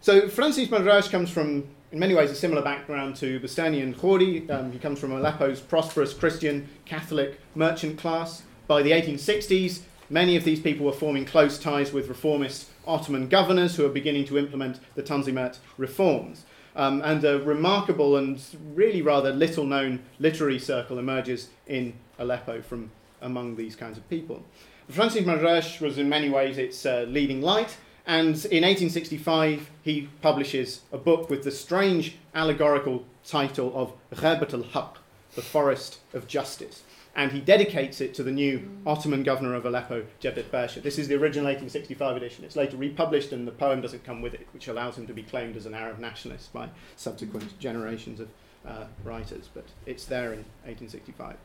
So 0.00 0.28
Francis 0.28 0.68
Marrash 0.68 1.10
comes 1.10 1.28
from, 1.28 1.66
in 1.90 1.98
many 1.98 2.14
ways, 2.14 2.30
a 2.30 2.34
similar 2.34 2.62
background 2.62 3.16
to 3.16 3.40
Bustani 3.40 3.82
and 3.82 3.96
Khoury. 3.96 4.48
Um, 4.50 4.72
he 4.72 4.78
comes 4.78 4.98
from 4.98 5.12
Aleppo's 5.12 5.60
prosperous 5.60 6.12
Christian 6.12 6.68
Catholic 6.84 7.40
merchant 7.54 7.98
class. 7.98 8.42
By 8.66 8.82
the 8.82 8.90
1860s, 8.90 9.80
many 10.10 10.36
of 10.36 10.44
these 10.44 10.60
people 10.60 10.84
were 10.84 10.92
forming 10.92 11.24
close 11.24 11.58
ties 11.58 11.92
with 11.92 12.08
reformist 12.08 12.68
Ottoman 12.86 13.28
governors 13.28 13.76
who 13.76 13.84
were 13.84 13.88
beginning 13.88 14.26
to 14.26 14.38
implement 14.38 14.80
the 14.94 15.02
Tanzimat 15.02 15.58
reforms. 15.78 16.44
Um, 16.76 17.00
and 17.02 17.24
a 17.24 17.40
remarkable 17.40 18.16
and 18.16 18.40
really 18.74 19.02
rather 19.02 19.32
little 19.32 19.64
known 19.64 20.00
literary 20.18 20.58
circle 20.58 20.98
emerges 20.98 21.48
in 21.66 21.94
Aleppo 22.18 22.60
from 22.60 22.90
among 23.20 23.56
these 23.56 23.74
kinds 23.74 23.96
of 23.96 24.08
people. 24.08 24.44
Francis 24.88 25.26
Marrash 25.26 25.80
was 25.80 25.98
in 25.98 26.08
many 26.08 26.30
ways 26.30 26.56
its 26.56 26.84
uh, 26.86 27.04
leading 27.08 27.42
light. 27.42 27.76
And 28.08 28.36
in 28.46 28.64
1865, 28.64 29.70
he 29.82 30.08
publishes 30.22 30.80
a 30.90 30.96
book 30.96 31.28
with 31.28 31.44
the 31.44 31.50
strange 31.50 32.16
allegorical 32.34 33.04
title 33.22 33.70
of 33.74 33.92
Ghabat 34.18 34.54
al 34.54 34.62
Haq, 34.62 34.96
the 35.34 35.42
Forest 35.42 35.98
of 36.14 36.26
Justice. 36.26 36.84
And 37.14 37.32
he 37.32 37.40
dedicates 37.40 38.00
it 38.00 38.14
to 38.14 38.22
the 38.22 38.32
new 38.32 38.66
Ottoman 38.86 39.24
governor 39.24 39.54
of 39.54 39.66
Aleppo, 39.66 40.06
Cevdet 40.22 40.50
Pasha. 40.50 40.80
This 40.80 40.98
is 40.98 41.08
the 41.08 41.16
original 41.16 41.44
1865 41.44 42.16
edition. 42.16 42.44
It's 42.44 42.56
later 42.56 42.78
republished, 42.78 43.32
and 43.32 43.46
the 43.46 43.52
poem 43.52 43.82
doesn't 43.82 44.04
come 44.04 44.22
with 44.22 44.32
it, 44.32 44.48
which 44.54 44.68
allows 44.68 44.96
him 44.96 45.06
to 45.06 45.12
be 45.12 45.22
claimed 45.22 45.54
as 45.56 45.66
an 45.66 45.74
Arab 45.74 45.98
nationalist 45.98 46.50
by 46.50 46.70
subsequent 46.96 47.58
generations 47.58 48.20
of 48.20 48.28
uh, 48.66 48.84
writers. 49.04 49.50
But 49.52 49.66
it's 49.84 50.06
there 50.06 50.32
in 50.32 50.46
1865. 50.64 51.36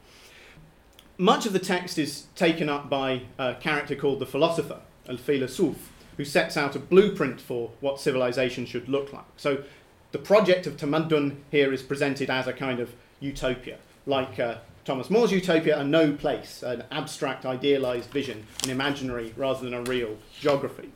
Much 1.17 1.45
of 1.45 1.52
the 1.52 1.60
text 1.60 1.97
is 1.97 2.28
taken 2.36 2.69
up 2.69 2.89
by 2.89 3.23
a 3.38 3.56
character 3.56 3.97
called 3.97 4.19
the 4.19 4.26
philosopher, 4.26 4.80
Al 5.10 5.17
Filasuf, 5.17 5.76
who 6.17 6.26
sets 6.26 6.58
out 6.58 6.76
a 6.76 6.80
blueprint 6.80 7.41
for 7.41 7.71
what 7.80 7.99
civilization 7.99 8.65
should 8.65 8.88
look 8.88 9.13
like. 9.13 9.26
So 9.38 9.63
the 10.12 10.19
project 10.19 10.67
of 10.67 10.78
Tamaddun 10.78 11.38
here 11.52 11.73
is 11.73 11.82
presented 11.82 12.30
as 12.30 12.47
a 12.47 12.54
kind 12.54 12.80
of 12.80 12.93
utopia, 13.19 13.78
like 14.06 14.39
uh, 14.39 14.58
Thomas 14.86 15.10
More's 15.10 15.32
utopia, 15.32 15.80
a 15.80 15.84
no 15.84 16.13
place, 16.13 16.62
an 16.62 16.84
abstract, 16.91 17.45
idealized 17.45 18.10
vision, 18.10 18.45
an 18.63 18.69
imaginary 18.69 19.34
rather 19.38 19.63
than 19.63 19.73
a 19.73 19.82
real 19.82 20.17
geography. 20.39 20.91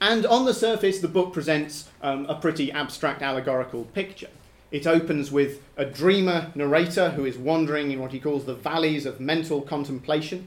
And 0.00 0.24
on 0.26 0.44
the 0.44 0.54
surface, 0.54 1.00
the 1.00 1.08
book 1.08 1.32
presents 1.32 1.88
um, 2.02 2.26
a 2.26 2.34
pretty 2.34 2.72
abstract 2.72 3.20
allegorical 3.22 3.84
picture. 3.84 4.30
It 4.70 4.86
opens 4.86 5.30
with 5.30 5.62
a 5.76 5.84
dreamer 5.84 6.52
narrator 6.54 7.10
who 7.10 7.24
is 7.24 7.38
wandering 7.38 7.90
in 7.90 8.00
what 8.00 8.12
he 8.12 8.20
calls 8.20 8.44
the 8.44 8.54
valleys 8.54 9.06
of 9.06 9.18
mental 9.18 9.62
contemplation. 9.62 10.46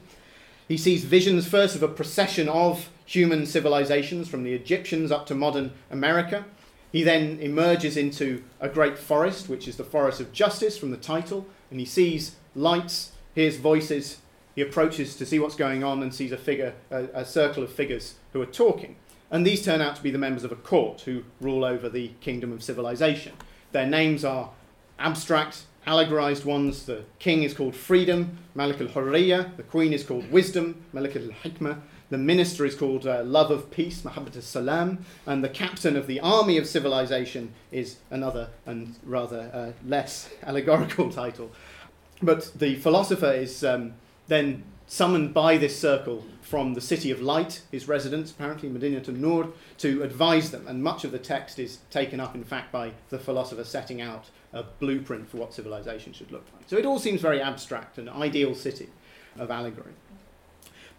He 0.68 0.76
sees 0.76 1.04
visions 1.04 1.46
first 1.46 1.74
of 1.76 1.82
a 1.82 1.88
procession 1.88 2.48
of 2.48 2.88
human 3.12 3.44
civilizations 3.44 4.26
from 4.26 4.42
the 4.42 4.54
Egyptians 4.54 5.12
up 5.12 5.26
to 5.26 5.34
modern 5.34 5.70
America. 5.90 6.46
He 6.90 7.02
then 7.02 7.38
emerges 7.40 7.96
into 7.98 8.42
a 8.58 8.70
great 8.70 8.96
forest, 8.96 9.50
which 9.50 9.68
is 9.68 9.76
the 9.76 9.84
Forest 9.84 10.20
of 10.20 10.32
Justice 10.32 10.78
from 10.78 10.90
the 10.90 10.96
title, 10.96 11.46
and 11.70 11.78
he 11.78 11.84
sees 11.84 12.36
lights, 12.54 13.12
hears 13.34 13.56
voices. 13.56 14.18
He 14.54 14.62
approaches 14.62 15.14
to 15.16 15.26
see 15.26 15.38
what's 15.38 15.56
going 15.56 15.84
on 15.84 16.02
and 16.02 16.14
sees 16.14 16.32
a 16.32 16.38
figure, 16.38 16.74
a, 16.90 17.04
a 17.12 17.24
circle 17.26 17.62
of 17.62 17.70
figures 17.70 18.14
who 18.32 18.40
are 18.40 18.46
talking. 18.46 18.96
And 19.30 19.46
these 19.46 19.62
turn 19.62 19.82
out 19.82 19.96
to 19.96 20.02
be 20.02 20.10
the 20.10 20.18
members 20.18 20.44
of 20.44 20.52
a 20.52 20.56
court 20.56 21.02
who 21.02 21.24
rule 21.38 21.64
over 21.64 21.90
the 21.90 22.12
kingdom 22.20 22.50
of 22.50 22.62
civilization. 22.62 23.32
Their 23.72 23.86
names 23.86 24.24
are 24.24 24.50
abstract, 24.98 25.64
allegorized 25.86 26.46
ones. 26.46 26.86
The 26.86 27.04
king 27.18 27.42
is 27.42 27.52
called 27.52 27.74
Freedom, 27.74 28.38
Malik 28.54 28.80
al 28.80 28.88
Hurriya. 28.88 29.56
The 29.58 29.62
queen 29.64 29.92
is 29.92 30.02
called 30.02 30.30
Wisdom, 30.30 30.84
Malik 30.94 31.16
al 31.16 31.28
Hikmah. 31.42 31.80
The 32.12 32.18
minister 32.18 32.66
is 32.66 32.74
called 32.74 33.06
uh, 33.06 33.22
Love 33.24 33.50
of 33.50 33.70
Peace, 33.70 34.02
Mahabbat 34.02 34.42
salam, 34.42 35.06
and 35.24 35.42
the 35.42 35.48
captain 35.48 35.96
of 35.96 36.06
the 36.06 36.20
army 36.20 36.58
of 36.58 36.66
civilization 36.66 37.54
is 37.70 37.96
another 38.10 38.50
and 38.66 38.96
rather 39.02 39.50
uh, 39.50 39.72
less 39.88 40.28
allegorical 40.42 41.10
title. 41.10 41.50
But 42.20 42.52
the 42.54 42.74
philosopher 42.74 43.32
is 43.32 43.64
um, 43.64 43.94
then 44.28 44.62
summoned 44.86 45.32
by 45.32 45.56
this 45.56 45.80
circle 45.80 46.26
from 46.42 46.74
the 46.74 46.82
city 46.82 47.10
of 47.10 47.22
light, 47.22 47.62
his 47.70 47.88
residence, 47.88 48.30
apparently 48.30 48.68
Medina 48.68 49.00
to 49.00 49.12
Nur, 49.12 49.48
to 49.78 50.02
advise 50.02 50.50
them. 50.50 50.68
And 50.68 50.82
much 50.82 51.04
of 51.04 51.12
the 51.12 51.18
text 51.18 51.58
is 51.58 51.78
taken 51.88 52.20
up, 52.20 52.34
in 52.34 52.44
fact, 52.44 52.70
by 52.70 52.92
the 53.08 53.18
philosopher 53.18 53.64
setting 53.64 54.02
out 54.02 54.28
a 54.52 54.64
blueprint 54.64 55.30
for 55.30 55.38
what 55.38 55.54
civilization 55.54 56.12
should 56.12 56.30
look 56.30 56.44
like. 56.52 56.68
So 56.68 56.76
it 56.76 56.84
all 56.84 56.98
seems 56.98 57.22
very 57.22 57.40
abstract, 57.40 57.96
an 57.96 58.10
ideal 58.10 58.54
city 58.54 58.90
of 59.38 59.50
allegory. 59.50 59.94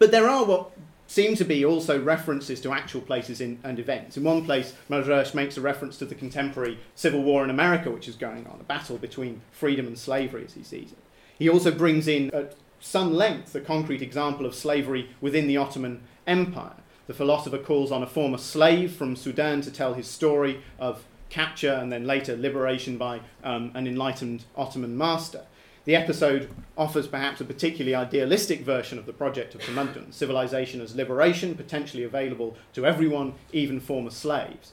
But 0.00 0.10
there 0.10 0.28
are 0.28 0.44
what 0.44 0.72
seem 1.06 1.36
to 1.36 1.44
be 1.44 1.64
also 1.64 2.02
references 2.02 2.60
to 2.62 2.72
actual 2.72 3.00
places 3.00 3.40
in, 3.40 3.58
and 3.62 3.78
events. 3.78 4.16
In 4.16 4.24
one 4.24 4.44
place, 4.44 4.74
Marrash 4.88 5.34
makes 5.34 5.56
a 5.56 5.60
reference 5.60 5.96
to 5.98 6.04
the 6.04 6.14
contemporary 6.14 6.78
civil 6.94 7.22
war 7.22 7.44
in 7.44 7.50
America, 7.50 7.90
which 7.90 8.08
is 8.08 8.16
going 8.16 8.46
on, 8.46 8.58
a 8.60 8.64
battle 8.64 8.98
between 8.98 9.42
freedom 9.52 9.86
and 9.86 9.98
slavery 9.98 10.44
as 10.44 10.54
he 10.54 10.62
sees 10.62 10.92
it. 10.92 10.98
He 11.38 11.48
also 11.48 11.70
brings 11.70 12.08
in 12.08 12.32
at 12.32 12.54
some 12.80 13.14
length 13.14 13.54
a 13.54 13.60
concrete 13.60 14.02
example 14.02 14.46
of 14.46 14.54
slavery 14.54 15.10
within 15.20 15.46
the 15.46 15.56
Ottoman 15.56 16.02
Empire. 16.26 16.76
The 17.06 17.14
philosopher 17.14 17.58
calls 17.58 17.92
on 17.92 18.02
a 18.02 18.06
former 18.06 18.38
slave 18.38 18.92
from 18.92 19.16
Sudan 19.16 19.60
to 19.62 19.70
tell 19.70 19.94
his 19.94 20.06
story 20.06 20.62
of 20.78 21.04
capture 21.28 21.72
and 21.72 21.92
then 21.92 22.06
later 22.06 22.36
liberation 22.36 22.96
by 22.96 23.20
um, 23.42 23.72
an 23.74 23.86
enlightened 23.86 24.44
Ottoman 24.56 24.96
master. 24.96 25.42
The 25.84 25.96
episode 25.96 26.48
offers 26.78 27.06
perhaps 27.06 27.40
a 27.40 27.44
particularly 27.44 27.94
idealistic 27.94 28.62
version 28.62 28.98
of 28.98 29.04
the 29.04 29.12
project 29.12 29.54
of 29.54 29.60
Tamaddun, 29.60 30.14
civilization 30.14 30.80
as 30.80 30.96
liberation, 30.96 31.54
potentially 31.54 32.04
available 32.04 32.56
to 32.72 32.86
everyone, 32.86 33.34
even 33.52 33.80
former 33.80 34.10
slaves. 34.10 34.72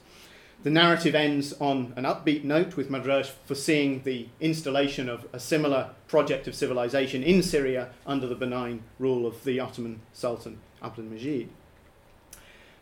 The 0.62 0.70
narrative 0.70 1.14
ends 1.14 1.52
on 1.54 1.92
an 1.96 2.04
upbeat 2.04 2.44
note 2.44 2.76
with 2.76 2.88
Marrash 2.88 3.30
foreseeing 3.44 4.02
the 4.04 4.28
installation 4.40 5.08
of 5.08 5.26
a 5.32 5.40
similar 5.40 5.90
project 6.06 6.46
of 6.46 6.54
civilization 6.54 7.22
in 7.22 7.42
Syria 7.42 7.90
under 8.06 8.26
the 8.26 8.36
benign 8.36 8.84
rule 8.98 9.26
of 9.26 9.42
the 9.44 9.58
Ottoman 9.60 10.00
Sultan 10.12 10.60
Abdul 10.82 11.06
Majid. 11.06 11.48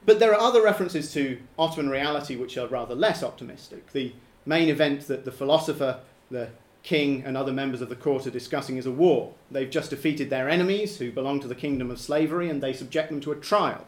But 0.05 0.19
there 0.19 0.33
are 0.33 0.41
other 0.41 0.63
references 0.63 1.13
to 1.15 1.39
Ottoman 1.59 1.91
reality 1.91 2.37
which 2.37 2.57
are 2.57 2.69
rather 2.69 2.95
less 2.95 3.23
optimistic. 3.23 3.93
The 3.93 4.13
main 4.47 4.69
event 4.69 5.09
that 5.09 5.25
the 5.25 5.33
philosopher, 5.33 6.01
the 6.31 6.51
king, 6.83 7.23
and 7.25 7.37
other 7.37 7.53
members 7.53 7.81
of 7.81 7.89
the 7.89 7.97
court 7.97 8.27
are 8.27 8.31
discussing 8.31 8.77
is 8.77 8.87
a 8.87 8.91
war. 8.91 9.35
They've 9.51 9.71
just 9.71 9.91
defeated 9.91 10.31
their 10.31 10.49
enemies, 10.49 10.99
who 10.99 11.13
belong 11.13 11.41
to 11.41 11.49
the 11.49 11.55
kingdom 11.55 11.91
of 11.91 12.01
slavery, 12.01 12.49
and 12.49 12.63
they 12.63 12.73
subject 12.73 13.11
them 13.11 13.21
to 13.23 13.33
a 13.33 13.37
trial. 13.37 13.87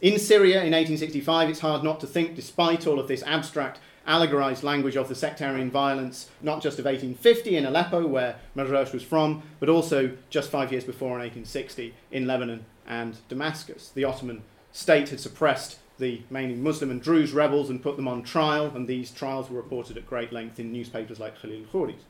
In 0.00 0.18
Syria 0.18 0.58
in 0.58 0.72
1865, 0.72 1.48
it's 1.48 1.60
hard 1.60 1.82
not 1.82 1.98
to 2.00 2.06
think, 2.06 2.36
despite 2.36 2.86
all 2.86 3.00
of 3.00 3.08
this 3.08 3.24
abstract, 3.24 3.80
allegorized 4.06 4.62
language 4.62 4.96
of 4.96 5.08
the 5.08 5.14
sectarian 5.14 5.70
violence, 5.70 6.30
not 6.40 6.62
just 6.62 6.78
of 6.78 6.84
1850 6.84 7.56
in 7.56 7.66
Aleppo, 7.66 8.06
where 8.06 8.36
Marrash 8.56 8.92
was 8.92 9.02
from, 9.02 9.42
but 9.60 9.68
also 9.68 10.16
just 10.30 10.50
five 10.50 10.70
years 10.70 10.84
before 10.84 11.18
in 11.18 11.22
1860 11.22 11.94
in 12.12 12.26
Lebanon 12.26 12.64
and 12.86 13.18
Damascus. 13.28 13.90
The 13.94 14.04
Ottoman 14.04 14.42
state 14.72 15.08
had 15.10 15.20
suppressed 15.20 15.78
the 15.98 16.22
mainly 16.30 16.54
Muslim 16.54 16.90
and 16.90 17.02
Druze 17.02 17.32
rebels 17.32 17.68
and 17.68 17.82
put 17.82 17.96
them 17.96 18.08
on 18.08 18.22
trial, 18.22 18.72
and 18.74 18.86
these 18.86 19.10
trials 19.10 19.50
were 19.50 19.56
reported 19.56 19.96
at 19.96 20.06
great 20.06 20.32
length 20.32 20.60
in 20.60 20.72
newspapers 20.72 21.18
like 21.18 21.40
Khalil 21.40 21.64
Khoury's. 21.72 22.04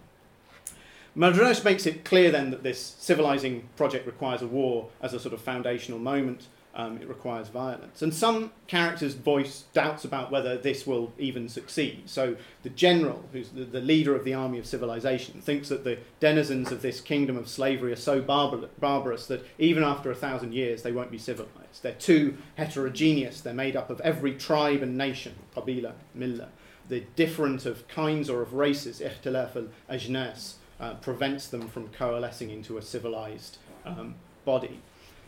Marrash 1.19 1.65
makes 1.65 1.85
it 1.85 2.05
clear 2.05 2.31
then 2.31 2.53
that 2.53 2.63
this 2.63 2.95
civilizing 3.01 3.69
project 3.77 4.07
requires 4.07 4.41
a 4.41 4.47
war 4.47 4.89
as 5.03 5.13
a 5.13 5.19
sort 5.19 5.35
of 5.35 5.41
foundational 5.41 5.99
moment. 5.99 6.47
Um, 6.75 6.99
it 6.99 7.09
requires 7.09 7.49
violence. 7.49 8.03
And 8.03 8.15
some 8.15 8.53
characters 8.69 9.15
voice 9.15 9.65
doubts 9.73 10.05
about 10.05 10.31
whether 10.31 10.57
this 10.57 10.87
will 10.87 11.13
even 11.19 11.49
succeed. 11.49 12.03
So 12.09 12.37
the 12.63 12.71
general, 12.71 13.25
who's 13.33 13.49
the, 13.49 13.65
the 13.65 13.81
leader 13.81 14.15
of 14.15 14.23
the 14.23 14.35
army 14.35 14.61
of 14.61 14.67
civilization, 14.67 15.41
thinks 15.41 15.71
that 15.71 15.83
the 15.83 15.99
denizens 16.21 16.71
of 16.71 16.81
this 16.81 17.01
kingdom 17.01 17.37
of 17.37 17.49
slavery 17.49 17.91
are 17.91 17.97
so 17.97 18.21
barbar- 18.21 18.69
barbarous 18.79 19.27
that 19.27 19.45
even 19.59 19.83
after 19.83 20.13
a 20.13 20.15
thousand 20.15 20.55
years 20.55 20.83
they 20.83 20.93
won't 20.93 21.11
be 21.11 21.19
civilized. 21.19 21.83
They're 21.83 21.95
too 21.95 22.37
heterogeneous. 22.55 23.41
They're 23.41 23.55
made 23.55 23.75
up 23.75 23.91
of 23.91 24.01
every 24.03 24.35
tribe 24.35 24.81
and 24.81 24.97
nation, 24.97 25.35
qabila, 25.57 25.95
millah. 26.17 26.51
The 26.89 27.01
different 27.17 27.67
of 27.67 27.89
kinds 27.89 28.31
or 28.31 28.41
of 28.41 28.53
races, 28.53 29.01
ikhtilaf 29.01 29.57
al-ajnas, 29.57 30.55
uh, 30.81 30.95
prevents 30.95 31.49
them 31.49 31.69
from 31.69 31.89
coalescing 31.89 32.51
into 32.51 32.79
a 32.79 32.83
civilized 32.83 33.59
um, 33.85 34.15
body. 34.45 34.81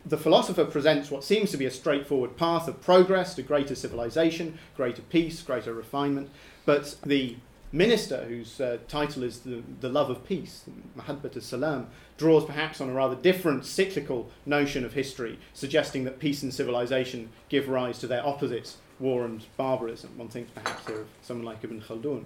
The 0.07 0.17
philosopher 0.17 0.65
presents 0.65 1.11
what 1.11 1.25
seems 1.25 1.51
to 1.51 1.59
be 1.59 1.67
a 1.67 1.71
straightforward 1.71 2.37
path 2.37 2.69
of 2.69 2.81
progress 2.81 3.35
to 3.35 3.43
greater 3.43 3.75
civilization, 3.75 4.59
greater 4.77 5.03
peace, 5.03 5.43
greater 5.43 5.75
refinement, 5.75 6.31
but 6.65 6.97
the 7.05 7.37
minister, 7.73 8.25
whose 8.25 8.61
uh, 8.61 8.79
title 8.89 9.23
is 9.23 9.41
the, 9.41 9.63
the 9.81 9.89
Love 9.89 10.11
of 10.11 10.27
Peace, 10.27 10.65
Mahabbat 10.97 11.37
al 11.37 11.43
salam, 11.43 11.87
draws 12.17 12.45
perhaps 12.45 12.81
on 12.81 12.91
a 12.91 12.93
rather 12.93 13.15
different 13.15 13.65
cyclical 13.65 14.31
notion 14.45 14.85
of 14.85 14.95
history, 14.95 15.39
suggesting 15.55 16.05
that 16.05 16.19
peace 16.19 16.43
and 16.43 16.53
civilization 16.53 17.31
give 17.49 17.69
rise 17.69 17.99
to 17.99 18.07
their 18.07 18.27
opposites, 18.27 18.79
war 18.99 19.25
and 19.25 19.45
barbarism. 19.57 20.17
One 20.17 20.29
thinks 20.29 20.51
perhaps 20.51 20.87
here 20.87 21.03
of 21.03 21.09
someone 21.23 21.47
like 21.47 21.63
Ibn 21.63 21.81
Khaldun. 21.83 22.25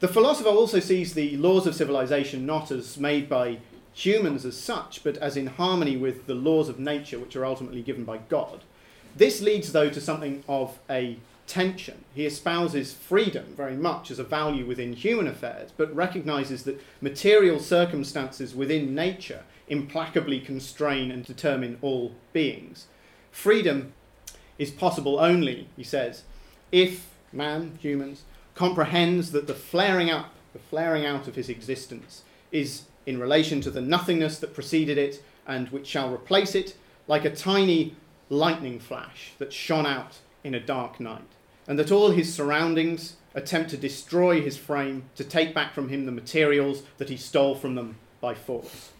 The 0.00 0.08
philosopher 0.08 0.48
also 0.48 0.80
sees 0.80 1.12
the 1.12 1.36
laws 1.36 1.66
of 1.66 1.74
civilization 1.74 2.46
not 2.46 2.70
as 2.70 2.96
made 2.96 3.28
by 3.28 3.58
humans 3.92 4.46
as 4.46 4.58
such, 4.58 5.04
but 5.04 5.18
as 5.18 5.36
in 5.36 5.46
harmony 5.46 5.96
with 5.96 6.26
the 6.26 6.34
laws 6.34 6.70
of 6.70 6.78
nature, 6.78 7.18
which 7.18 7.36
are 7.36 7.44
ultimately 7.44 7.82
given 7.82 8.04
by 8.04 8.16
God. 8.16 8.64
This 9.14 9.42
leads, 9.42 9.72
though, 9.72 9.90
to 9.90 10.00
something 10.00 10.42
of 10.48 10.78
a 10.88 11.18
tension. 11.46 12.04
He 12.14 12.24
espouses 12.24 12.94
freedom 12.94 13.52
very 13.56 13.76
much 13.76 14.10
as 14.10 14.18
a 14.18 14.24
value 14.24 14.64
within 14.64 14.94
human 14.94 15.26
affairs, 15.26 15.70
but 15.76 15.94
recognizes 15.94 16.62
that 16.62 16.80
material 17.02 17.58
circumstances 17.58 18.54
within 18.54 18.94
nature 18.94 19.42
implacably 19.68 20.40
constrain 20.40 21.10
and 21.10 21.24
determine 21.24 21.76
all 21.82 22.14
beings. 22.32 22.86
Freedom 23.30 23.92
is 24.58 24.70
possible 24.70 25.18
only, 25.18 25.68
he 25.76 25.84
says, 25.84 26.22
if 26.72 27.08
man, 27.32 27.78
humans, 27.80 28.22
comprehends 28.54 29.32
that 29.32 29.46
the 29.46 29.54
flaring 29.54 30.10
up, 30.10 30.34
the 30.52 30.58
flaring 30.58 31.06
out 31.06 31.28
of 31.28 31.34
his 31.34 31.48
existence 31.48 32.22
is 32.52 32.82
in 33.06 33.18
relation 33.18 33.60
to 33.60 33.70
the 33.70 33.80
nothingness 33.80 34.38
that 34.38 34.54
preceded 34.54 34.98
it 34.98 35.22
and 35.46 35.68
which 35.68 35.86
shall 35.86 36.12
replace 36.12 36.54
it, 36.54 36.76
like 37.08 37.24
a 37.24 37.34
tiny 37.34 37.96
lightning 38.28 38.78
flash 38.78 39.32
that 39.38 39.52
shone 39.52 39.86
out 39.86 40.18
in 40.44 40.54
a 40.54 40.60
dark 40.60 41.00
night, 41.00 41.22
and 41.66 41.78
that 41.78 41.90
all 41.90 42.10
his 42.10 42.32
surroundings 42.32 43.16
attempt 43.34 43.70
to 43.70 43.76
destroy 43.76 44.40
his 44.40 44.56
frame, 44.56 45.04
to 45.16 45.24
take 45.24 45.54
back 45.54 45.72
from 45.72 45.88
him 45.88 46.06
the 46.06 46.12
materials 46.12 46.82
that 46.98 47.08
he 47.08 47.16
stole 47.16 47.54
from 47.54 47.74
them 47.74 47.96
by 48.20 48.34
force. 48.34 48.90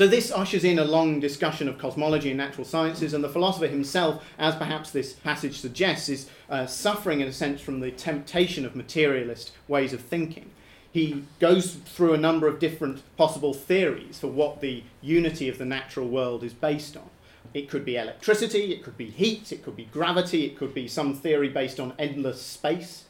So, 0.00 0.06
this 0.06 0.32
ushers 0.32 0.64
in 0.64 0.78
a 0.78 0.84
long 0.86 1.20
discussion 1.20 1.68
of 1.68 1.76
cosmology 1.76 2.30
and 2.30 2.38
natural 2.38 2.64
sciences, 2.64 3.12
and 3.12 3.22
the 3.22 3.28
philosopher 3.28 3.66
himself, 3.66 4.24
as 4.38 4.56
perhaps 4.56 4.90
this 4.90 5.12
passage 5.12 5.60
suggests, 5.60 6.08
is 6.08 6.30
uh, 6.48 6.64
suffering 6.64 7.20
in 7.20 7.28
a 7.28 7.34
sense 7.34 7.60
from 7.60 7.80
the 7.80 7.90
temptation 7.90 8.64
of 8.64 8.74
materialist 8.74 9.52
ways 9.68 9.92
of 9.92 10.00
thinking. 10.00 10.52
He 10.90 11.24
goes 11.38 11.74
through 11.74 12.14
a 12.14 12.16
number 12.16 12.48
of 12.48 12.58
different 12.58 13.02
possible 13.18 13.52
theories 13.52 14.18
for 14.18 14.28
what 14.28 14.62
the 14.62 14.84
unity 15.02 15.50
of 15.50 15.58
the 15.58 15.66
natural 15.66 16.08
world 16.08 16.44
is 16.44 16.54
based 16.54 16.96
on. 16.96 17.10
It 17.52 17.68
could 17.68 17.84
be 17.84 17.96
electricity, 17.96 18.72
it 18.72 18.82
could 18.82 18.96
be 18.96 19.10
heat, 19.10 19.52
it 19.52 19.62
could 19.62 19.76
be 19.76 19.84
gravity, 19.84 20.46
it 20.46 20.56
could 20.56 20.72
be 20.72 20.88
some 20.88 21.12
theory 21.14 21.50
based 21.50 21.78
on 21.78 21.92
endless 21.98 22.40
space. 22.40 23.04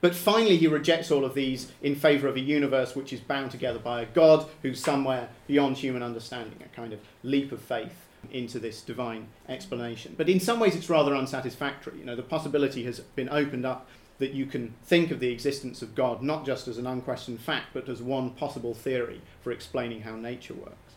But 0.00 0.14
finally, 0.14 0.56
he 0.56 0.66
rejects 0.66 1.10
all 1.10 1.24
of 1.24 1.34
these 1.34 1.72
in 1.82 1.96
favour 1.96 2.28
of 2.28 2.36
a 2.36 2.40
universe 2.40 2.94
which 2.94 3.12
is 3.12 3.20
bound 3.20 3.50
together 3.50 3.78
by 3.78 4.02
a 4.02 4.06
God 4.06 4.46
who's 4.62 4.82
somewhere 4.82 5.30
beyond 5.46 5.78
human 5.78 6.02
understanding, 6.02 6.58
a 6.62 6.76
kind 6.76 6.92
of 6.92 7.00
leap 7.22 7.50
of 7.52 7.60
faith 7.60 8.06
into 8.30 8.58
this 8.58 8.82
divine 8.82 9.28
explanation. 9.48 10.14
But 10.16 10.28
in 10.28 10.40
some 10.40 10.60
ways, 10.60 10.76
it's 10.76 10.90
rather 10.90 11.14
unsatisfactory. 11.14 11.98
You 11.98 12.04
know, 12.04 12.16
the 12.16 12.22
possibility 12.22 12.84
has 12.84 13.00
been 13.00 13.28
opened 13.28 13.64
up 13.64 13.88
that 14.18 14.32
you 14.32 14.46
can 14.46 14.74
think 14.84 15.10
of 15.10 15.20
the 15.20 15.30
existence 15.30 15.82
of 15.82 15.94
God 15.94 16.22
not 16.22 16.46
just 16.46 16.68
as 16.68 16.78
an 16.78 16.86
unquestioned 16.86 17.40
fact, 17.40 17.68
but 17.72 17.88
as 17.88 18.02
one 18.02 18.30
possible 18.30 18.74
theory 18.74 19.20
for 19.42 19.52
explaining 19.52 20.02
how 20.02 20.16
nature 20.16 20.54
works. 20.54 20.94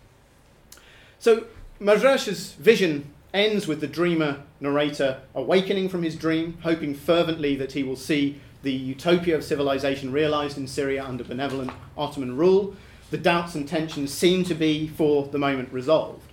So, 1.19 1.47
Marrash's 1.79 2.53
vision 2.53 3.13
ends 3.33 3.67
with 3.67 3.81
the 3.81 3.87
dreamer 3.87 4.43
narrator 4.59 5.21
awakening 5.35 5.89
from 5.89 6.03
his 6.03 6.15
dream, 6.15 6.57
hoping 6.63 6.95
fervently 6.95 7.55
that 7.55 7.73
he 7.73 7.83
will 7.83 7.95
see 7.95 8.41
the 8.61 8.71
utopia 8.71 9.35
of 9.35 9.43
civilization 9.43 10.11
realized 10.11 10.57
in 10.57 10.67
Syria 10.67 11.03
under 11.03 11.23
benevolent 11.23 11.71
Ottoman 11.97 12.35
rule. 12.35 12.75
The 13.11 13.17
doubts 13.17 13.55
and 13.55 13.67
tensions 13.67 14.13
seem 14.13 14.43
to 14.45 14.53
be, 14.53 14.87
for 14.87 15.27
the 15.27 15.37
moment, 15.37 15.71
resolved. 15.71 16.23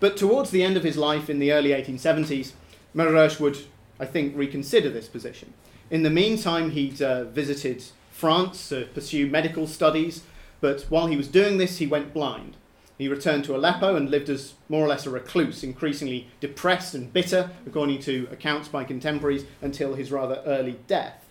But 0.00 0.16
towards 0.16 0.50
the 0.50 0.62
end 0.62 0.76
of 0.76 0.84
his 0.84 0.96
life 0.96 1.28
in 1.28 1.38
the 1.38 1.52
early 1.52 1.70
1870s, 1.70 2.52
Marrash 2.94 3.38
would, 3.38 3.58
I 4.00 4.06
think, 4.06 4.36
reconsider 4.36 4.90
this 4.90 5.08
position. 5.08 5.52
In 5.90 6.02
the 6.02 6.10
meantime, 6.10 6.70
he'd 6.70 7.00
uh, 7.02 7.24
visited 7.24 7.84
France 8.10 8.68
to 8.70 8.86
pursue 8.94 9.26
medical 9.26 9.66
studies, 9.66 10.22
but 10.60 10.82
while 10.88 11.06
he 11.06 11.16
was 11.16 11.28
doing 11.28 11.58
this, 11.58 11.78
he 11.78 11.86
went 11.86 12.12
blind. 12.12 12.56
He 12.98 13.06
returned 13.06 13.44
to 13.44 13.54
Aleppo 13.54 13.94
and 13.94 14.10
lived 14.10 14.28
as 14.28 14.54
more 14.68 14.84
or 14.84 14.88
less 14.88 15.06
a 15.06 15.10
recluse, 15.10 15.62
increasingly 15.62 16.26
depressed 16.40 16.94
and 16.94 17.12
bitter, 17.12 17.50
according 17.64 18.00
to 18.00 18.26
accounts 18.32 18.66
by 18.66 18.82
contemporaries, 18.82 19.44
until 19.62 19.94
his 19.94 20.10
rather 20.10 20.42
early 20.44 20.80
death. 20.88 21.27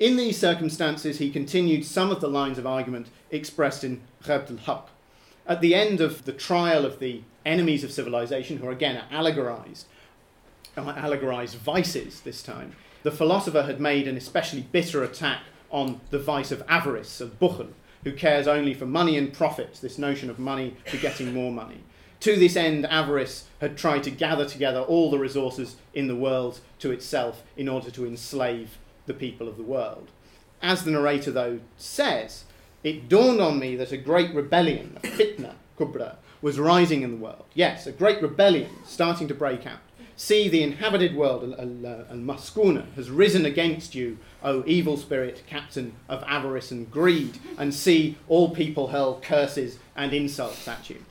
In 0.00 0.16
these 0.16 0.38
circumstances, 0.38 1.18
he 1.18 1.30
continued 1.30 1.84
some 1.84 2.10
of 2.10 2.22
the 2.22 2.28
lines 2.28 2.56
of 2.56 2.66
argument 2.66 3.08
expressed 3.30 3.84
in 3.84 4.00
Ghabt 4.24 4.50
al-Haq. 4.50 4.88
At 5.46 5.60
the 5.60 5.74
end 5.74 6.00
of 6.00 6.24
the 6.24 6.32
trial 6.32 6.86
of 6.86 7.00
the 7.00 7.20
enemies 7.44 7.84
of 7.84 7.92
civilization, 7.92 8.56
who 8.56 8.70
again 8.70 8.96
are 8.96 9.06
allegorized, 9.12 9.84
uh, 10.74 10.94
allegorized 10.94 11.56
vices 11.56 12.22
this 12.22 12.42
time, 12.42 12.74
the 13.02 13.10
philosopher 13.10 13.64
had 13.64 13.78
made 13.78 14.08
an 14.08 14.16
especially 14.16 14.62
bitter 14.62 15.04
attack 15.04 15.42
on 15.70 16.00
the 16.08 16.18
vice 16.18 16.50
of 16.50 16.62
avarice, 16.66 17.20
of 17.20 17.38
bukhl, 17.38 17.68
who 18.02 18.12
cares 18.12 18.48
only 18.48 18.72
for 18.72 18.86
money 18.86 19.18
and 19.18 19.34
profit, 19.34 19.80
this 19.82 19.98
notion 19.98 20.30
of 20.30 20.38
money 20.38 20.78
begetting 20.90 21.34
more 21.34 21.52
money. 21.52 21.80
To 22.20 22.36
this 22.36 22.56
end, 22.56 22.86
avarice 22.86 23.48
had 23.60 23.76
tried 23.76 24.04
to 24.04 24.10
gather 24.10 24.46
together 24.46 24.80
all 24.80 25.10
the 25.10 25.18
resources 25.18 25.76
in 25.92 26.08
the 26.08 26.16
world 26.16 26.60
to 26.78 26.90
itself 26.90 27.42
in 27.54 27.68
order 27.68 27.90
to 27.90 28.06
enslave 28.06 28.78
the 29.10 29.18
people 29.18 29.48
of 29.48 29.56
the 29.56 29.64
world. 29.64 30.08
As 30.62 30.84
the 30.84 30.92
narrator, 30.92 31.32
though, 31.32 31.58
says, 31.76 32.44
it 32.84 33.08
dawned 33.08 33.40
on 33.40 33.58
me 33.58 33.74
that 33.76 33.92
a 33.92 33.96
great 33.96 34.32
rebellion, 34.32 34.98
a 35.02 35.06
fitna 35.06 35.54
kubra, 35.76 36.16
was 36.40 36.60
rising 36.60 37.02
in 37.02 37.10
the 37.10 37.16
world. 37.16 37.44
Yes, 37.54 37.86
a 37.86 37.92
great 37.92 38.22
rebellion 38.22 38.70
starting 38.86 39.26
to 39.28 39.34
break 39.34 39.66
out. 39.66 39.80
See, 40.16 40.48
the 40.48 40.62
inhabited 40.62 41.16
world, 41.16 41.42
and 41.42 41.84
uh, 41.84 42.04
Maskuna, 42.12 42.92
has 42.94 43.10
risen 43.10 43.44
against 43.46 43.94
you, 43.94 44.18
O 44.44 44.62
evil 44.66 44.96
spirit, 44.96 45.42
captain 45.46 45.94
of 46.08 46.22
avarice 46.26 46.70
and 46.70 46.90
greed, 46.90 47.38
and 47.58 47.74
see, 47.74 48.16
all 48.28 48.50
people 48.50 48.88
hurl 48.88 49.20
curses 49.20 49.78
and 49.96 50.12
insults 50.12 50.68
at 50.68 50.88
you. 50.88 51.04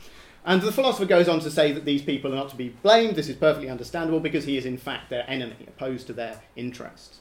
And 0.46 0.62
the 0.62 0.72
philosopher 0.72 1.06
goes 1.06 1.28
on 1.28 1.40
to 1.42 1.52
say 1.52 1.72
that 1.74 1.86
these 1.86 2.02
people 2.02 2.32
are 2.32 2.38
not 2.38 2.50
to 2.50 2.56
be 2.56 2.70
blamed. 2.70 3.16
This 3.16 3.30
is 3.30 3.36
perfectly 3.36 3.70
understandable 3.70 4.20
because 4.20 4.46
he 4.46 4.58
is, 4.58 4.66
in 4.66 4.78
fact, 4.78 5.10
their 5.10 5.26
enemy, 5.28 5.66
opposed 5.68 6.08
to 6.08 6.14
their 6.14 6.42
interests. 6.56 7.20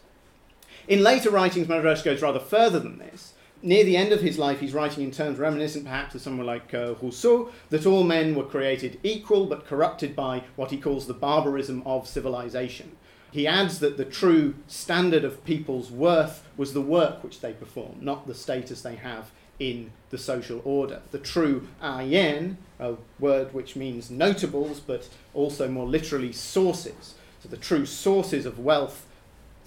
In 0.88 1.02
later 1.02 1.30
writings, 1.30 1.68
Marrash 1.68 2.02
goes 2.02 2.22
rather 2.22 2.40
further 2.40 2.80
than 2.80 2.98
this 2.98 3.34
near 3.62 3.84
the 3.84 3.96
end 3.96 4.12
of 4.12 4.20
his 4.20 4.38
life, 4.38 4.60
he's 4.60 4.74
writing 4.74 5.04
in 5.04 5.10
terms 5.10 5.38
reminiscent 5.38 5.84
perhaps 5.84 6.14
of 6.14 6.20
someone 6.20 6.46
like 6.46 6.72
uh, 6.72 6.94
Rousseau, 7.00 7.50
that 7.70 7.86
all 7.86 8.04
men 8.04 8.34
were 8.34 8.44
created 8.44 8.98
equal 9.02 9.46
but 9.46 9.66
corrupted 9.66 10.14
by 10.14 10.44
what 10.56 10.70
he 10.70 10.78
calls 10.78 11.06
the 11.06 11.14
barbarism 11.14 11.82
of 11.84 12.06
civilization. 12.06 12.96
He 13.30 13.46
adds 13.46 13.80
that 13.80 13.96
the 13.96 14.04
true 14.04 14.54
standard 14.66 15.24
of 15.24 15.44
people's 15.44 15.90
worth 15.90 16.42
was 16.56 16.72
the 16.72 16.80
work 16.80 17.22
which 17.22 17.40
they 17.40 17.52
perform, 17.52 17.98
not 18.00 18.26
the 18.26 18.34
status 18.34 18.80
they 18.80 18.96
have 18.96 19.30
in 19.58 19.90
the 20.10 20.18
social 20.18 20.62
order. 20.64 21.02
The 21.10 21.18
true 21.18 21.68
ayen, 21.82 22.56
a 22.78 22.94
word 23.18 23.52
which 23.52 23.76
means 23.76 24.10
notables 24.10 24.80
but 24.80 25.08
also 25.34 25.68
more 25.68 25.86
literally 25.86 26.32
sources. 26.32 27.14
So 27.42 27.48
the 27.48 27.56
true 27.56 27.84
sources 27.84 28.46
of 28.46 28.58
wealth 28.58 29.06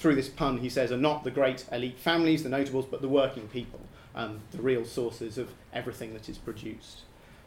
through 0.01 0.15
this 0.15 0.29
pun, 0.29 0.57
he 0.57 0.69
says, 0.69 0.91
are 0.91 0.97
not 0.97 1.23
the 1.23 1.29
great 1.29 1.63
elite 1.71 1.99
families, 1.99 2.41
the 2.41 2.49
notables, 2.49 2.85
but 2.87 3.01
the 3.01 3.07
working 3.07 3.47
people, 3.49 3.79
um, 4.15 4.39
the 4.51 4.59
real 4.61 4.83
sources 4.83 5.37
of 5.37 5.53
everything 5.71 6.13
that 6.13 6.27
is 6.27 6.39
produced. 6.39 7.01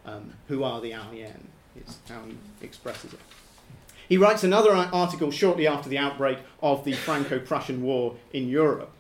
Um, 0.07 0.35
who 0.47 0.63
are 0.63 0.81
the 0.81 0.93
Alien? 0.93 1.49
Is 1.77 1.99
how 2.09 2.23
he 2.25 2.37
expresses 2.65 3.13
it. 3.13 3.19
He 4.09 4.17
writes 4.17 4.45
another 4.45 4.71
article 4.71 5.33
shortly 5.33 5.67
after 5.67 5.89
the 5.89 5.99
outbreak 5.99 6.39
of 6.63 6.85
the 6.85 6.93
Franco 6.93 7.41
Prussian 7.41 7.83
War 7.83 8.15
in 8.33 8.49
Europe. 8.49 8.93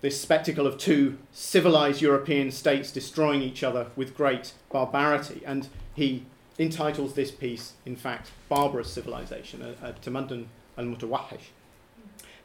This 0.00 0.20
spectacle 0.20 0.66
of 0.66 0.78
two 0.78 1.18
civilized 1.30 2.02
European 2.02 2.50
states 2.50 2.90
destroying 2.90 3.40
each 3.40 3.62
other 3.62 3.86
with 3.94 4.16
great 4.16 4.54
barbarity. 4.72 5.42
And 5.46 5.68
he 5.94 6.24
entitles 6.58 7.14
this 7.14 7.30
piece, 7.30 7.74
in 7.86 7.94
fact, 7.94 8.32
Barbarous 8.48 8.92
Civilization, 8.92 9.62
a, 9.62 9.90
a 9.90 9.92
Tamadun 9.92 10.46
al 10.76 10.86
Mutawahish. 10.86 11.50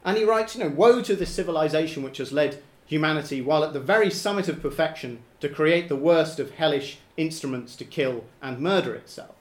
And 0.04 0.16
he 0.16 0.24
writes, 0.24 0.54
you 0.54 0.62
know, 0.62 0.70
woe 0.70 1.02
to 1.02 1.16
this 1.16 1.30
civilization 1.30 2.02
which 2.02 2.18
has 2.18 2.32
led 2.32 2.62
humanity, 2.86 3.40
while 3.40 3.64
at 3.64 3.72
the 3.72 3.80
very 3.80 4.10
summit 4.10 4.48
of 4.48 4.62
perfection, 4.62 5.20
to 5.40 5.48
create 5.48 5.88
the 5.88 5.96
worst 5.96 6.40
of 6.40 6.52
hellish 6.52 6.98
instruments 7.16 7.76
to 7.76 7.84
kill 7.84 8.24
and 8.40 8.60
murder 8.60 8.94
itself. 8.94 9.34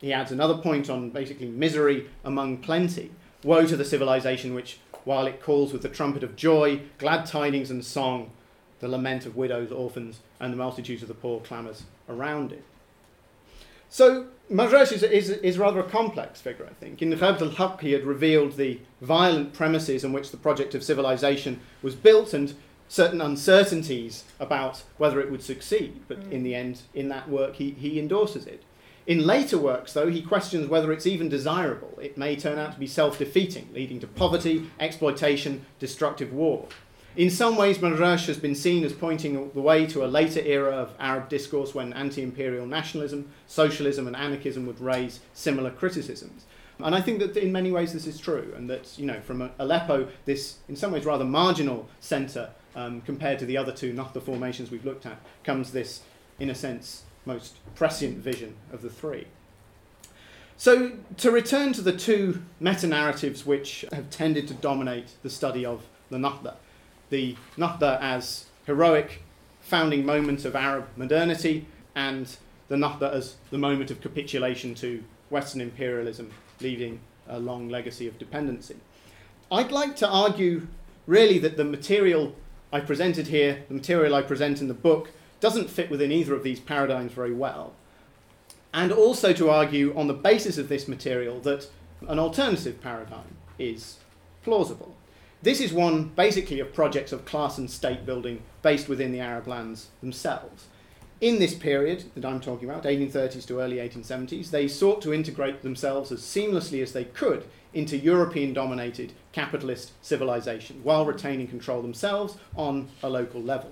He 0.00 0.12
adds 0.12 0.32
another 0.32 0.58
point 0.58 0.90
on 0.90 1.10
basically 1.10 1.48
misery 1.48 2.08
among 2.24 2.58
plenty. 2.58 3.12
Woe 3.42 3.66
to 3.66 3.76
the 3.76 3.84
civilization 3.84 4.54
which, 4.54 4.78
while 5.04 5.26
it 5.26 5.42
calls 5.42 5.72
with 5.72 5.82
the 5.82 5.88
trumpet 5.88 6.22
of 6.22 6.36
joy, 6.36 6.80
glad 6.98 7.26
tidings, 7.26 7.70
and 7.70 7.84
song, 7.84 8.30
the 8.80 8.88
lament 8.88 9.24
of 9.24 9.36
widows, 9.36 9.70
orphans, 9.70 10.20
and 10.40 10.52
the 10.52 10.56
multitudes 10.56 11.02
of 11.02 11.08
the 11.08 11.14
poor 11.14 11.40
clamours 11.40 11.84
around 12.08 12.52
it. 12.52 12.64
So 13.88 14.26
Marrash 14.50 14.92
is, 14.92 15.02
is, 15.02 15.30
is 15.30 15.58
rather 15.58 15.80
a 15.80 15.88
complex 15.88 16.40
figure, 16.40 16.66
I 16.66 16.74
think. 16.74 17.00
In 17.00 17.10
the 17.10 17.16
Ghabt 17.16 17.40
al-Haq, 17.40 17.80
he 17.80 17.92
had 17.92 18.04
revealed 18.04 18.56
the 18.56 18.78
violent 19.00 19.54
premises 19.54 20.04
on 20.04 20.12
which 20.12 20.30
the 20.30 20.36
project 20.36 20.74
of 20.74 20.84
civilization 20.84 21.60
was 21.82 21.94
built 21.94 22.34
and 22.34 22.54
certain 22.86 23.20
uncertainties 23.20 24.24
about 24.38 24.82
whether 24.98 25.18
it 25.18 25.30
would 25.30 25.42
succeed. 25.42 26.02
But 26.08 26.20
mm. 26.20 26.32
in 26.32 26.42
the 26.42 26.54
end, 26.54 26.82
in 26.92 27.08
that 27.08 27.28
work, 27.28 27.56
he, 27.56 27.70
he 27.70 27.98
endorses 27.98 28.46
it. 28.46 28.62
In 29.06 29.26
later 29.26 29.58
works, 29.58 29.92
though, 29.92 30.10
he 30.10 30.22
questions 30.22 30.68
whether 30.68 30.92
it's 30.92 31.06
even 31.06 31.28
desirable. 31.28 31.98
It 32.00 32.16
may 32.16 32.36
turn 32.36 32.58
out 32.58 32.72
to 32.72 32.78
be 32.78 32.86
self 32.86 33.18
defeating, 33.18 33.68
leading 33.74 34.00
to 34.00 34.06
poverty, 34.06 34.70
exploitation, 34.80 35.66
destructive 35.78 36.32
war. 36.32 36.68
In 37.16 37.30
some 37.30 37.54
ways, 37.54 37.78
Marrash 37.78 38.26
has 38.26 38.38
been 38.38 38.56
seen 38.56 38.82
as 38.82 38.92
pointing 38.92 39.50
the 39.52 39.60
way 39.60 39.86
to 39.86 40.04
a 40.04 40.06
later 40.06 40.40
era 40.40 40.72
of 40.72 40.94
Arab 40.98 41.28
discourse 41.28 41.72
when 41.72 41.92
anti 41.92 42.22
imperial 42.22 42.66
nationalism, 42.66 43.30
socialism, 43.46 44.08
and 44.08 44.16
anarchism 44.16 44.66
would 44.66 44.80
raise 44.80 45.20
similar 45.32 45.70
criticisms. 45.70 46.44
And 46.80 46.92
I 46.92 47.00
think 47.00 47.20
that 47.20 47.36
in 47.36 47.52
many 47.52 47.70
ways 47.70 47.92
this 47.92 48.08
is 48.08 48.18
true, 48.18 48.52
and 48.56 48.68
that, 48.68 48.98
you 48.98 49.06
know, 49.06 49.20
from 49.20 49.48
Aleppo, 49.60 50.08
this 50.24 50.58
in 50.68 50.74
some 50.74 50.90
ways 50.90 51.04
rather 51.04 51.24
marginal 51.24 51.88
centre 52.00 52.50
um, 52.74 53.00
compared 53.02 53.38
to 53.38 53.46
the 53.46 53.56
other 53.56 53.70
two 53.70 53.92
Nahdha 53.92 54.20
formations 54.20 54.72
we've 54.72 54.84
looked 54.84 55.06
at, 55.06 55.20
comes 55.44 55.70
this, 55.70 56.02
in 56.40 56.50
a 56.50 56.54
sense, 56.54 57.04
most 57.24 57.58
prescient 57.76 58.18
vision 58.18 58.56
of 58.72 58.82
the 58.82 58.90
three. 58.90 59.28
So, 60.56 60.92
to 61.18 61.30
return 61.30 61.72
to 61.74 61.80
the 61.80 61.96
two 61.96 62.42
meta 62.58 62.88
narratives 62.88 63.46
which 63.46 63.84
have 63.92 64.10
tended 64.10 64.48
to 64.48 64.54
dominate 64.54 65.12
the 65.22 65.30
study 65.30 65.64
of 65.64 65.86
the 66.10 66.16
Nahdha 66.16 66.56
the 67.10 67.36
Nahdha 67.56 67.98
as 68.00 68.46
heroic 68.66 69.22
founding 69.60 70.04
moment 70.04 70.44
of 70.44 70.54
Arab 70.54 70.86
modernity 70.96 71.66
and 71.94 72.36
the 72.68 72.76
Nahdha 72.76 73.12
as 73.12 73.36
the 73.50 73.58
moment 73.58 73.90
of 73.90 74.00
capitulation 74.00 74.74
to 74.76 75.02
Western 75.30 75.60
imperialism, 75.60 76.30
leaving 76.60 77.00
a 77.28 77.38
long 77.38 77.68
legacy 77.68 78.06
of 78.06 78.18
dependency. 78.18 78.76
I'd 79.50 79.72
like 79.72 79.96
to 79.96 80.08
argue 80.08 80.66
really 81.06 81.38
that 81.38 81.56
the 81.56 81.64
material 81.64 82.34
I 82.72 82.80
presented 82.80 83.28
here, 83.28 83.64
the 83.68 83.74
material 83.74 84.14
I 84.14 84.22
present 84.22 84.60
in 84.60 84.68
the 84.68 84.74
book, 84.74 85.10
doesn't 85.40 85.70
fit 85.70 85.90
within 85.90 86.10
either 86.10 86.34
of 86.34 86.42
these 86.42 86.60
paradigms 86.60 87.12
very 87.12 87.34
well. 87.34 87.74
And 88.72 88.90
also 88.90 89.32
to 89.34 89.50
argue 89.50 89.96
on 89.96 90.08
the 90.08 90.14
basis 90.14 90.58
of 90.58 90.68
this 90.68 90.88
material 90.88 91.38
that 91.40 91.68
an 92.08 92.18
alternative 92.18 92.80
paradigm 92.82 93.36
is 93.58 93.98
plausible. 94.42 94.94
This 95.44 95.60
is 95.60 95.74
one 95.74 96.04
basically 96.04 96.58
of 96.60 96.72
projects 96.72 97.12
of 97.12 97.26
class 97.26 97.58
and 97.58 97.70
state 97.70 98.06
building 98.06 98.42
based 98.62 98.88
within 98.88 99.12
the 99.12 99.20
Arab 99.20 99.46
lands 99.46 99.88
themselves. 100.00 100.68
In 101.20 101.38
this 101.38 101.52
period 101.52 102.04
that 102.14 102.24
I'm 102.24 102.40
talking 102.40 102.66
about, 102.66 102.84
1830s 102.84 103.46
to 103.48 103.60
early 103.60 103.76
1870s, 103.76 104.48
they 104.48 104.66
sought 104.66 105.02
to 105.02 105.12
integrate 105.12 105.60
themselves 105.60 106.10
as 106.10 106.20
seamlessly 106.20 106.82
as 106.82 106.94
they 106.94 107.04
could 107.04 107.44
into 107.74 107.98
European 107.98 108.54
dominated 108.54 109.12
capitalist 109.32 109.92
civilization 110.00 110.80
while 110.82 111.04
retaining 111.04 111.48
control 111.48 111.82
themselves 111.82 112.38
on 112.56 112.88
a 113.02 113.10
local 113.10 113.42
level. 113.42 113.70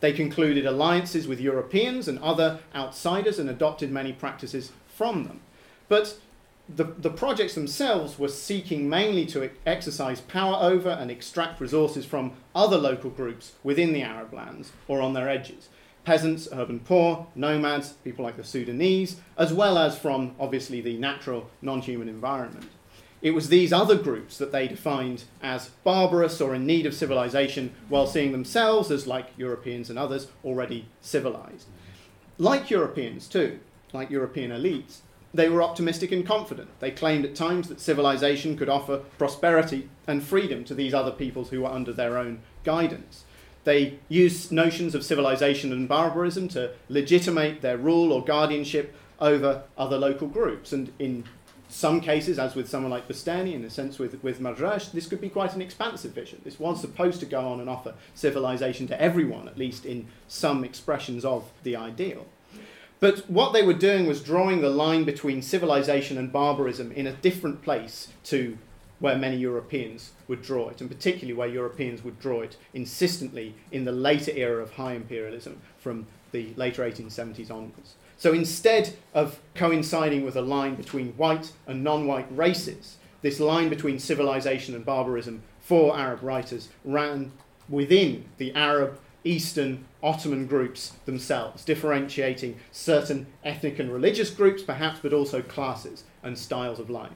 They 0.00 0.12
concluded 0.12 0.66
alliances 0.66 1.26
with 1.26 1.40
Europeans 1.40 2.08
and 2.08 2.18
other 2.18 2.60
outsiders 2.74 3.38
and 3.38 3.48
adopted 3.48 3.90
many 3.90 4.12
practices 4.12 4.70
from 4.86 5.24
them. 5.24 5.40
But 5.88 6.18
the, 6.68 6.84
the 6.84 7.10
projects 7.10 7.54
themselves 7.54 8.18
were 8.18 8.28
seeking 8.28 8.88
mainly 8.88 9.24
to 9.26 9.50
exercise 9.64 10.20
power 10.20 10.56
over 10.60 10.90
and 10.90 11.10
extract 11.10 11.60
resources 11.60 12.04
from 12.04 12.32
other 12.54 12.76
local 12.76 13.10
groups 13.10 13.52
within 13.62 13.92
the 13.92 14.02
Arab 14.02 14.32
lands 14.32 14.72
or 14.88 15.00
on 15.00 15.12
their 15.12 15.28
edges. 15.28 15.68
Peasants, 16.04 16.48
urban 16.52 16.80
poor, 16.80 17.26
nomads, 17.34 17.94
people 18.04 18.24
like 18.24 18.36
the 18.36 18.44
Sudanese, 18.44 19.20
as 19.36 19.52
well 19.52 19.78
as 19.78 19.98
from 19.98 20.34
obviously 20.38 20.80
the 20.80 20.96
natural 20.98 21.50
non 21.62 21.80
human 21.80 22.08
environment. 22.08 22.68
It 23.22 23.30
was 23.32 23.48
these 23.48 23.72
other 23.72 23.96
groups 23.96 24.38
that 24.38 24.52
they 24.52 24.68
defined 24.68 25.24
as 25.42 25.70
barbarous 25.82 26.40
or 26.40 26.54
in 26.54 26.66
need 26.66 26.86
of 26.86 26.94
civilization, 26.94 27.74
while 27.88 28.06
seeing 28.06 28.30
themselves 28.30 28.90
as, 28.90 29.06
like 29.06 29.30
Europeans 29.36 29.90
and 29.90 29.98
others, 29.98 30.28
already 30.44 30.86
civilized. 31.00 31.66
Like 32.38 32.70
Europeans, 32.70 33.26
too, 33.26 33.58
like 33.92 34.10
European 34.10 34.50
elites, 34.50 34.98
they 35.36 35.48
were 35.48 35.62
optimistic 35.62 36.12
and 36.12 36.26
confident. 36.26 36.68
They 36.80 36.90
claimed 36.90 37.24
at 37.24 37.34
times 37.34 37.68
that 37.68 37.80
civilization 37.80 38.56
could 38.56 38.68
offer 38.68 38.98
prosperity 39.18 39.88
and 40.06 40.22
freedom 40.22 40.64
to 40.64 40.74
these 40.74 40.94
other 40.94 41.10
peoples 41.10 41.50
who 41.50 41.62
were 41.62 41.70
under 41.70 41.92
their 41.92 42.16
own 42.16 42.40
guidance. 42.64 43.24
They 43.64 43.98
used 44.08 44.52
notions 44.52 44.94
of 44.94 45.04
civilization 45.04 45.72
and 45.72 45.88
barbarism 45.88 46.48
to 46.48 46.72
legitimate 46.88 47.62
their 47.62 47.76
rule 47.76 48.12
or 48.12 48.24
guardianship 48.24 48.94
over 49.20 49.64
other 49.76 49.98
local 49.98 50.28
groups. 50.28 50.72
And 50.72 50.92
in 50.98 51.24
some 51.68 52.00
cases, 52.00 52.38
as 52.38 52.54
with 52.54 52.68
someone 52.68 52.92
like 52.92 53.08
Bustani, 53.08 53.54
in 53.54 53.64
a 53.64 53.70
sense 53.70 53.98
with, 53.98 54.22
with 54.22 54.40
Marrash, 54.40 54.92
this 54.92 55.06
could 55.06 55.20
be 55.20 55.28
quite 55.28 55.54
an 55.54 55.62
expansive 55.62 56.12
vision. 56.12 56.40
This 56.44 56.60
was 56.60 56.80
supposed 56.80 57.18
to 57.20 57.26
go 57.26 57.40
on 57.40 57.58
and 57.60 57.68
offer 57.68 57.94
civilization 58.14 58.86
to 58.86 59.00
everyone, 59.00 59.48
at 59.48 59.58
least 59.58 59.84
in 59.84 60.06
some 60.28 60.62
expressions 60.62 61.24
of 61.24 61.50
the 61.64 61.74
ideal. 61.74 62.26
But 62.98 63.28
what 63.28 63.52
they 63.52 63.62
were 63.62 63.74
doing 63.74 64.06
was 64.06 64.22
drawing 64.22 64.60
the 64.60 64.70
line 64.70 65.04
between 65.04 65.42
civilization 65.42 66.16
and 66.16 66.32
barbarism 66.32 66.92
in 66.92 67.06
a 67.06 67.12
different 67.12 67.62
place 67.62 68.08
to 68.24 68.56
where 68.98 69.18
many 69.18 69.36
Europeans 69.36 70.12
would 70.26 70.40
draw 70.40 70.70
it, 70.70 70.80
and 70.80 70.90
particularly 70.90 71.34
where 71.34 71.48
Europeans 71.48 72.02
would 72.02 72.18
draw 72.18 72.40
it 72.40 72.56
insistently 72.72 73.54
in 73.70 73.84
the 73.84 73.92
later 73.92 74.32
era 74.34 74.62
of 74.62 74.72
high 74.72 74.94
imperialism 74.94 75.60
from 75.78 76.06
the 76.32 76.54
later 76.56 76.82
1870s 76.82 77.50
onwards. 77.50 77.94
So 78.16 78.32
instead 78.32 78.94
of 79.12 79.40
coinciding 79.54 80.24
with 80.24 80.36
a 80.36 80.42
line 80.42 80.74
between 80.74 81.12
white 81.12 81.52
and 81.66 81.84
non 81.84 82.06
white 82.06 82.34
races, 82.34 82.96
this 83.20 83.40
line 83.40 83.68
between 83.68 83.98
civilization 83.98 84.74
and 84.74 84.84
barbarism 84.84 85.42
for 85.60 85.98
Arab 85.98 86.22
writers 86.22 86.68
ran 86.84 87.32
within 87.68 88.24
the 88.38 88.54
Arab, 88.54 88.98
Eastern, 89.26 89.84
Ottoman 90.02 90.46
groups 90.46 90.92
themselves, 91.04 91.64
differentiating 91.64 92.58
certain 92.70 93.26
ethnic 93.44 93.78
and 93.78 93.92
religious 93.92 94.30
groups, 94.30 94.62
perhaps, 94.62 95.00
but 95.02 95.12
also 95.12 95.42
classes 95.42 96.04
and 96.22 96.38
styles 96.38 96.78
of 96.78 96.88
life. 96.88 97.12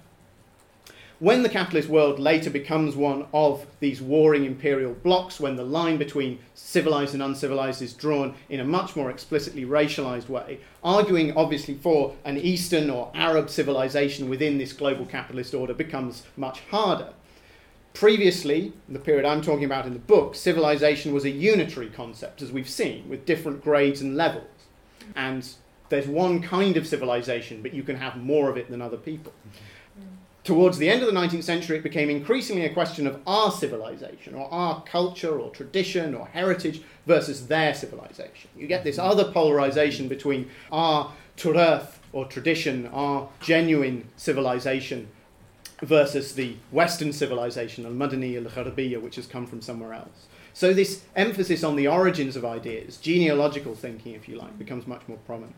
When 1.20 1.42
the 1.42 1.50
capitalist 1.50 1.90
world 1.90 2.18
later 2.18 2.48
becomes 2.48 2.96
one 2.96 3.26
of 3.34 3.66
these 3.78 4.00
warring 4.00 4.46
imperial 4.46 4.94
blocs, 4.94 5.38
when 5.38 5.56
the 5.56 5.64
line 5.64 5.98
between 5.98 6.38
civilized 6.54 7.12
and 7.12 7.22
uncivilized 7.22 7.82
is 7.82 7.92
drawn 7.92 8.34
in 8.48 8.58
a 8.58 8.64
much 8.64 8.96
more 8.96 9.10
explicitly 9.10 9.66
racialized 9.66 10.30
way, 10.30 10.60
arguing 10.82 11.36
obviously 11.36 11.74
for 11.74 12.16
an 12.24 12.38
Eastern 12.38 12.88
or 12.88 13.12
Arab 13.14 13.50
civilization 13.50 14.30
within 14.30 14.56
this 14.56 14.72
global 14.72 15.04
capitalist 15.04 15.52
order 15.52 15.74
becomes 15.74 16.22
much 16.38 16.60
harder. 16.70 17.12
Previously, 18.00 18.72
in 18.88 18.94
the 18.94 18.98
period 18.98 19.26
I'm 19.26 19.42
talking 19.42 19.66
about 19.66 19.84
in 19.84 19.92
the 19.92 19.98
book, 19.98 20.34
civilization 20.34 21.12
was 21.12 21.26
a 21.26 21.30
unitary 21.30 21.90
concept, 21.90 22.40
as 22.40 22.50
we've 22.50 22.66
seen, 22.66 23.06
with 23.10 23.26
different 23.26 23.62
grades 23.62 24.00
and 24.00 24.16
levels. 24.16 24.48
And 25.14 25.46
there's 25.90 26.06
one 26.06 26.40
kind 26.40 26.78
of 26.78 26.86
civilization, 26.86 27.60
but 27.60 27.74
you 27.74 27.82
can 27.82 27.96
have 27.96 28.16
more 28.16 28.48
of 28.48 28.56
it 28.56 28.70
than 28.70 28.80
other 28.80 28.96
people 28.96 29.34
towards 30.42 30.78
the 30.78 30.88
end 30.88 31.02
of 31.02 31.12
the 31.12 31.20
19th 31.20 31.44
century, 31.44 31.76
it 31.76 31.82
became 31.82 32.08
increasingly 32.08 32.64
a 32.64 32.72
question 32.72 33.06
of 33.06 33.20
our 33.26 33.52
civilization, 33.52 34.34
or 34.34 34.50
our 34.50 34.82
culture, 34.84 35.38
or 35.38 35.50
tradition, 35.50 36.14
or 36.14 36.26
heritage 36.28 36.82
versus 37.06 37.46
their 37.46 37.74
civilization. 37.74 38.48
You 38.56 38.66
get 38.66 38.82
this 38.82 38.98
other 38.98 39.30
polarization 39.30 40.08
between 40.08 40.48
our 40.72 41.12
turath, 41.36 41.98
or 42.12 42.24
tradition, 42.24 42.86
our 42.88 43.28
genuine 43.40 44.08
civilization, 44.16 45.08
versus 45.82 46.34
the 46.34 46.56
Western 46.70 47.12
civilization, 47.12 47.86
al 47.86 47.92
Madani 47.92 48.36
al 48.36 48.50
Gharbiya, 48.50 49.00
which 49.00 49.16
has 49.16 49.26
come 49.26 49.46
from 49.46 49.60
somewhere 49.62 49.94
else. 49.94 50.26
So, 50.52 50.72
this 50.72 51.04
emphasis 51.14 51.62
on 51.62 51.76
the 51.76 51.86
origins 51.86 52.36
of 52.36 52.44
ideas, 52.44 52.96
genealogical 52.96 53.74
thinking, 53.74 54.14
if 54.14 54.28
you 54.28 54.36
like, 54.36 54.58
becomes 54.58 54.86
much 54.86 55.02
more 55.06 55.18
prominent. 55.18 55.54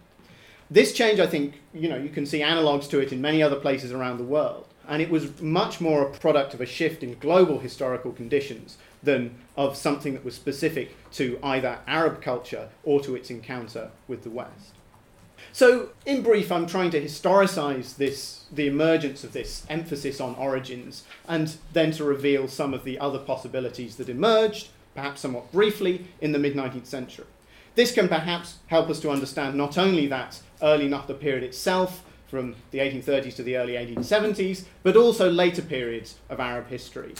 This 0.71 0.93
change, 0.93 1.21
I 1.21 1.27
think, 1.27 1.61
you 1.75 1.89
know, 1.89 1.97
you 1.97 2.09
can 2.09 2.25
see 2.25 2.43
analogues 2.43 2.89
to 2.89 3.01
it 3.01 3.13
in 3.13 3.21
many 3.21 3.43
other 3.43 3.57
places 3.57 3.93
around 3.93 4.19
the 4.19 4.25
world 4.25 4.67
and 4.89 5.01
it 5.01 5.11
was 5.11 5.41
much 5.41 5.81
more 5.81 6.03
a 6.03 6.11
product 6.19 6.55
of 6.55 6.61
a 6.61 6.67
shift 6.67 7.03
in 7.03 7.19
global 7.19 7.61
historical 7.61 8.13
conditions 8.13 8.79
than 9.03 9.35
of 9.57 9.77
something 9.77 10.13
that 10.15 10.25
was 10.25 10.35
specific 10.35 10.97
to 11.13 11.39
either 11.43 11.79
Arab 11.87 12.21
culture 12.21 12.69
or 12.85 13.01
to 13.01 13.15
its 13.15 13.31
encounter 13.31 13.91
with 14.09 14.23
the 14.23 14.31
West. 14.31 14.75
So, 15.55 15.91
in 16.07 16.23
brief, 16.23 16.51
I'm 16.51 16.67
trying 16.67 16.91
to 16.93 17.01
historicize 17.01 17.97
this, 17.97 18.47
the 18.51 18.67
emergence 18.67 19.23
of 19.23 19.33
this 19.33 19.67
emphasis 19.69 20.19
on 20.19 20.35
origins, 20.37 21.05
and 21.29 21.55
then 21.75 21.93
to 21.93 22.05
reveal 22.05 22.49
some 22.49 22.73
of 22.73 22.85
the 22.85 22.99
other 22.99 23.19
possibilities 23.19 23.97
that 23.97 24.09
emerged, 24.09 24.69
perhaps 24.95 25.21
somewhat 25.21 25.53
briefly, 25.53 26.07
in 26.23 26.33
the 26.33 26.39
mid 26.39 26.55
19th 26.55 26.87
century. 26.87 27.27
This 27.75 27.93
can 27.93 28.09
perhaps 28.09 28.59
help 28.69 28.89
us 28.89 29.01
to 29.01 29.11
understand 29.11 29.55
not 29.55 29.77
only 29.77 30.07
that 30.07 30.41
early 30.63 30.89
Nahdha 30.89 31.21
period 31.21 31.43
itself, 31.45 32.03
from 32.33 32.55
the 32.71 32.79
1830s 32.79 33.37
to 33.37 33.43
the 33.43 33.59
early 33.59 33.75
1870s, 33.75 34.65
but 34.83 34.97
also 34.97 35.31
later 35.31 35.61
periods 35.61 36.15
of 36.31 36.41
Arab 36.41 36.67
history. 36.69 37.13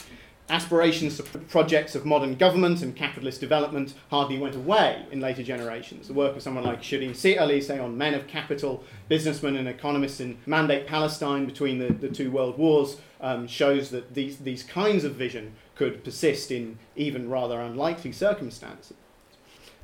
Aspirations 0.49 1.21
for 1.21 1.39
projects 1.39 1.95
of 1.95 2.05
modern 2.05 2.35
government 2.35 2.81
and 2.81 2.93
capitalist 2.93 3.39
development 3.39 3.93
hardly 4.09 4.37
went 4.37 4.55
away 4.55 5.05
in 5.09 5.21
later 5.21 5.41
generations. 5.41 6.07
The 6.07 6.13
work 6.13 6.35
of 6.35 6.41
someone 6.41 6.65
like 6.65 6.81
Sherene 6.81 7.11
Seikaly, 7.11 7.63
say, 7.63 7.79
on 7.79 7.97
men 7.97 8.13
of 8.13 8.27
capital, 8.27 8.83
businessmen 9.07 9.55
and 9.55 9.69
economists 9.69 10.19
in 10.19 10.37
Mandate 10.45 10.85
Palestine 10.85 11.45
between 11.45 11.79
the, 11.79 11.93
the 11.93 12.09
two 12.09 12.29
world 12.29 12.57
wars, 12.57 12.97
um, 13.21 13.47
shows 13.47 13.89
that 13.91 14.13
these, 14.15 14.37
these 14.37 14.63
kinds 14.63 15.05
of 15.05 15.15
vision 15.15 15.53
could 15.75 16.03
persist 16.03 16.51
in 16.51 16.77
even 16.97 17.29
rather 17.29 17.61
unlikely 17.61 18.11
circumstances. 18.11 18.97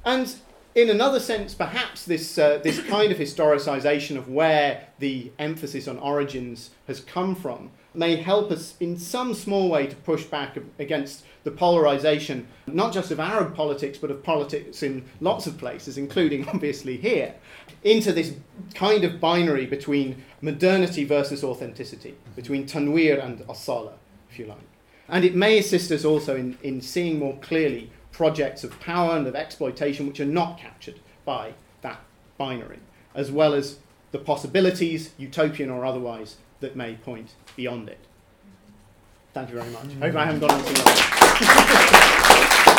And 0.04 0.36
in 0.76 0.90
another 0.90 1.22
sense, 1.22 1.54
perhaps 1.54 2.04
this, 2.04 2.38
uh, 2.38 2.60
this 2.62 2.82
kind 2.84 3.14
of 3.14 3.18
historicisation 3.18 4.18
of 4.18 4.28
where 4.28 4.88
the 5.00 5.32
emphasis 5.40 5.88
on 5.88 5.98
origins 6.00 6.72
has 6.88 7.00
come 7.00 7.34
from 7.34 7.72
may 7.94 8.16
help 8.16 8.52
us 8.52 8.76
in 8.80 8.98
some 8.98 9.34
small 9.34 9.70
way 9.70 9.88
to 9.88 9.96
push 9.96 10.24
back 10.26 10.58
against 10.78 11.26
the 11.44 11.52
polarisation, 11.52 12.46
not 12.68 12.94
just 12.94 13.12
of 13.12 13.20
Arab 13.20 13.56
politics, 13.56 13.98
but 13.98 14.12
of 14.12 14.24
politics 14.24 14.84
in 14.84 15.06
lots 15.20 15.48
of 15.48 15.58
places, 15.58 15.98
including 15.98 16.48
obviously 16.54 16.98
here, 16.98 17.34
into 17.84 18.12
this 18.12 18.36
kind 18.76 19.04
of 19.04 19.20
binary 19.20 19.66
between 19.66 20.22
modernity 20.42 21.04
versus 21.04 21.44
authenticity, 21.44 22.16
between 22.36 22.66
tanwir 22.66 23.24
and 23.24 23.40
asala, 23.48 23.94
if 24.30 24.38
you 24.38 24.46
like. 24.46 24.58
And 25.08 25.26
it 25.26 25.36
may 25.36 25.58
assist 25.58 25.92
us 25.92 26.06
also 26.06 26.36
in, 26.36 26.58
in 26.62 26.82
seeing 26.82 27.18
more 27.18 27.38
clearly 27.38 27.90
projects 28.12 28.64
of 28.64 28.80
power 28.80 29.16
and 29.16 29.26
of 29.26 29.36
exploitation 29.36 30.08
which 30.08 30.20
are 30.20 30.26
not 30.26 30.60
captured 30.60 31.00
by 31.26 31.54
that 31.82 32.02
binary, 32.38 32.80
as 33.16 33.32
well 33.32 33.54
as 33.54 33.80
the 34.12 34.20
possibilities, 34.20 35.12
utopian 35.18 35.70
or 35.70 35.86
otherwise, 35.86 36.38
that 36.60 36.76
may 36.76 36.96
point 36.96 37.36
beyond 37.56 37.90
it. 37.90 38.00
Thank 39.34 39.50
you 39.50 39.56
very 39.60 39.70
much. 39.72 39.86
Mm. 39.86 40.04
I 40.04 40.08
hope 40.08 40.16
I 40.16 40.26
haven't 40.26 40.40
gone 40.40 40.52
on 40.52 40.64
too 40.66 40.74
long. 42.66 42.76